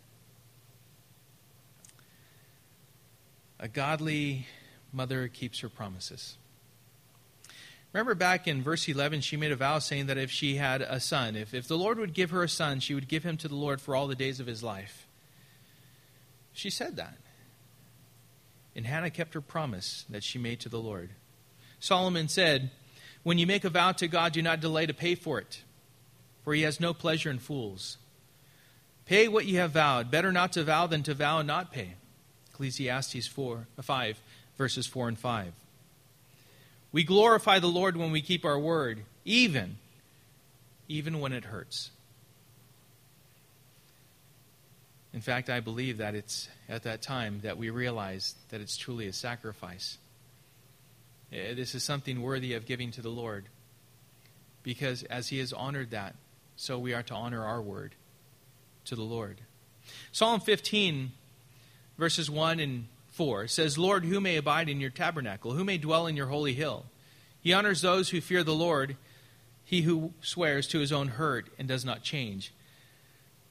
A 3.60 3.68
godly 3.68 4.48
mother 4.94 5.28
keeps 5.28 5.60
her 5.60 5.70
promises. 5.70 6.38
Remember 7.94 8.16
back 8.16 8.48
in 8.48 8.64
verse 8.64 8.88
11, 8.88 9.22
she 9.22 9.36
made 9.36 9.52
a 9.52 9.56
vow 9.58 9.80
saying 9.80 10.06
that 10.06 10.18
if 10.18 10.32
she 10.32 10.56
had 10.56 10.82
a 10.82 11.00
son, 11.00 11.36
if, 11.36 11.54
if 11.54 11.68
the 11.68 11.78
Lord 11.78 12.00
would 12.00 12.14
give 12.14 12.30
her 12.32 12.42
a 12.42 12.50
son, 12.50 12.80
she 12.80 12.94
would 12.94 13.10
give 13.10 13.24
him 13.24 13.36
to 13.38 13.50
the 13.50 13.56
Lord 13.56 13.82
for 13.82 13.96
all 13.96 14.08
the 14.08 14.16
days 14.16 14.40
of 14.40 14.48
his 14.48 14.64
life. 14.64 15.08
She 16.54 16.70
said 16.70 16.96
that. 16.96 17.18
And 18.76 18.86
Hannah 18.86 19.10
kept 19.10 19.34
her 19.34 19.42
promise 19.42 20.06
that 20.10 20.24
she 20.24 20.40
made 20.40 20.62
to 20.62 20.70
the 20.70 20.80
Lord. 20.80 21.10
Solomon 21.80 22.30
said, 22.30 22.72
When 23.24 23.38
you 23.38 23.46
make 23.46 23.64
a 23.64 23.70
vow 23.70 23.92
to 23.94 24.08
God, 24.08 24.34
do 24.34 24.42
not 24.42 24.60
delay 24.60 24.86
to 24.86 24.94
pay 24.94 25.16
for 25.16 25.40
it, 25.40 25.62
for 26.44 26.54
he 26.54 26.64
has 26.64 26.80
no 26.80 26.94
pleasure 26.94 27.30
in 27.30 27.40
fools. 27.40 27.98
Pay 29.06 29.28
what 29.28 29.46
you 29.46 29.58
have 29.58 29.72
vowed. 29.72 30.10
Better 30.10 30.32
not 30.32 30.54
to 30.54 30.64
vow 30.64 30.88
than 30.88 31.04
to 31.04 31.14
vow 31.14 31.40
and 31.40 31.48
not 31.48 31.72
pay. 31.72 31.96
Ecclesiastes 32.52 33.28
4, 33.28 33.68
uh, 33.78 33.82
5, 33.82 34.22
verses 34.58 34.88
4 34.88 35.10
and 35.10 35.20
5. 35.20 35.54
We 36.92 37.04
glorify 37.04 37.60
the 37.60 37.68
Lord 37.68 37.96
when 37.96 38.12
we 38.12 38.22
keep 38.22 38.46
our 38.46 38.60
word, 38.60 39.04
even, 39.26 39.78
even 40.88 41.20
when 41.20 41.32
it 41.32 41.46
hurts. 41.46 41.92
In 45.14 45.22
fact, 45.22 45.50
I 45.50 45.60
believe 45.60 45.98
that 45.98 46.16
it's 46.16 46.48
at 46.70 46.84
that 46.84 47.02
time 47.02 47.42
that 47.44 47.58
we 47.58 47.70
realize 47.70 48.36
that 48.50 48.62
it's 48.62 48.78
truly 48.78 49.08
a 49.08 49.14
sacrifice. 49.14 49.98
Eh, 51.32 51.54
this 51.54 51.76
is 51.76 51.84
something 51.84 52.22
worthy 52.22 52.54
of 52.54 52.66
giving 52.66 52.92
to 52.92 53.02
the 53.02 53.10
Lord. 53.10 53.46
Because 54.64 55.04
as 55.04 55.30
He 55.30 55.40
has 55.40 55.54
honored 55.54 55.92
that, 55.92 56.16
so 56.56 56.78
we 56.78 56.94
are 56.94 57.04
to 57.04 57.14
honor 57.14 57.44
our 57.44 57.62
word 57.62 57.96
to 58.86 58.96
the 58.96 59.02
Lord. 59.02 59.42
Psalm 60.12 60.40
15, 60.40 61.12
verses 61.98 62.30
1 62.30 62.60
and 62.60 62.86
4 63.12 63.48
says, 63.48 63.78
Lord, 63.78 64.06
who 64.06 64.20
may 64.22 64.38
abide 64.38 64.70
in 64.70 64.80
your 64.80 64.90
tabernacle? 64.90 65.54
Who 65.54 65.64
may 65.64 65.78
dwell 65.78 66.08
in 66.08 66.16
your 66.16 66.28
holy 66.28 66.54
hill? 66.54 66.86
He 67.42 67.54
honors 67.54 67.82
those 67.82 68.10
who 68.10 68.22
fear 68.22 68.44
the 68.44 68.54
Lord, 68.54 68.96
he 69.64 69.82
who 69.82 70.14
swears 70.22 70.68
to 70.68 70.80
his 70.80 70.92
own 70.92 71.08
hurt 71.08 71.48
and 71.58 71.68
does 71.68 71.84
not 71.84 72.04
change. 72.04 72.54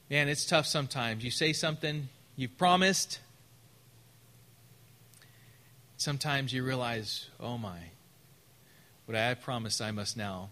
Man, 0.09 0.29
it's 0.29 0.45
tough 0.45 0.65
sometimes. 0.65 1.23
You 1.23 1.31
say 1.31 1.53
something, 1.53 2.09
you've 2.35 2.57
promised. 2.57 3.19
Sometimes 6.01 6.51
you 6.51 6.63
realize, 6.63 7.27
oh 7.39 7.59
my, 7.59 7.77
what 9.05 9.15
I 9.15 9.35
promised 9.35 9.83
I 9.83 9.91
must 9.91 10.17
now 10.17 10.49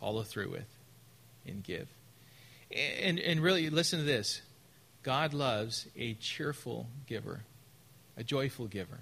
follow 0.00 0.24
through 0.24 0.50
with 0.50 0.66
and 1.46 1.62
give. 1.62 1.86
And, 2.76 3.20
and 3.20 3.40
really, 3.40 3.70
listen 3.70 4.00
to 4.00 4.04
this 4.04 4.42
God 5.04 5.34
loves 5.34 5.86
a 5.96 6.14
cheerful 6.14 6.88
giver, 7.06 7.44
a 8.16 8.24
joyful 8.24 8.66
giver. 8.66 8.98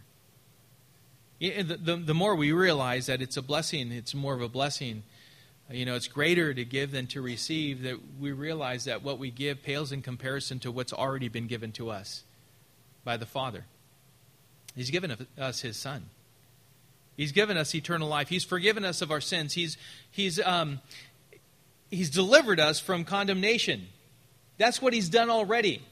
The, 1.40 1.62
the, 1.62 1.96
the, 1.96 2.14
more 2.14 2.34
we 2.34 2.52
realize 2.52 3.06
that 3.06 3.22
it's 3.22 3.38
a 3.38 3.42
blessing, 3.42 3.90
it's 3.90 4.14
more 4.14 4.34
of 4.34 4.42
a 4.42 4.50
blessing. 4.50 5.02
You 5.70 5.86
know, 5.86 5.94
it's 5.94 6.08
greater 6.08 6.52
to 6.52 6.64
give 6.66 6.90
than 6.90 7.06
to 7.06 7.22
receive, 7.22 7.84
that 7.84 7.96
we 8.20 8.32
realize 8.32 8.84
that 8.84 9.02
what 9.02 9.18
we 9.18 9.30
give 9.30 9.62
pales 9.62 9.92
in 9.92 10.02
comparison 10.02 10.58
to 10.58 10.70
what's 10.70 10.92
already 10.92 11.30
been 11.30 11.46
given 11.46 11.72
to 11.72 11.88
us 11.88 12.22
by 13.02 13.16
the 13.16 13.24
Father. 13.24 13.64
He's 14.76 14.90
given 14.90 15.16
us 15.38 15.60
His 15.60 15.76
Son. 15.76 16.04
He's 17.16 17.32
given 17.32 17.56
us 17.56 17.74
eternal 17.74 18.08
life. 18.08 18.28
He's 18.28 18.44
forgiven 18.44 18.84
us 18.84 19.00
of 19.00 19.10
our 19.10 19.22
sins. 19.22 19.54
He's, 19.54 19.78
he's, 20.10 20.38
um, 20.38 20.80
he's 21.90 22.10
delivered 22.10 22.60
us 22.60 22.78
from 22.78 23.04
condemnation. 23.04 23.86
That's 24.58 24.80
what 24.80 24.92
He's 24.92 25.08
done 25.08 25.30
already. 25.30 25.82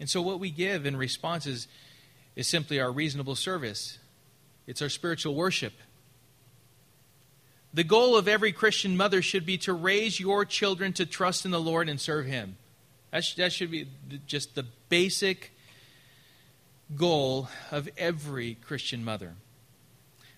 And 0.00 0.10
so, 0.10 0.20
what 0.20 0.40
we 0.40 0.50
give 0.50 0.84
in 0.84 0.96
response 0.96 1.46
is, 1.46 1.68
is 2.34 2.48
simply 2.48 2.80
our 2.80 2.90
reasonable 2.90 3.36
service 3.36 3.98
it's 4.66 4.82
our 4.82 4.88
spiritual 4.88 5.34
worship. 5.34 5.72
The 7.74 7.84
goal 7.84 8.16
of 8.16 8.28
every 8.28 8.52
Christian 8.52 8.96
mother 8.96 9.22
should 9.22 9.46
be 9.46 9.58
to 9.58 9.72
raise 9.72 10.20
your 10.20 10.44
children 10.44 10.92
to 10.94 11.06
trust 11.06 11.44
in 11.44 11.50
the 11.50 11.60
Lord 11.60 11.88
and 11.88 12.00
serve 12.00 12.26
Him. 12.26 12.56
That, 13.10 13.24
sh- 13.24 13.34
that 13.36 13.52
should 13.52 13.70
be 13.70 13.88
just 14.26 14.54
the 14.54 14.66
basic 14.88 15.52
goal 16.96 17.48
of 17.70 17.88
every 17.96 18.54
Christian 18.54 19.04
mother. 19.04 19.34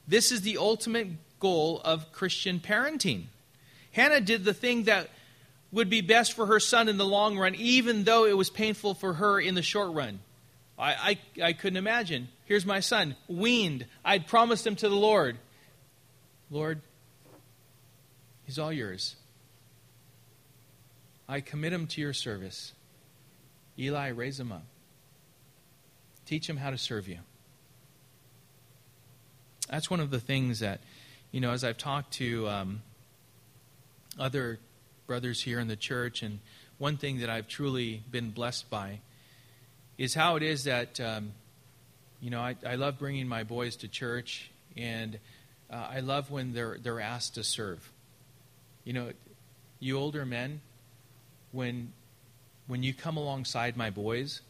This 0.06 0.30
is 0.30 0.42
the 0.42 0.58
ultimate 0.58 1.08
goal 1.40 1.80
of 1.84 2.12
Christian 2.12 2.60
parenting. 2.60 3.24
Hannah 3.92 4.20
did 4.20 4.44
the 4.44 4.54
thing 4.54 4.84
that 4.84 5.08
would 5.72 5.90
be 5.90 6.00
best 6.00 6.34
for 6.34 6.46
her 6.46 6.60
son 6.60 6.88
in 6.88 6.98
the 6.98 7.04
long 7.04 7.36
run, 7.36 7.54
even 7.56 8.04
though 8.04 8.24
it 8.24 8.36
was 8.36 8.50
painful 8.50 8.94
for 8.94 9.14
her 9.14 9.40
in 9.40 9.54
the 9.54 9.62
short 9.62 9.92
run. 9.92 10.20
I, 10.78 11.18
I, 11.38 11.42
I 11.42 11.52
couldn't 11.52 11.76
imagine. 11.76 12.28
Here's 12.44 12.66
my 12.66 12.80
son, 12.80 13.16
weaned. 13.28 13.86
I'd 14.04 14.26
promised 14.26 14.66
him 14.66 14.76
to 14.76 14.88
the 14.88 14.94
Lord. 14.94 15.38
Lord, 16.50 16.80
he's 18.44 18.58
all 18.58 18.72
yours. 18.72 19.16
I 21.28 21.40
commit 21.40 21.72
him 21.72 21.86
to 21.88 22.00
your 22.00 22.12
service. 22.12 22.72
Eli, 23.78 24.08
raise 24.08 24.38
him 24.38 24.52
up. 24.52 24.64
Teach 26.26 26.46
them 26.46 26.56
how 26.56 26.70
to 26.70 26.78
serve 26.78 27.08
you. 27.08 27.18
That's 29.68 29.90
one 29.90 30.00
of 30.00 30.10
the 30.10 30.20
things 30.20 30.60
that, 30.60 30.80
you 31.32 31.40
know, 31.40 31.52
as 31.52 31.64
I've 31.64 31.78
talked 31.78 32.14
to 32.14 32.48
um, 32.48 32.82
other 34.18 34.58
brothers 35.06 35.40
here 35.42 35.60
in 35.60 35.68
the 35.68 35.76
church, 35.76 36.22
and 36.22 36.40
one 36.78 36.96
thing 36.96 37.20
that 37.20 37.30
I've 37.30 37.48
truly 37.48 38.02
been 38.10 38.30
blessed 38.30 38.70
by 38.70 39.00
is 39.98 40.14
how 40.14 40.36
it 40.36 40.42
is 40.42 40.64
that, 40.64 41.00
um, 41.00 41.32
you 42.20 42.30
know, 42.30 42.40
I, 42.40 42.56
I, 42.66 42.74
love 42.76 42.98
bringing 42.98 43.28
my 43.28 43.44
boys 43.44 43.76
to 43.76 43.88
church, 43.88 44.50
and 44.76 45.18
uh, 45.70 45.88
I 45.90 46.00
love 46.00 46.30
when 46.30 46.52
they're, 46.52 46.78
they're 46.82 47.00
asked 47.00 47.34
to 47.34 47.44
serve. 47.44 47.92
You 48.84 48.92
know, 48.92 49.10
you 49.78 49.98
older 49.98 50.24
men, 50.24 50.60
when, 51.52 51.92
when 52.66 52.82
you 52.82 52.92
come 52.92 53.16
alongside 53.16 53.76
my 53.76 53.90
boys, 53.90 54.40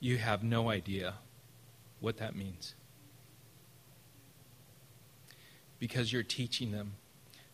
you 0.00 0.16
have 0.18 0.42
no 0.42 0.70
idea 0.70 1.14
what 2.00 2.16
that 2.16 2.34
means 2.34 2.74
because 5.80 6.12
you're 6.12 6.22
teaching 6.22 6.70
them 6.70 6.92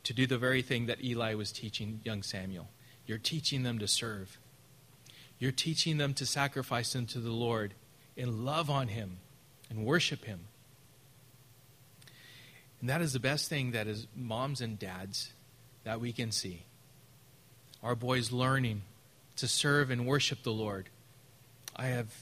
to 0.02 0.12
do 0.12 0.26
the 0.26 0.36
very 0.36 0.60
thing 0.60 0.86
that 0.86 1.02
Eli 1.02 1.34
was 1.34 1.50
teaching 1.50 2.00
young 2.04 2.22
Samuel. 2.22 2.68
You're 3.06 3.18
teaching 3.18 3.62
them 3.62 3.78
to 3.78 3.88
serve. 3.88 4.38
You're 5.38 5.52
teaching 5.52 5.96
them 5.96 6.12
to 6.14 6.26
sacrifice 6.26 6.94
unto 6.94 7.20
the 7.20 7.30
Lord 7.30 7.74
and 8.16 8.44
love 8.44 8.68
on 8.68 8.88
Him 8.88 9.18
and 9.70 9.84
worship 9.84 10.24
Him. 10.24 10.40
And 12.80 12.90
that 12.90 13.00
is 13.00 13.12
the 13.12 13.20
best 13.20 13.48
thing 13.48 13.70
that 13.72 13.86
is 13.86 14.06
moms 14.14 14.60
and 14.60 14.78
dads 14.78 15.32
that 15.84 16.00
we 16.00 16.12
can 16.12 16.30
see. 16.30 16.64
Our 17.82 17.94
boys 17.94 18.32
learning 18.32 18.82
to 19.36 19.48
serve 19.48 19.90
and 19.90 20.06
worship 20.06 20.42
the 20.42 20.52
Lord. 20.52 20.88
I 21.74 21.86
have 21.86 22.12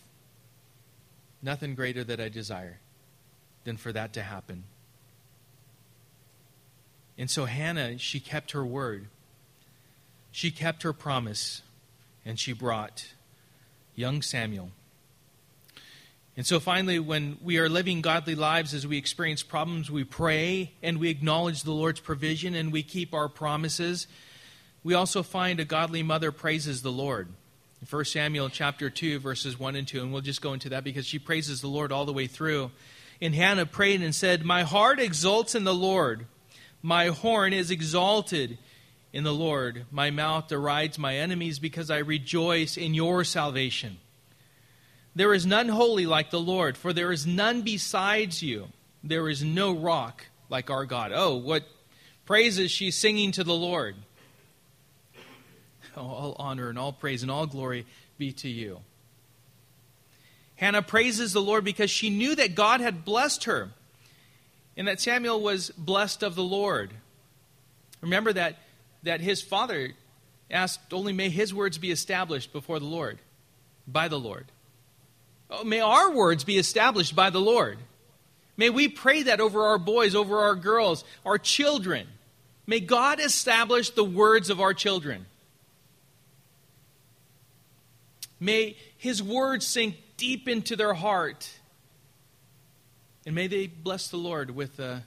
nothing 1.45 1.75
greater 1.75 2.03
that 2.03 2.21
I 2.21 2.29
desire 2.29 2.81
than 3.65 3.77
for 3.77 3.93
that 3.93 4.15
to 4.15 4.23
happen. 4.23 4.65
And 7.17 7.31
so 7.31 7.45
Hannah, 7.45 7.99
she 7.99 8.19
kept 8.19 8.53
her 8.53 8.65
word. 8.65 9.07
She 10.33 10.51
kept 10.51 10.83
her 10.83 10.93
promise, 10.93 11.63
and 12.25 12.41
she 12.41 12.53
brought 12.53 13.13
young 13.95 14.21
Samuel. 14.21 14.71
And 16.37 16.45
so 16.45 16.59
finally, 16.59 16.99
when 16.99 17.39
we 17.41 17.59
are 17.59 17.69
living 17.69 18.01
godly 18.01 18.35
lives 18.35 18.75
as 18.75 18.85
we 18.85 18.99
experience 18.99 19.45
problems, 19.45 19.89
we 19.89 20.03
pray 20.03 20.73
and 20.83 20.99
we 20.99 21.09
acknowledge 21.09 21.63
the 21.63 21.71
Lord's 21.71 22.01
provision 22.01 22.55
and 22.57 22.73
we 22.73 22.83
keep 22.83 23.15
our 23.15 23.29
promises. 23.29 24.09
We 24.83 24.95
also 24.95 25.23
find 25.23 25.61
a 25.61 25.65
godly 25.65 26.03
mother 26.03 26.33
praises 26.33 26.83
the 26.83 26.91
Lord. 26.91 27.29
1 27.89 28.05
Samuel 28.07 28.49
chapter 28.49 28.89
2, 28.89 29.19
verses 29.19 29.59
1 29.59 29.77
and 29.77 29.87
2, 29.87 30.01
and 30.01 30.13
we'll 30.13 30.23
just 30.23 30.41
go 30.41 30.53
into 30.53 30.71
that 30.71 30.85
because 30.85 31.07
she 31.07 31.19
praises 31.19 31.61
the 31.61 31.69
Lord 31.69 31.93
all 31.93 32.07
the 32.07 32.13
way 32.13 32.27
through. 32.27 32.71
And 33.21 33.35
Hannah 33.35 33.67
prayed 33.67 34.03
and 34.03 34.15
said, 34.15 34.45
My 34.45 34.63
heart 34.63 34.99
exults 34.99 35.55
in 35.55 35.65
the 35.65 35.75
Lord. 35.75 36.27
My 36.83 37.09
horn 37.09 37.53
is 37.53 37.71
exalted 37.71 38.59
in 39.13 39.25
the 39.25 39.35
Lord. 39.35 39.87
My 39.91 40.11
mouth 40.11 40.49
derides 40.49 40.99
my 40.99 41.17
enemies 41.17 41.59
because 41.59 41.91
I 41.91 41.99
rejoice 41.99 42.77
in 42.77 42.95
your 42.95 43.25
salvation. 43.25 43.99
There 45.15 45.35
is 45.35 45.47
none 45.47 45.69
holy 45.69 46.07
like 46.07 46.31
the 46.31 46.41
Lord, 46.41 46.77
for 46.77 46.93
there 46.93 47.13
is 47.13 47.27
none 47.27 47.63
besides 47.63 48.43
you. 48.43 48.69
There 49.03 49.29
is 49.29 49.45
no 49.45 49.73
rock 49.73 50.27
like 50.49 50.71
our 50.71 50.85
God. 50.87 51.13
Oh, 51.15 51.37
what 51.37 51.65
praises 52.25 52.71
she's 52.71 52.97
singing 52.97 53.33
to 53.33 53.45
the 53.45 53.55
Lord. 53.55 53.97
All 55.97 56.37
honor 56.39 56.69
and 56.69 56.79
all 56.79 56.93
praise 56.93 57.23
and 57.23 57.31
all 57.31 57.47
glory 57.47 57.87
be 58.19 58.33
to 58.33 58.49
you. 58.49 58.81
Hannah 60.57 60.83
praises 60.83 61.33
the 61.33 61.41
Lord 61.41 61.65
because 61.65 61.91
she 61.91 62.11
knew 62.11 62.35
that 62.35 62.55
God 62.55 62.81
had 62.81 63.05
blessed 63.05 63.45
her 63.45 63.71
and 64.77 64.89
that 64.89 65.01
Samuel 65.01 65.41
was 65.41 65.71
blessed 65.71 66.23
of 66.23 66.35
the 66.35 66.43
Lord. 66.43 66.91
Remember 68.01 68.33
that, 68.33 68.59
that 69.03 69.21
his 69.21 69.43
father 69.43 69.93
asked, 70.51 70.93
Only 70.93 71.13
may 71.13 71.29
his 71.29 71.55
words 71.55 71.79
be 71.79 71.91
established 71.91 72.53
before 72.53 72.79
the 72.79 72.87
Lord, 72.87 73.19
by 73.87 74.09
the 74.09 74.19
Lord. 74.19 74.47
Oh, 75.51 75.65
may 75.65 75.81
our 75.81 76.11
words 76.13 76.45
be 76.45 76.59
established 76.59 77.15
by 77.15 77.31
the 77.31 77.41
Lord. 77.41 77.79
May 78.57 78.71
we 78.71 78.89
pray 78.89 79.25
that 79.25 79.41
over 79.41 79.63
our 79.63 79.79
boys, 79.79 80.15
over 80.15 80.39
our 80.39 80.55
girls, 80.55 81.05
our 81.25 81.39
children. 81.39 82.07
May 82.67 82.81
God 82.81 83.21
establish 83.21 83.91
the 83.91 84.05
words 84.05 84.49
of 84.49 84.61
our 84.61 84.73
children. 84.73 85.27
May 88.45 88.77
His 88.99 89.23
words 89.23 89.67
sink 89.67 89.97
deep 90.17 90.49
into 90.49 90.77
their 90.77 90.95
heart. 90.95 91.51
And 93.27 93.35
may 93.35 93.47
they 93.47 93.67
bless 93.67 94.09
the 94.09 94.17
Lord 94.17 94.51
with 94.51 94.77
the 94.77 95.03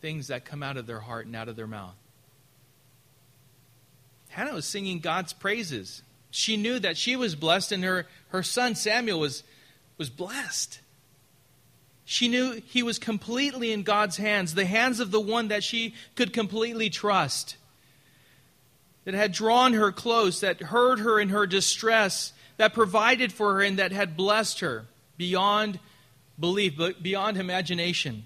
things 0.00 0.28
that 0.28 0.44
come 0.44 0.62
out 0.62 0.76
of 0.76 0.86
their 0.86 1.00
heart 1.00 1.26
and 1.26 1.34
out 1.34 1.48
of 1.48 1.56
their 1.56 1.66
mouth. 1.66 1.96
Hannah 4.28 4.54
was 4.54 4.66
singing 4.66 5.00
God's 5.00 5.32
praises. 5.32 6.02
She 6.30 6.56
knew 6.56 6.78
that 6.78 6.96
she 6.96 7.16
was 7.16 7.34
blessed 7.34 7.72
and 7.72 7.82
her, 7.82 8.06
her 8.28 8.42
son 8.42 8.74
Samuel 8.74 9.18
was, 9.18 9.42
was 9.96 10.10
blessed. 10.10 10.80
She 12.04 12.28
knew 12.28 12.62
he 12.66 12.82
was 12.84 12.98
completely 13.00 13.72
in 13.72 13.82
God's 13.82 14.16
hands, 14.16 14.54
the 14.54 14.64
hands 14.64 15.00
of 15.00 15.10
the 15.10 15.20
one 15.20 15.48
that 15.48 15.64
she 15.64 15.94
could 16.14 16.32
completely 16.32 16.88
trust, 16.88 17.56
that 19.04 19.14
had 19.14 19.32
drawn 19.32 19.72
her 19.72 19.90
close, 19.90 20.40
that 20.40 20.60
heard 20.60 21.00
her 21.00 21.18
in 21.18 21.30
her 21.30 21.46
distress, 21.46 22.32
that 22.56 22.74
provided 22.74 23.32
for 23.32 23.54
her, 23.54 23.62
and 23.62 23.78
that 23.78 23.92
had 23.92 24.16
blessed 24.16 24.60
her 24.60 24.86
beyond 25.16 25.78
belief, 26.38 26.76
but 26.76 27.02
beyond 27.02 27.36
imagination. 27.36 28.24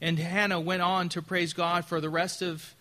And 0.00 0.18
Hannah 0.18 0.60
went 0.60 0.82
on 0.82 1.08
to 1.10 1.22
praise 1.22 1.52
God 1.52 1.84
for 1.84 2.00
the 2.00 2.10
rest 2.10 2.42
of 2.42 2.74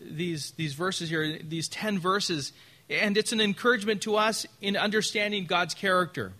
these, 0.00 0.50
these 0.52 0.74
verses 0.74 1.08
here, 1.08 1.38
these 1.38 1.68
10 1.68 1.98
verses. 1.98 2.52
And 2.90 3.16
it's 3.16 3.32
an 3.32 3.40
encouragement 3.40 4.02
to 4.02 4.16
us 4.16 4.46
in 4.60 4.76
understanding 4.76 5.46
God's 5.46 5.74
character. 5.74 6.32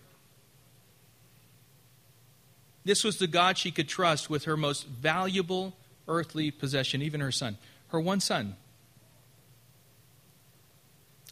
This 2.83 3.03
was 3.03 3.17
the 3.17 3.27
God 3.27 3.57
she 3.57 3.71
could 3.71 3.87
trust 3.87 4.29
with 4.29 4.45
her 4.45 4.55
most 4.55 4.87
valuable 4.87 5.73
earthly 6.07 6.51
possession, 6.51 7.01
even 7.01 7.19
her 7.19 7.31
son. 7.31 7.57
Her 7.89 7.99
one 7.99 8.19
son. 8.19 8.55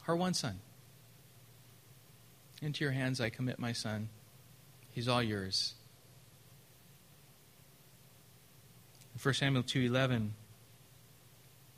Her 0.03 0.15
one 0.15 0.33
son. 0.33 0.59
Into 2.65 2.83
your 2.83 2.93
hands 2.93 3.21
I 3.21 3.29
commit 3.29 3.59
my 3.59 3.73
son. 3.73 4.09
He's 4.89 5.07
all 5.07 5.21
yours. 5.21 5.75
In 9.13 9.19
1 9.19 9.33
Samuel 9.35 9.61
2:11 9.61 10.31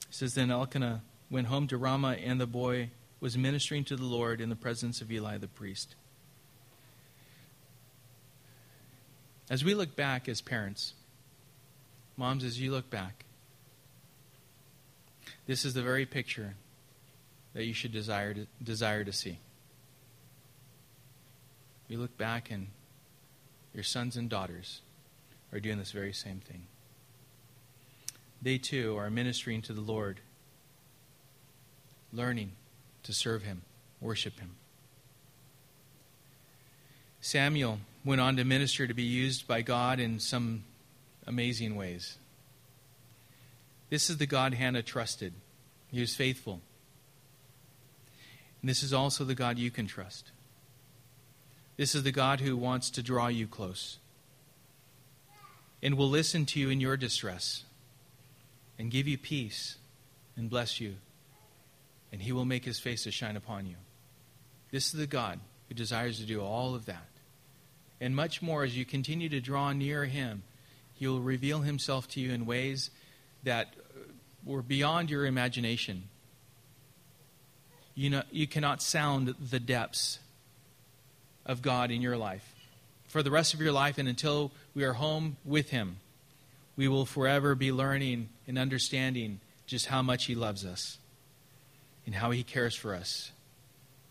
says 0.09 0.33
then 0.33 0.49
Elkanah 0.49 1.03
went 1.29 1.47
home 1.47 1.67
to 1.67 1.77
Ramah 1.77 2.15
and 2.23 2.39
the 2.39 2.47
boy 2.47 2.91
was 3.19 3.38
ministering 3.38 3.83
to 3.83 3.97
the 3.97 4.05
Lord 4.05 4.39
in 4.39 4.47
the 4.47 4.55
presence 4.55 5.01
of 5.01 5.11
Eli 5.11 5.38
the 5.38 5.49
priest. 5.49 5.95
As 9.49 9.65
we 9.65 9.75
look 9.75 9.93
back 9.97 10.29
as 10.29 10.39
parents, 10.39 10.93
moms, 12.15 12.45
as 12.45 12.61
you 12.61 12.71
look 12.71 12.89
back, 12.89 13.25
this 15.47 15.65
is 15.65 15.73
the 15.73 15.83
very 15.83 16.05
picture 16.05 16.55
that 17.53 17.65
you 17.65 17.73
should 17.73 17.91
desire 17.91 18.33
to, 18.33 18.47
desire 18.63 19.03
to 19.03 19.11
see. 19.11 19.39
You 21.88 21.99
look 21.99 22.17
back 22.17 22.51
and 22.51 22.67
your 23.73 23.83
sons 23.83 24.17
and 24.17 24.29
daughters 24.29 24.81
are 25.53 25.59
doing 25.59 25.77
this 25.77 25.91
very 25.91 26.13
same 26.13 26.39
thing. 26.39 26.67
They 28.41 28.57
too 28.57 28.97
are 28.97 29.09
ministering 29.09 29.61
to 29.63 29.73
the 29.73 29.81
Lord, 29.81 30.19
learning 32.11 32.51
to 33.03 33.13
serve 33.13 33.43
Him, 33.43 33.61
worship 34.01 34.39
Him. 34.39 34.51
Samuel 37.21 37.79
went 38.05 38.21
on 38.21 38.38
to 38.38 38.43
minister 38.43 38.88
to 38.88 38.93
be 38.93 39.03
used 39.03 39.47
by 39.47 39.61
God 39.61 39.99
in 39.99 40.19
some 40.19 40.63
amazing 41.25 41.75
ways. 41.75 42.17
This 43.89 44.09
is 44.09 44.17
the 44.17 44.25
God 44.25 44.53
Hannah 44.53 44.83
trusted. 44.83 45.33
He 45.91 45.99
was 45.99 46.15
faithful. 46.15 46.61
And 48.61 48.69
this 48.69 48.83
is 48.83 48.93
also 48.93 49.23
the 49.23 49.35
God 49.35 49.57
you 49.57 49.71
can 49.71 49.88
trust. 49.88 50.31
This 51.78 51.95
is 51.95 52.03
the 52.03 52.11
God 52.11 52.39
who 52.39 52.57
wants 52.57 52.89
to 52.91 53.03
draw 53.03 53.28
you 53.28 53.47
close 53.47 53.97
and 55.82 55.95
will 55.95 56.09
listen 56.09 56.45
to 56.47 56.59
you 56.59 56.69
in 56.69 56.82
your 56.82 56.97
distress 56.97 57.63
and 58.80 58.91
give 58.91 59.07
you 59.07 59.17
peace 59.17 59.78
and 60.36 60.49
bless 60.49 60.82
you. 60.82 60.95
And 62.11 62.21
he 62.21 62.32
will 62.32 62.45
make 62.45 62.65
his 62.65 62.80
face 62.80 63.03
to 63.03 63.11
shine 63.11 63.36
upon 63.36 63.67
you. 63.67 63.75
This 64.71 64.88
is 64.88 64.99
the 64.99 65.07
God 65.07 65.39
who 65.67 65.75
desires 65.75 66.19
to 66.19 66.25
do 66.25 66.41
all 66.41 66.73
of 66.73 66.86
that 66.86 67.07
and 67.99 68.15
much 68.15 68.41
more 68.41 68.63
as 68.63 68.78
you 68.78 68.86
continue 68.86 69.30
to 69.30 69.39
draw 69.39 69.71
near 69.73 70.05
Him. 70.05 70.43
He 70.93 71.07
will 71.07 71.21
reveal 71.21 71.61
Himself 71.61 72.07
to 72.09 72.19
you 72.19 72.32
in 72.32 72.45
ways 72.45 72.89
that 73.43 73.73
were 74.43 74.61
beyond 74.61 75.09
your 75.09 75.25
imagination. 75.25 76.03
You, 77.95 78.09
know, 78.11 78.23
you 78.32 78.47
cannot 78.47 78.82
sound 78.82 79.34
the 79.39 79.59
depths 79.59 80.19
of 81.47 81.63
God 81.63 81.89
in 81.89 82.01
your 82.01 82.17
life. 82.17 82.53
For 83.07 83.23
the 83.23 83.31
rest 83.31 83.55
of 83.55 83.61
your 83.61 83.71
life 83.71 83.97
and 83.97 84.07
until 84.07 84.51
we 84.75 84.83
are 84.83 84.93
home 84.93 85.37
with 85.43 85.69
Him, 85.69 85.97
we 86.75 86.87
will 86.87 87.05
forever 87.05 87.55
be 87.55 87.71
learning 87.71 88.29
and 88.47 88.59
understanding 88.59 89.39
just 89.65 89.87
how 89.87 90.03
much 90.03 90.25
He 90.25 90.35
loves 90.35 90.63
us 90.63 90.99
and 92.05 92.13
how 92.13 92.29
He 92.29 92.43
cares 92.43 92.75
for 92.75 92.93
us, 92.93 93.31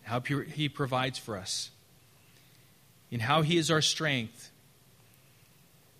how 0.02 0.20
He 0.20 0.68
provides 0.68 1.18
for 1.18 1.36
us 1.36 1.70
and 3.12 3.22
how 3.22 3.42
He 3.42 3.56
is 3.56 3.70
our 3.70 3.82
strength, 3.82 4.50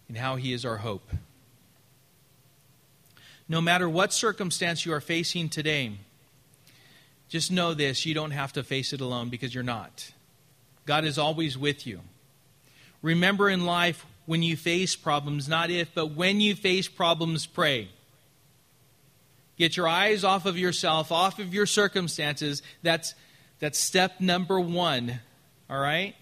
and 0.08 0.16
how 0.16 0.36
He 0.36 0.52
is 0.52 0.64
our 0.64 0.78
hope. 0.78 1.08
No 3.48 3.60
matter 3.60 3.88
what 3.88 4.12
circumstance 4.12 4.84
you 4.84 4.92
are 4.92 5.00
facing 5.00 5.48
today, 5.48 5.92
just 7.28 7.52
know 7.52 7.74
this 7.74 8.04
you 8.04 8.14
don't 8.14 8.32
have 8.32 8.52
to 8.54 8.62
face 8.62 8.92
it 8.92 9.00
alone 9.00 9.28
because 9.28 9.54
you're 9.54 9.62
not. 9.62 10.10
God 10.86 11.04
is 11.04 11.18
always 11.18 11.58
with 11.58 11.86
you. 11.86 12.00
Remember 13.02 13.50
in 13.50 13.66
life 13.66 14.06
when 14.24 14.42
you 14.42 14.56
face 14.56 14.96
problems, 14.96 15.48
not 15.48 15.70
if, 15.70 15.92
but 15.94 16.12
when 16.12 16.40
you 16.40 16.54
face 16.54 16.88
problems, 16.88 17.44
pray. 17.44 17.88
Get 19.58 19.76
your 19.76 19.88
eyes 19.88 20.24
off 20.24 20.46
of 20.46 20.58
yourself, 20.58 21.12
off 21.12 21.38
of 21.38 21.52
your 21.52 21.66
circumstances. 21.66 22.62
That's, 22.82 23.14
that's 23.58 23.78
step 23.78 24.20
number 24.20 24.60
one, 24.60 25.20
all 25.68 25.78
right? 25.78 26.14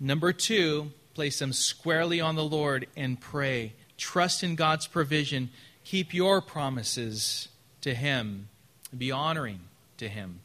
Number 0.00 0.32
two, 0.32 0.90
place 1.14 1.38
them 1.38 1.52
squarely 1.52 2.20
on 2.20 2.34
the 2.34 2.44
Lord 2.44 2.86
and 2.96 3.20
pray. 3.20 3.74
Trust 3.96 4.42
in 4.42 4.56
God's 4.56 4.86
provision. 4.86 5.50
Keep 5.84 6.14
your 6.14 6.40
promises 6.40 7.48
to 7.82 7.94
Him. 7.94 8.48
Be 8.96 9.12
honoring 9.12 9.60
to 9.98 10.08
Him 10.08 10.40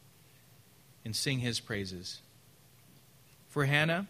and 1.04 1.14
sing 1.14 1.38
His 1.38 1.60
praises. 1.60 2.20
For 3.48 3.64
Hannah, 3.64 4.06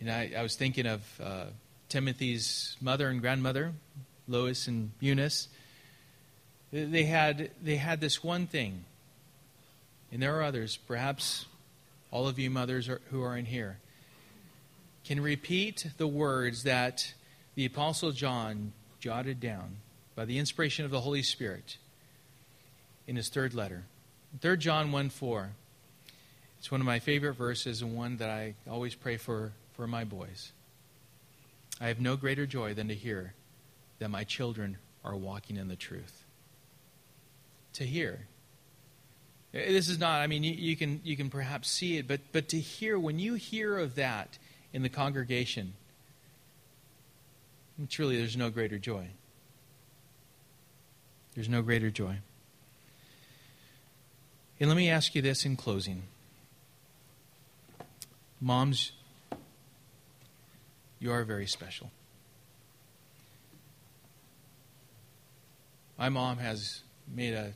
and 0.00 0.10
I, 0.10 0.32
I 0.36 0.42
was 0.42 0.56
thinking 0.56 0.86
of 0.86 1.20
uh, 1.22 1.44
Timothy's 1.88 2.76
mother 2.80 3.08
and 3.08 3.20
grandmother, 3.20 3.72
Lois 4.28 4.68
and 4.68 4.90
Eunice. 5.00 5.48
They 6.72 7.04
had, 7.04 7.50
they 7.62 7.76
had 7.76 8.00
this 8.00 8.22
one 8.22 8.46
thing, 8.46 8.84
and 10.12 10.22
there 10.22 10.36
are 10.38 10.42
others, 10.42 10.76
perhaps 10.76 11.46
all 12.10 12.28
of 12.28 12.38
you 12.38 12.50
mothers 12.50 12.88
are, 12.88 13.00
who 13.10 13.22
are 13.22 13.36
in 13.36 13.46
here 13.46 13.78
can 15.06 15.20
repeat 15.20 15.86
the 15.98 16.06
words 16.06 16.64
that 16.64 17.14
the 17.54 17.64
Apostle 17.64 18.10
John 18.10 18.72
jotted 18.98 19.38
down 19.38 19.76
by 20.16 20.24
the 20.24 20.38
inspiration 20.38 20.84
of 20.84 20.90
the 20.90 21.00
Holy 21.00 21.22
Spirit 21.22 21.78
in 23.06 23.14
his 23.14 23.28
third 23.28 23.54
letter. 23.54 23.84
3 24.40 24.56
John 24.56 24.92
1 24.92 25.10
4. 25.10 25.50
It's 26.58 26.70
one 26.70 26.80
of 26.80 26.86
my 26.86 26.98
favorite 26.98 27.34
verses 27.34 27.82
and 27.82 27.96
one 27.96 28.16
that 28.16 28.30
I 28.30 28.54
always 28.68 28.94
pray 28.94 29.16
for 29.16 29.52
for 29.74 29.86
my 29.86 30.04
boys. 30.04 30.52
I 31.80 31.88
have 31.88 32.00
no 32.00 32.16
greater 32.16 32.46
joy 32.46 32.74
than 32.74 32.88
to 32.88 32.94
hear 32.94 33.34
that 33.98 34.08
my 34.08 34.24
children 34.24 34.78
are 35.04 35.14
walking 35.14 35.56
in 35.56 35.68
the 35.68 35.76
truth. 35.76 36.24
To 37.74 37.84
hear. 37.84 38.26
Eh, 39.52 39.70
this 39.70 39.88
is 39.88 39.98
not, 39.98 40.20
I 40.20 40.26
mean, 40.26 40.42
you, 40.42 40.52
you, 40.52 40.76
can, 40.76 41.00
you 41.04 41.16
can 41.16 41.28
perhaps 41.28 41.70
see 41.70 41.98
it, 41.98 42.08
but, 42.08 42.20
but 42.32 42.48
to 42.48 42.58
hear, 42.58 42.98
when 42.98 43.18
you 43.18 43.34
hear 43.34 43.78
of 43.78 43.96
that, 43.96 44.38
in 44.76 44.82
the 44.82 44.90
congregation. 44.90 45.72
Truly, 47.88 48.18
there's 48.18 48.36
no 48.36 48.50
greater 48.50 48.78
joy. 48.78 49.06
There's 51.34 51.48
no 51.48 51.62
greater 51.62 51.90
joy. 51.90 52.18
And 54.58 54.68
let 54.68 54.76
me 54.76 54.88
ask 54.88 55.14
you 55.14 55.22
this 55.22 55.44
in 55.44 55.56
closing. 55.56 56.04
Moms, 58.40 58.92
you 60.98 61.12
are 61.12 61.24
very 61.24 61.46
special. 61.46 61.90
My 65.98 66.08
mom 66.08 66.38
has 66.38 66.82
made 67.06 67.34
a, 67.34 67.52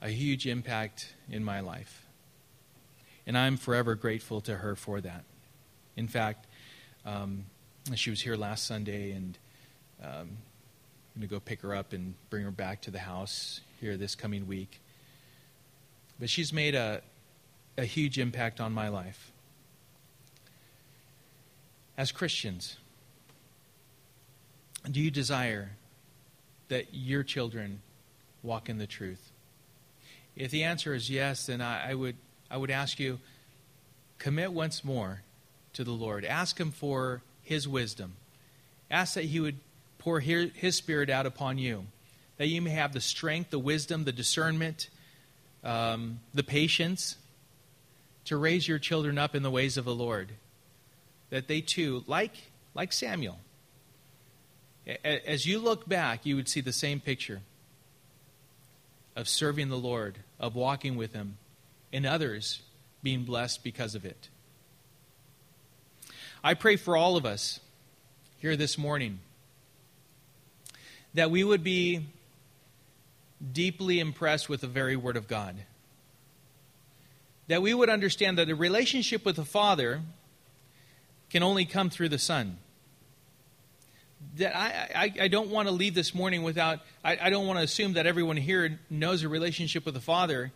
a 0.00 0.08
huge 0.08 0.46
impact 0.46 1.14
in 1.30 1.44
my 1.44 1.60
life. 1.60 2.06
And 3.26 3.36
I'm 3.36 3.56
forever 3.56 3.94
grateful 3.94 4.40
to 4.42 4.56
her 4.56 4.76
for 4.76 5.00
that. 5.00 5.24
In 5.96 6.08
fact, 6.08 6.46
um, 7.06 7.46
she 7.94 8.10
was 8.10 8.20
here 8.20 8.36
last 8.36 8.66
Sunday, 8.66 9.12
and 9.12 9.38
Um, 10.02 10.10
I'm 10.10 11.20
going 11.20 11.28
to 11.28 11.34
go 11.34 11.40
pick 11.40 11.62
her 11.62 11.74
up 11.74 11.92
and 11.94 12.14
bring 12.28 12.44
her 12.44 12.50
back 12.50 12.82
to 12.82 12.90
the 12.90 12.98
house 12.98 13.62
here 13.80 13.96
this 13.96 14.14
coming 14.14 14.46
week. 14.46 14.80
But 16.18 16.30
she's 16.30 16.52
made 16.52 16.74
a, 16.74 17.02
a 17.76 17.84
huge 17.84 18.18
impact 18.18 18.60
on 18.60 18.72
my 18.72 18.88
life. 18.88 19.32
As 21.96 22.12
Christians, 22.12 22.76
do 24.90 25.00
you 25.00 25.10
desire 25.10 25.70
that 26.68 26.86
your 26.92 27.22
children 27.22 27.80
walk 28.42 28.68
in 28.68 28.78
the 28.78 28.86
truth? 28.86 29.30
If 30.36 30.50
the 30.50 30.64
answer 30.64 30.94
is 30.94 31.08
yes, 31.08 31.46
then 31.46 31.60
I, 31.60 31.90
I, 31.90 31.94
would, 31.94 32.16
I 32.50 32.56
would 32.56 32.70
ask 32.70 32.98
you 32.98 33.20
commit 34.18 34.52
once 34.52 34.84
more 34.84 35.22
to 35.74 35.84
the 35.84 35.92
Lord. 35.92 36.24
Ask 36.24 36.58
Him 36.58 36.70
for 36.70 37.22
His 37.42 37.68
wisdom. 37.68 38.14
Ask 38.90 39.14
that 39.14 39.26
He 39.26 39.38
would 39.38 39.58
pour 39.98 40.20
His 40.20 40.76
Spirit 40.76 41.10
out 41.10 41.26
upon 41.26 41.58
you, 41.58 41.86
that 42.36 42.48
you 42.48 42.60
may 42.60 42.70
have 42.70 42.92
the 42.92 43.00
strength, 43.00 43.50
the 43.50 43.58
wisdom, 43.58 44.04
the 44.04 44.12
discernment, 44.12 44.88
um, 45.64 46.20
the 46.32 46.44
patience 46.44 47.16
to 48.26 48.36
raise 48.36 48.68
your 48.68 48.78
children 48.78 49.18
up 49.18 49.34
in 49.34 49.42
the 49.42 49.50
ways 49.50 49.76
of 49.76 49.84
the 49.84 49.94
Lord. 49.94 50.32
That 51.30 51.48
they 51.48 51.60
too, 51.60 52.04
like, 52.06 52.34
like 52.74 52.92
Samuel, 52.92 53.38
as 55.04 55.46
you 55.46 55.58
look 55.58 55.88
back, 55.88 56.26
you 56.26 56.36
would 56.36 56.48
see 56.48 56.60
the 56.60 56.72
same 56.72 57.00
picture 57.00 57.40
of 59.16 59.28
serving 59.28 59.68
the 59.68 59.78
Lord, 59.78 60.18
of 60.38 60.54
walking 60.54 60.96
with 60.96 61.12
Him, 61.12 61.38
and 61.92 62.04
others 62.04 62.62
being 63.02 63.24
blessed 63.24 63.64
because 63.64 63.94
of 63.94 64.04
it. 64.04 64.28
I 66.42 66.54
pray 66.54 66.76
for 66.76 66.96
all 66.96 67.16
of 67.16 67.24
us 67.24 67.60
here 68.38 68.56
this 68.56 68.76
morning 68.76 69.20
that 71.14 71.30
we 71.30 71.42
would 71.42 71.64
be 71.64 72.06
deeply 73.52 74.00
impressed 74.00 74.48
with 74.48 74.60
the 74.60 74.66
very 74.66 74.96
Word 74.96 75.16
of 75.16 75.28
God. 75.28 75.56
That 77.48 77.62
we 77.62 77.74
would 77.74 77.90
understand 77.90 78.38
that 78.38 78.48
a 78.48 78.54
relationship 78.54 79.24
with 79.24 79.36
the 79.36 79.44
Father 79.44 80.00
can 81.30 81.42
only 81.42 81.64
come 81.64 81.90
through 81.90 82.08
the 82.08 82.18
Son. 82.18 82.58
That 84.36 84.56
I, 84.56 84.90
I, 84.94 85.24
I 85.24 85.28
don't 85.28 85.50
want 85.50 85.68
to 85.68 85.74
leave 85.74 85.94
this 85.94 86.14
morning 86.14 86.42
without, 86.42 86.80
I, 87.04 87.18
I 87.20 87.30
don't 87.30 87.46
want 87.46 87.58
to 87.58 87.64
assume 87.64 87.94
that 87.94 88.06
everyone 88.06 88.36
here 88.36 88.78
knows 88.88 89.22
a 89.22 89.28
relationship 89.28 89.84
with 89.84 89.94
the 89.94 90.00
Father. 90.00 90.52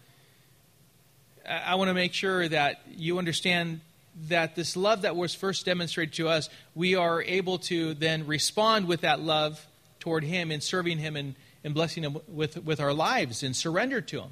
I, 1.46 1.58
I 1.58 1.74
want 1.74 1.88
to 1.88 1.94
make 1.94 2.14
sure 2.14 2.48
that 2.48 2.80
you 2.96 3.18
understand 3.18 3.80
that 4.28 4.56
this 4.56 4.76
love 4.76 5.02
that 5.02 5.14
was 5.14 5.34
first 5.34 5.66
demonstrated 5.66 6.14
to 6.14 6.28
us, 6.28 6.48
we 6.74 6.94
are 6.94 7.22
able 7.22 7.58
to 7.58 7.94
then 7.94 8.26
respond 8.26 8.88
with 8.88 9.02
that 9.02 9.20
love 9.20 9.64
toward 10.00 10.24
Him 10.24 10.50
in 10.50 10.60
serving 10.60 10.98
Him 10.98 11.16
and 11.16 11.34
and 11.64 11.74
blessing 11.74 12.04
Him 12.04 12.18
with, 12.28 12.64
with 12.64 12.80
our 12.80 12.92
lives 12.92 13.42
and 13.42 13.54
surrender 13.54 14.00
to 14.00 14.20
Him. 14.22 14.30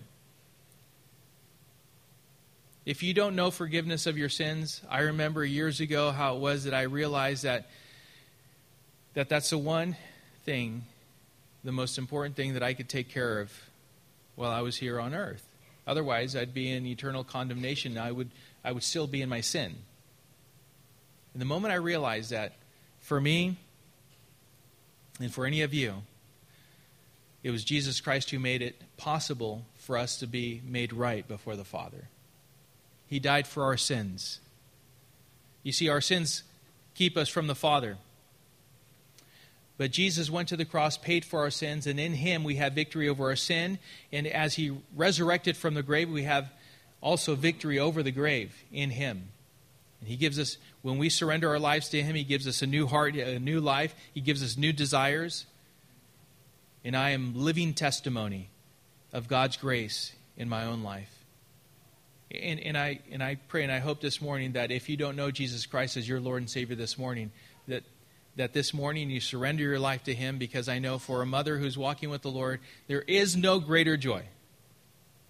If 2.84 3.02
you 3.02 3.14
don't 3.14 3.34
know 3.34 3.50
forgiveness 3.50 4.06
of 4.06 4.16
your 4.16 4.28
sins, 4.28 4.80
I 4.88 5.00
remember 5.00 5.44
years 5.44 5.80
ago 5.80 6.12
how 6.12 6.36
it 6.36 6.40
was 6.40 6.64
that 6.64 6.74
I 6.74 6.82
realized 6.82 7.42
that, 7.42 7.68
that 9.14 9.28
that's 9.28 9.50
the 9.50 9.58
one 9.58 9.96
thing, 10.44 10.84
the 11.64 11.72
most 11.72 11.98
important 11.98 12.36
thing 12.36 12.54
that 12.54 12.62
I 12.62 12.74
could 12.74 12.88
take 12.88 13.08
care 13.08 13.40
of 13.40 13.52
while 14.36 14.52
I 14.52 14.60
was 14.60 14.76
here 14.76 15.00
on 15.00 15.14
earth. 15.14 15.44
Otherwise, 15.84 16.36
I'd 16.36 16.54
be 16.54 16.70
in 16.70 16.86
eternal 16.86 17.24
condemnation. 17.24 17.98
I 17.98 18.12
would, 18.12 18.30
I 18.64 18.70
would 18.70 18.84
still 18.84 19.08
be 19.08 19.20
in 19.20 19.28
my 19.28 19.40
sin. 19.40 19.74
And 21.32 21.40
the 21.40 21.46
moment 21.46 21.72
I 21.72 21.76
realized 21.76 22.30
that, 22.30 22.54
for 23.00 23.20
me 23.20 23.56
and 25.20 25.32
for 25.32 25.44
any 25.44 25.62
of 25.62 25.74
you, 25.74 26.02
it 27.46 27.52
was 27.52 27.62
Jesus 27.62 28.00
Christ 28.00 28.30
who 28.30 28.40
made 28.40 28.60
it 28.60 28.74
possible 28.96 29.64
for 29.76 29.96
us 29.96 30.18
to 30.18 30.26
be 30.26 30.60
made 30.66 30.92
right 30.92 31.28
before 31.28 31.54
the 31.54 31.64
Father. 31.64 32.08
He 33.06 33.20
died 33.20 33.46
for 33.46 33.62
our 33.62 33.76
sins. 33.76 34.40
You 35.62 35.70
see, 35.70 35.88
our 35.88 36.00
sins 36.00 36.42
keep 36.96 37.16
us 37.16 37.28
from 37.28 37.46
the 37.46 37.54
Father. 37.54 37.98
But 39.78 39.92
Jesus 39.92 40.28
went 40.28 40.48
to 40.48 40.56
the 40.56 40.64
cross, 40.64 40.98
paid 40.98 41.24
for 41.24 41.38
our 41.38 41.52
sins, 41.52 41.86
and 41.86 42.00
in 42.00 42.14
Him 42.14 42.42
we 42.42 42.56
have 42.56 42.72
victory 42.72 43.08
over 43.08 43.26
our 43.26 43.36
sin. 43.36 43.78
And 44.10 44.26
as 44.26 44.54
He 44.54 44.76
resurrected 44.96 45.56
from 45.56 45.74
the 45.74 45.84
grave, 45.84 46.10
we 46.10 46.24
have 46.24 46.50
also 47.00 47.36
victory 47.36 47.78
over 47.78 48.02
the 48.02 48.10
grave 48.10 48.64
in 48.72 48.90
Him. 48.90 49.28
And 50.00 50.08
He 50.08 50.16
gives 50.16 50.40
us, 50.40 50.58
when 50.82 50.98
we 50.98 51.10
surrender 51.10 51.50
our 51.50 51.60
lives 51.60 51.90
to 51.90 52.02
Him, 52.02 52.16
He 52.16 52.24
gives 52.24 52.48
us 52.48 52.60
a 52.60 52.66
new 52.66 52.88
heart, 52.88 53.14
a 53.14 53.38
new 53.38 53.60
life. 53.60 53.94
He 54.12 54.20
gives 54.20 54.42
us 54.42 54.56
new 54.56 54.72
desires 54.72 55.46
and 56.86 56.96
I 56.96 57.10
am 57.10 57.34
living 57.34 57.74
testimony 57.74 58.48
of 59.12 59.26
God's 59.26 59.56
grace 59.56 60.12
in 60.36 60.48
my 60.48 60.66
own 60.66 60.84
life. 60.84 61.12
And, 62.30 62.60
and, 62.60 62.78
I, 62.78 63.00
and 63.10 63.24
I 63.24 63.38
pray 63.48 63.64
and 63.64 63.72
I 63.72 63.80
hope 63.80 64.00
this 64.00 64.20
morning 64.20 64.52
that 64.52 64.70
if 64.70 64.88
you 64.88 64.96
don't 64.96 65.16
know 65.16 65.32
Jesus 65.32 65.66
Christ 65.66 65.96
as 65.96 66.08
your 66.08 66.20
Lord 66.20 66.42
and 66.42 66.48
Savior 66.48 66.76
this 66.76 66.96
morning, 66.96 67.32
that, 67.66 67.82
that 68.36 68.52
this 68.52 68.72
morning 68.72 69.10
you 69.10 69.18
surrender 69.18 69.64
your 69.64 69.80
life 69.80 70.04
to 70.04 70.14
Him 70.14 70.38
because 70.38 70.68
I 70.68 70.78
know 70.78 71.00
for 71.00 71.22
a 71.22 71.26
mother 71.26 71.58
who's 71.58 71.76
walking 71.76 72.08
with 72.08 72.22
the 72.22 72.30
Lord, 72.30 72.60
there 72.86 73.02
is 73.02 73.36
no 73.36 73.58
greater 73.58 73.96
joy 73.96 74.22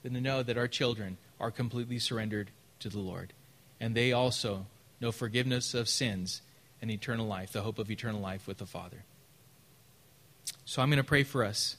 than 0.02 0.12
to 0.12 0.20
know 0.20 0.42
that 0.42 0.59
our 0.59 0.68
children 0.68 1.16
are 1.40 1.50
completely 1.50 1.98
surrendered 1.98 2.50
to 2.80 2.90
the 2.90 2.98
Lord. 2.98 3.32
And 3.80 3.94
they 3.94 4.12
also 4.12 4.66
know 5.00 5.11
forgiveness 5.11 5.72
of 5.72 5.88
sins 5.88 6.42
and 6.82 6.90
eternal 6.90 7.26
life, 7.26 7.52
the 7.52 7.62
hope 7.62 7.78
of 7.78 7.90
eternal 7.90 8.20
life 8.20 8.46
with 8.46 8.59
the 8.59 8.66
Father. 8.66 9.04
So 10.64 10.82
I'm 10.82 10.90
going 10.90 10.99
to 10.99 11.05
pray 11.05 11.22
for 11.22 11.44
us. 11.44 11.76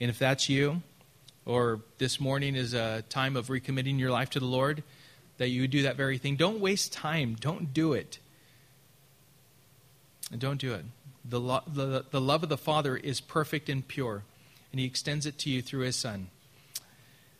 And 0.00 0.10
if 0.10 0.18
that's 0.18 0.48
you, 0.48 0.82
or 1.44 1.80
this 1.98 2.20
morning 2.20 2.54
is 2.54 2.74
a 2.74 3.02
time 3.08 3.36
of 3.36 3.48
recommitting 3.48 3.98
your 3.98 4.10
life 4.10 4.30
to 4.30 4.40
the 4.40 4.46
Lord, 4.46 4.82
that 5.38 5.48
you 5.48 5.66
do 5.66 5.82
that 5.82 5.96
very 5.96 6.18
thing. 6.18 6.36
Don't 6.36 6.60
waste 6.60 6.92
time. 6.92 7.36
Don't 7.40 7.72
do 7.72 7.94
it. 7.94 8.18
Don't 10.36 10.60
do 10.60 10.74
it. 10.74 10.84
The, 11.24 11.40
lo- 11.40 11.62
the, 11.66 12.04
the 12.10 12.20
love 12.20 12.42
of 12.42 12.48
the 12.48 12.58
Father 12.58 12.96
is 12.96 13.20
perfect 13.20 13.68
and 13.68 13.86
pure, 13.86 14.24
and 14.72 14.80
He 14.80 14.86
extends 14.86 15.26
it 15.26 15.38
to 15.38 15.50
you 15.50 15.62
through 15.62 15.84
His 15.84 15.96
Son. 15.96 16.28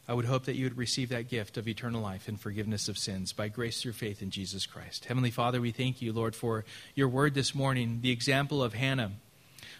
I 0.08 0.14
would 0.14 0.24
hope 0.24 0.46
that 0.46 0.56
you 0.56 0.64
would 0.64 0.78
receive 0.78 1.10
that 1.10 1.28
gift 1.28 1.58
of 1.58 1.68
eternal 1.68 2.00
life 2.00 2.28
and 2.28 2.40
forgiveness 2.40 2.88
of 2.88 2.96
sins 2.96 3.34
by 3.34 3.48
grace 3.48 3.82
through 3.82 3.92
faith 3.92 4.22
in 4.22 4.30
Jesus 4.30 4.64
Christ. 4.64 5.04
Heavenly 5.04 5.30
Father, 5.30 5.60
we 5.60 5.70
thank 5.70 6.00
you, 6.00 6.14
Lord, 6.14 6.34
for 6.34 6.64
your 6.94 7.08
word 7.08 7.34
this 7.34 7.54
morning, 7.54 7.98
the 8.00 8.10
example 8.10 8.62
of 8.62 8.72
Hannah 8.72 9.12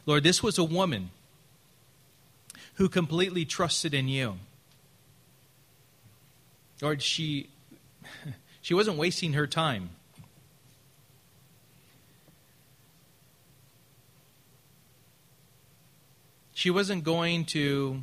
Lord, 0.09 0.22
this 0.22 0.42
was 0.42 0.56
a 0.56 0.64
woman 0.64 1.11
who 2.76 2.88
completely 2.88 3.44
trusted 3.44 3.92
in 3.92 4.09
you. 4.09 4.38
Lord, 6.80 7.02
she, 7.02 7.50
she 8.62 8.72
wasn't 8.72 8.96
wasting 8.96 9.34
her 9.34 9.46
time. 9.46 9.90
She 16.54 16.70
wasn't 16.70 17.04
going 17.04 17.44
to 17.44 18.02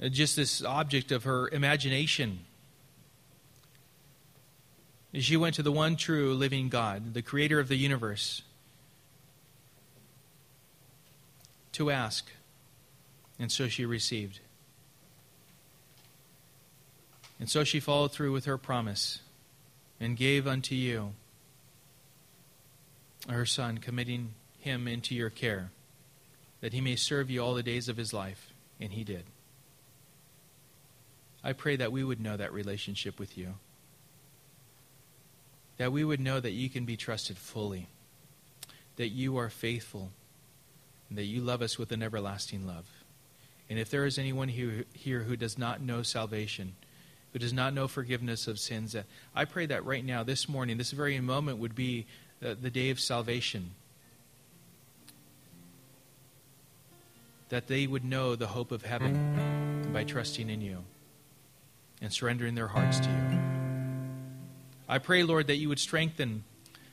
uh, 0.00 0.08
just 0.08 0.36
this 0.36 0.62
object 0.62 1.10
of 1.10 1.24
her 1.24 1.48
imagination. 1.48 2.44
She 5.14 5.36
went 5.36 5.56
to 5.56 5.64
the 5.64 5.72
one 5.72 5.96
true 5.96 6.32
living 6.32 6.68
God, 6.68 7.12
the 7.12 7.22
creator 7.22 7.58
of 7.58 7.66
the 7.66 7.74
universe. 7.74 8.42
To 11.78 11.90
ask. 11.90 12.30
And 13.38 13.50
so 13.50 13.68
she 13.68 13.86
received. 13.86 14.40
And 17.38 17.48
so 17.48 17.62
she 17.62 17.78
followed 17.78 18.12
through 18.12 18.32
with 18.32 18.46
her 18.46 18.58
promise 18.58 19.20
and 20.00 20.16
gave 20.16 20.46
unto 20.46 20.74
you 20.74 21.12
her 23.28 23.46
son, 23.46 23.78
committing 23.78 24.34
him 24.58 24.88
into 24.88 25.14
your 25.14 25.30
care, 25.30 25.70
that 26.60 26.72
he 26.72 26.80
may 26.80 26.96
serve 26.96 27.30
you 27.30 27.40
all 27.40 27.54
the 27.54 27.62
days 27.62 27.88
of 27.88 27.96
his 27.96 28.12
life. 28.12 28.52
And 28.80 28.92
he 28.92 29.04
did. 29.04 29.24
I 31.44 31.52
pray 31.52 31.76
that 31.76 31.92
we 31.92 32.02
would 32.02 32.20
know 32.20 32.36
that 32.36 32.52
relationship 32.52 33.18
with 33.18 33.38
you. 33.38 33.54
That 35.76 35.92
we 35.92 36.04
would 36.04 36.20
know 36.20 36.40
that 36.40 36.52
you 36.52 36.68
can 36.68 36.84
be 36.84 36.96
trusted 36.96 37.38
fully. 37.38 37.88
That 38.96 39.08
you 39.08 39.36
are 39.36 39.48
faithful 39.48 40.10
that 41.10 41.24
you 41.24 41.40
love 41.40 41.62
us 41.62 41.78
with 41.78 41.92
an 41.92 42.02
everlasting 42.02 42.66
love. 42.66 42.86
And 43.70 43.78
if 43.78 43.90
there 43.90 44.06
is 44.06 44.18
anyone 44.18 44.48
here, 44.48 45.22
who 45.22 45.36
does 45.36 45.58
not 45.58 45.80
know 45.80 46.02
salvation, 46.02 46.74
who 47.32 47.38
does 47.38 47.52
not 47.52 47.74
know 47.74 47.88
forgiveness 47.88 48.46
of 48.46 48.58
sins, 48.58 48.94
uh, 48.94 49.02
I 49.34 49.44
pray 49.44 49.66
that 49.66 49.84
right 49.84 50.04
now, 50.04 50.22
this 50.22 50.48
morning, 50.48 50.78
this 50.78 50.92
very 50.92 51.18
moment 51.20 51.58
would 51.58 51.74
be 51.74 52.06
the, 52.40 52.54
the 52.54 52.70
day 52.70 52.90
of 52.90 52.98
salvation. 52.98 53.72
That 57.50 57.66
they 57.66 57.86
would 57.86 58.04
know 58.04 58.36
the 58.36 58.46
hope 58.46 58.72
of 58.72 58.82
heaven 58.82 59.90
by 59.92 60.04
trusting 60.04 60.48
in 60.48 60.60
you 60.60 60.84
and 62.00 62.12
surrendering 62.12 62.54
their 62.54 62.68
hearts 62.68 63.00
to 63.00 63.08
you. 63.08 63.40
I 64.88 64.98
pray, 64.98 65.22
Lord, 65.22 65.48
that 65.48 65.56
you 65.56 65.68
would 65.68 65.78
strengthen 65.78 66.44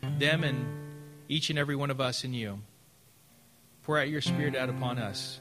them 0.01 0.43
and 0.43 0.65
each 1.29 1.49
and 1.49 1.57
every 1.57 1.75
one 1.75 1.89
of 1.89 2.01
us 2.01 2.23
in 2.23 2.33
you 2.33 2.59
Pour 3.85 3.99
out 3.99 4.09
your 4.09 4.21
Spirit 4.21 4.55
out 4.55 4.69
upon 4.69 4.97
us. 4.97 5.39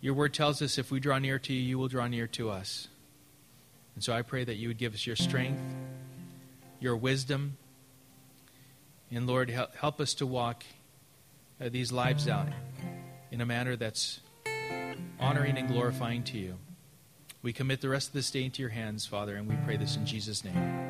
Your 0.00 0.14
word 0.14 0.34
tells 0.34 0.60
us 0.62 0.78
if 0.78 0.90
we 0.90 1.00
draw 1.00 1.18
near 1.18 1.38
to 1.38 1.52
you, 1.52 1.60
you 1.60 1.78
will 1.78 1.88
draw 1.88 2.08
near 2.08 2.26
to 2.28 2.50
us. 2.50 2.88
And 3.94 4.02
so 4.02 4.12
I 4.12 4.22
pray 4.22 4.44
that 4.44 4.54
you 4.54 4.68
would 4.68 4.78
give 4.78 4.94
us 4.94 5.06
your 5.06 5.16
strength, 5.16 5.62
your 6.80 6.96
wisdom, 6.96 7.56
and 9.10 9.26
Lord, 9.26 9.48
help 9.50 10.00
us 10.00 10.14
to 10.14 10.26
walk 10.26 10.64
uh, 11.60 11.68
these 11.70 11.90
lives 11.90 12.28
out 12.28 12.48
in 13.30 13.40
a 13.40 13.46
manner 13.46 13.74
that's 13.74 14.20
honoring 15.18 15.56
and 15.56 15.68
glorifying 15.68 16.22
to 16.24 16.38
you. 16.38 16.56
We 17.42 17.52
commit 17.52 17.80
the 17.80 17.88
rest 17.88 18.08
of 18.08 18.14
this 18.14 18.30
day 18.30 18.44
into 18.44 18.60
your 18.60 18.70
hands, 18.70 19.06
Father, 19.06 19.36
and 19.36 19.48
we 19.48 19.56
pray 19.64 19.76
this 19.76 19.96
in 19.96 20.04
Jesus' 20.04 20.44
name. 20.44 20.87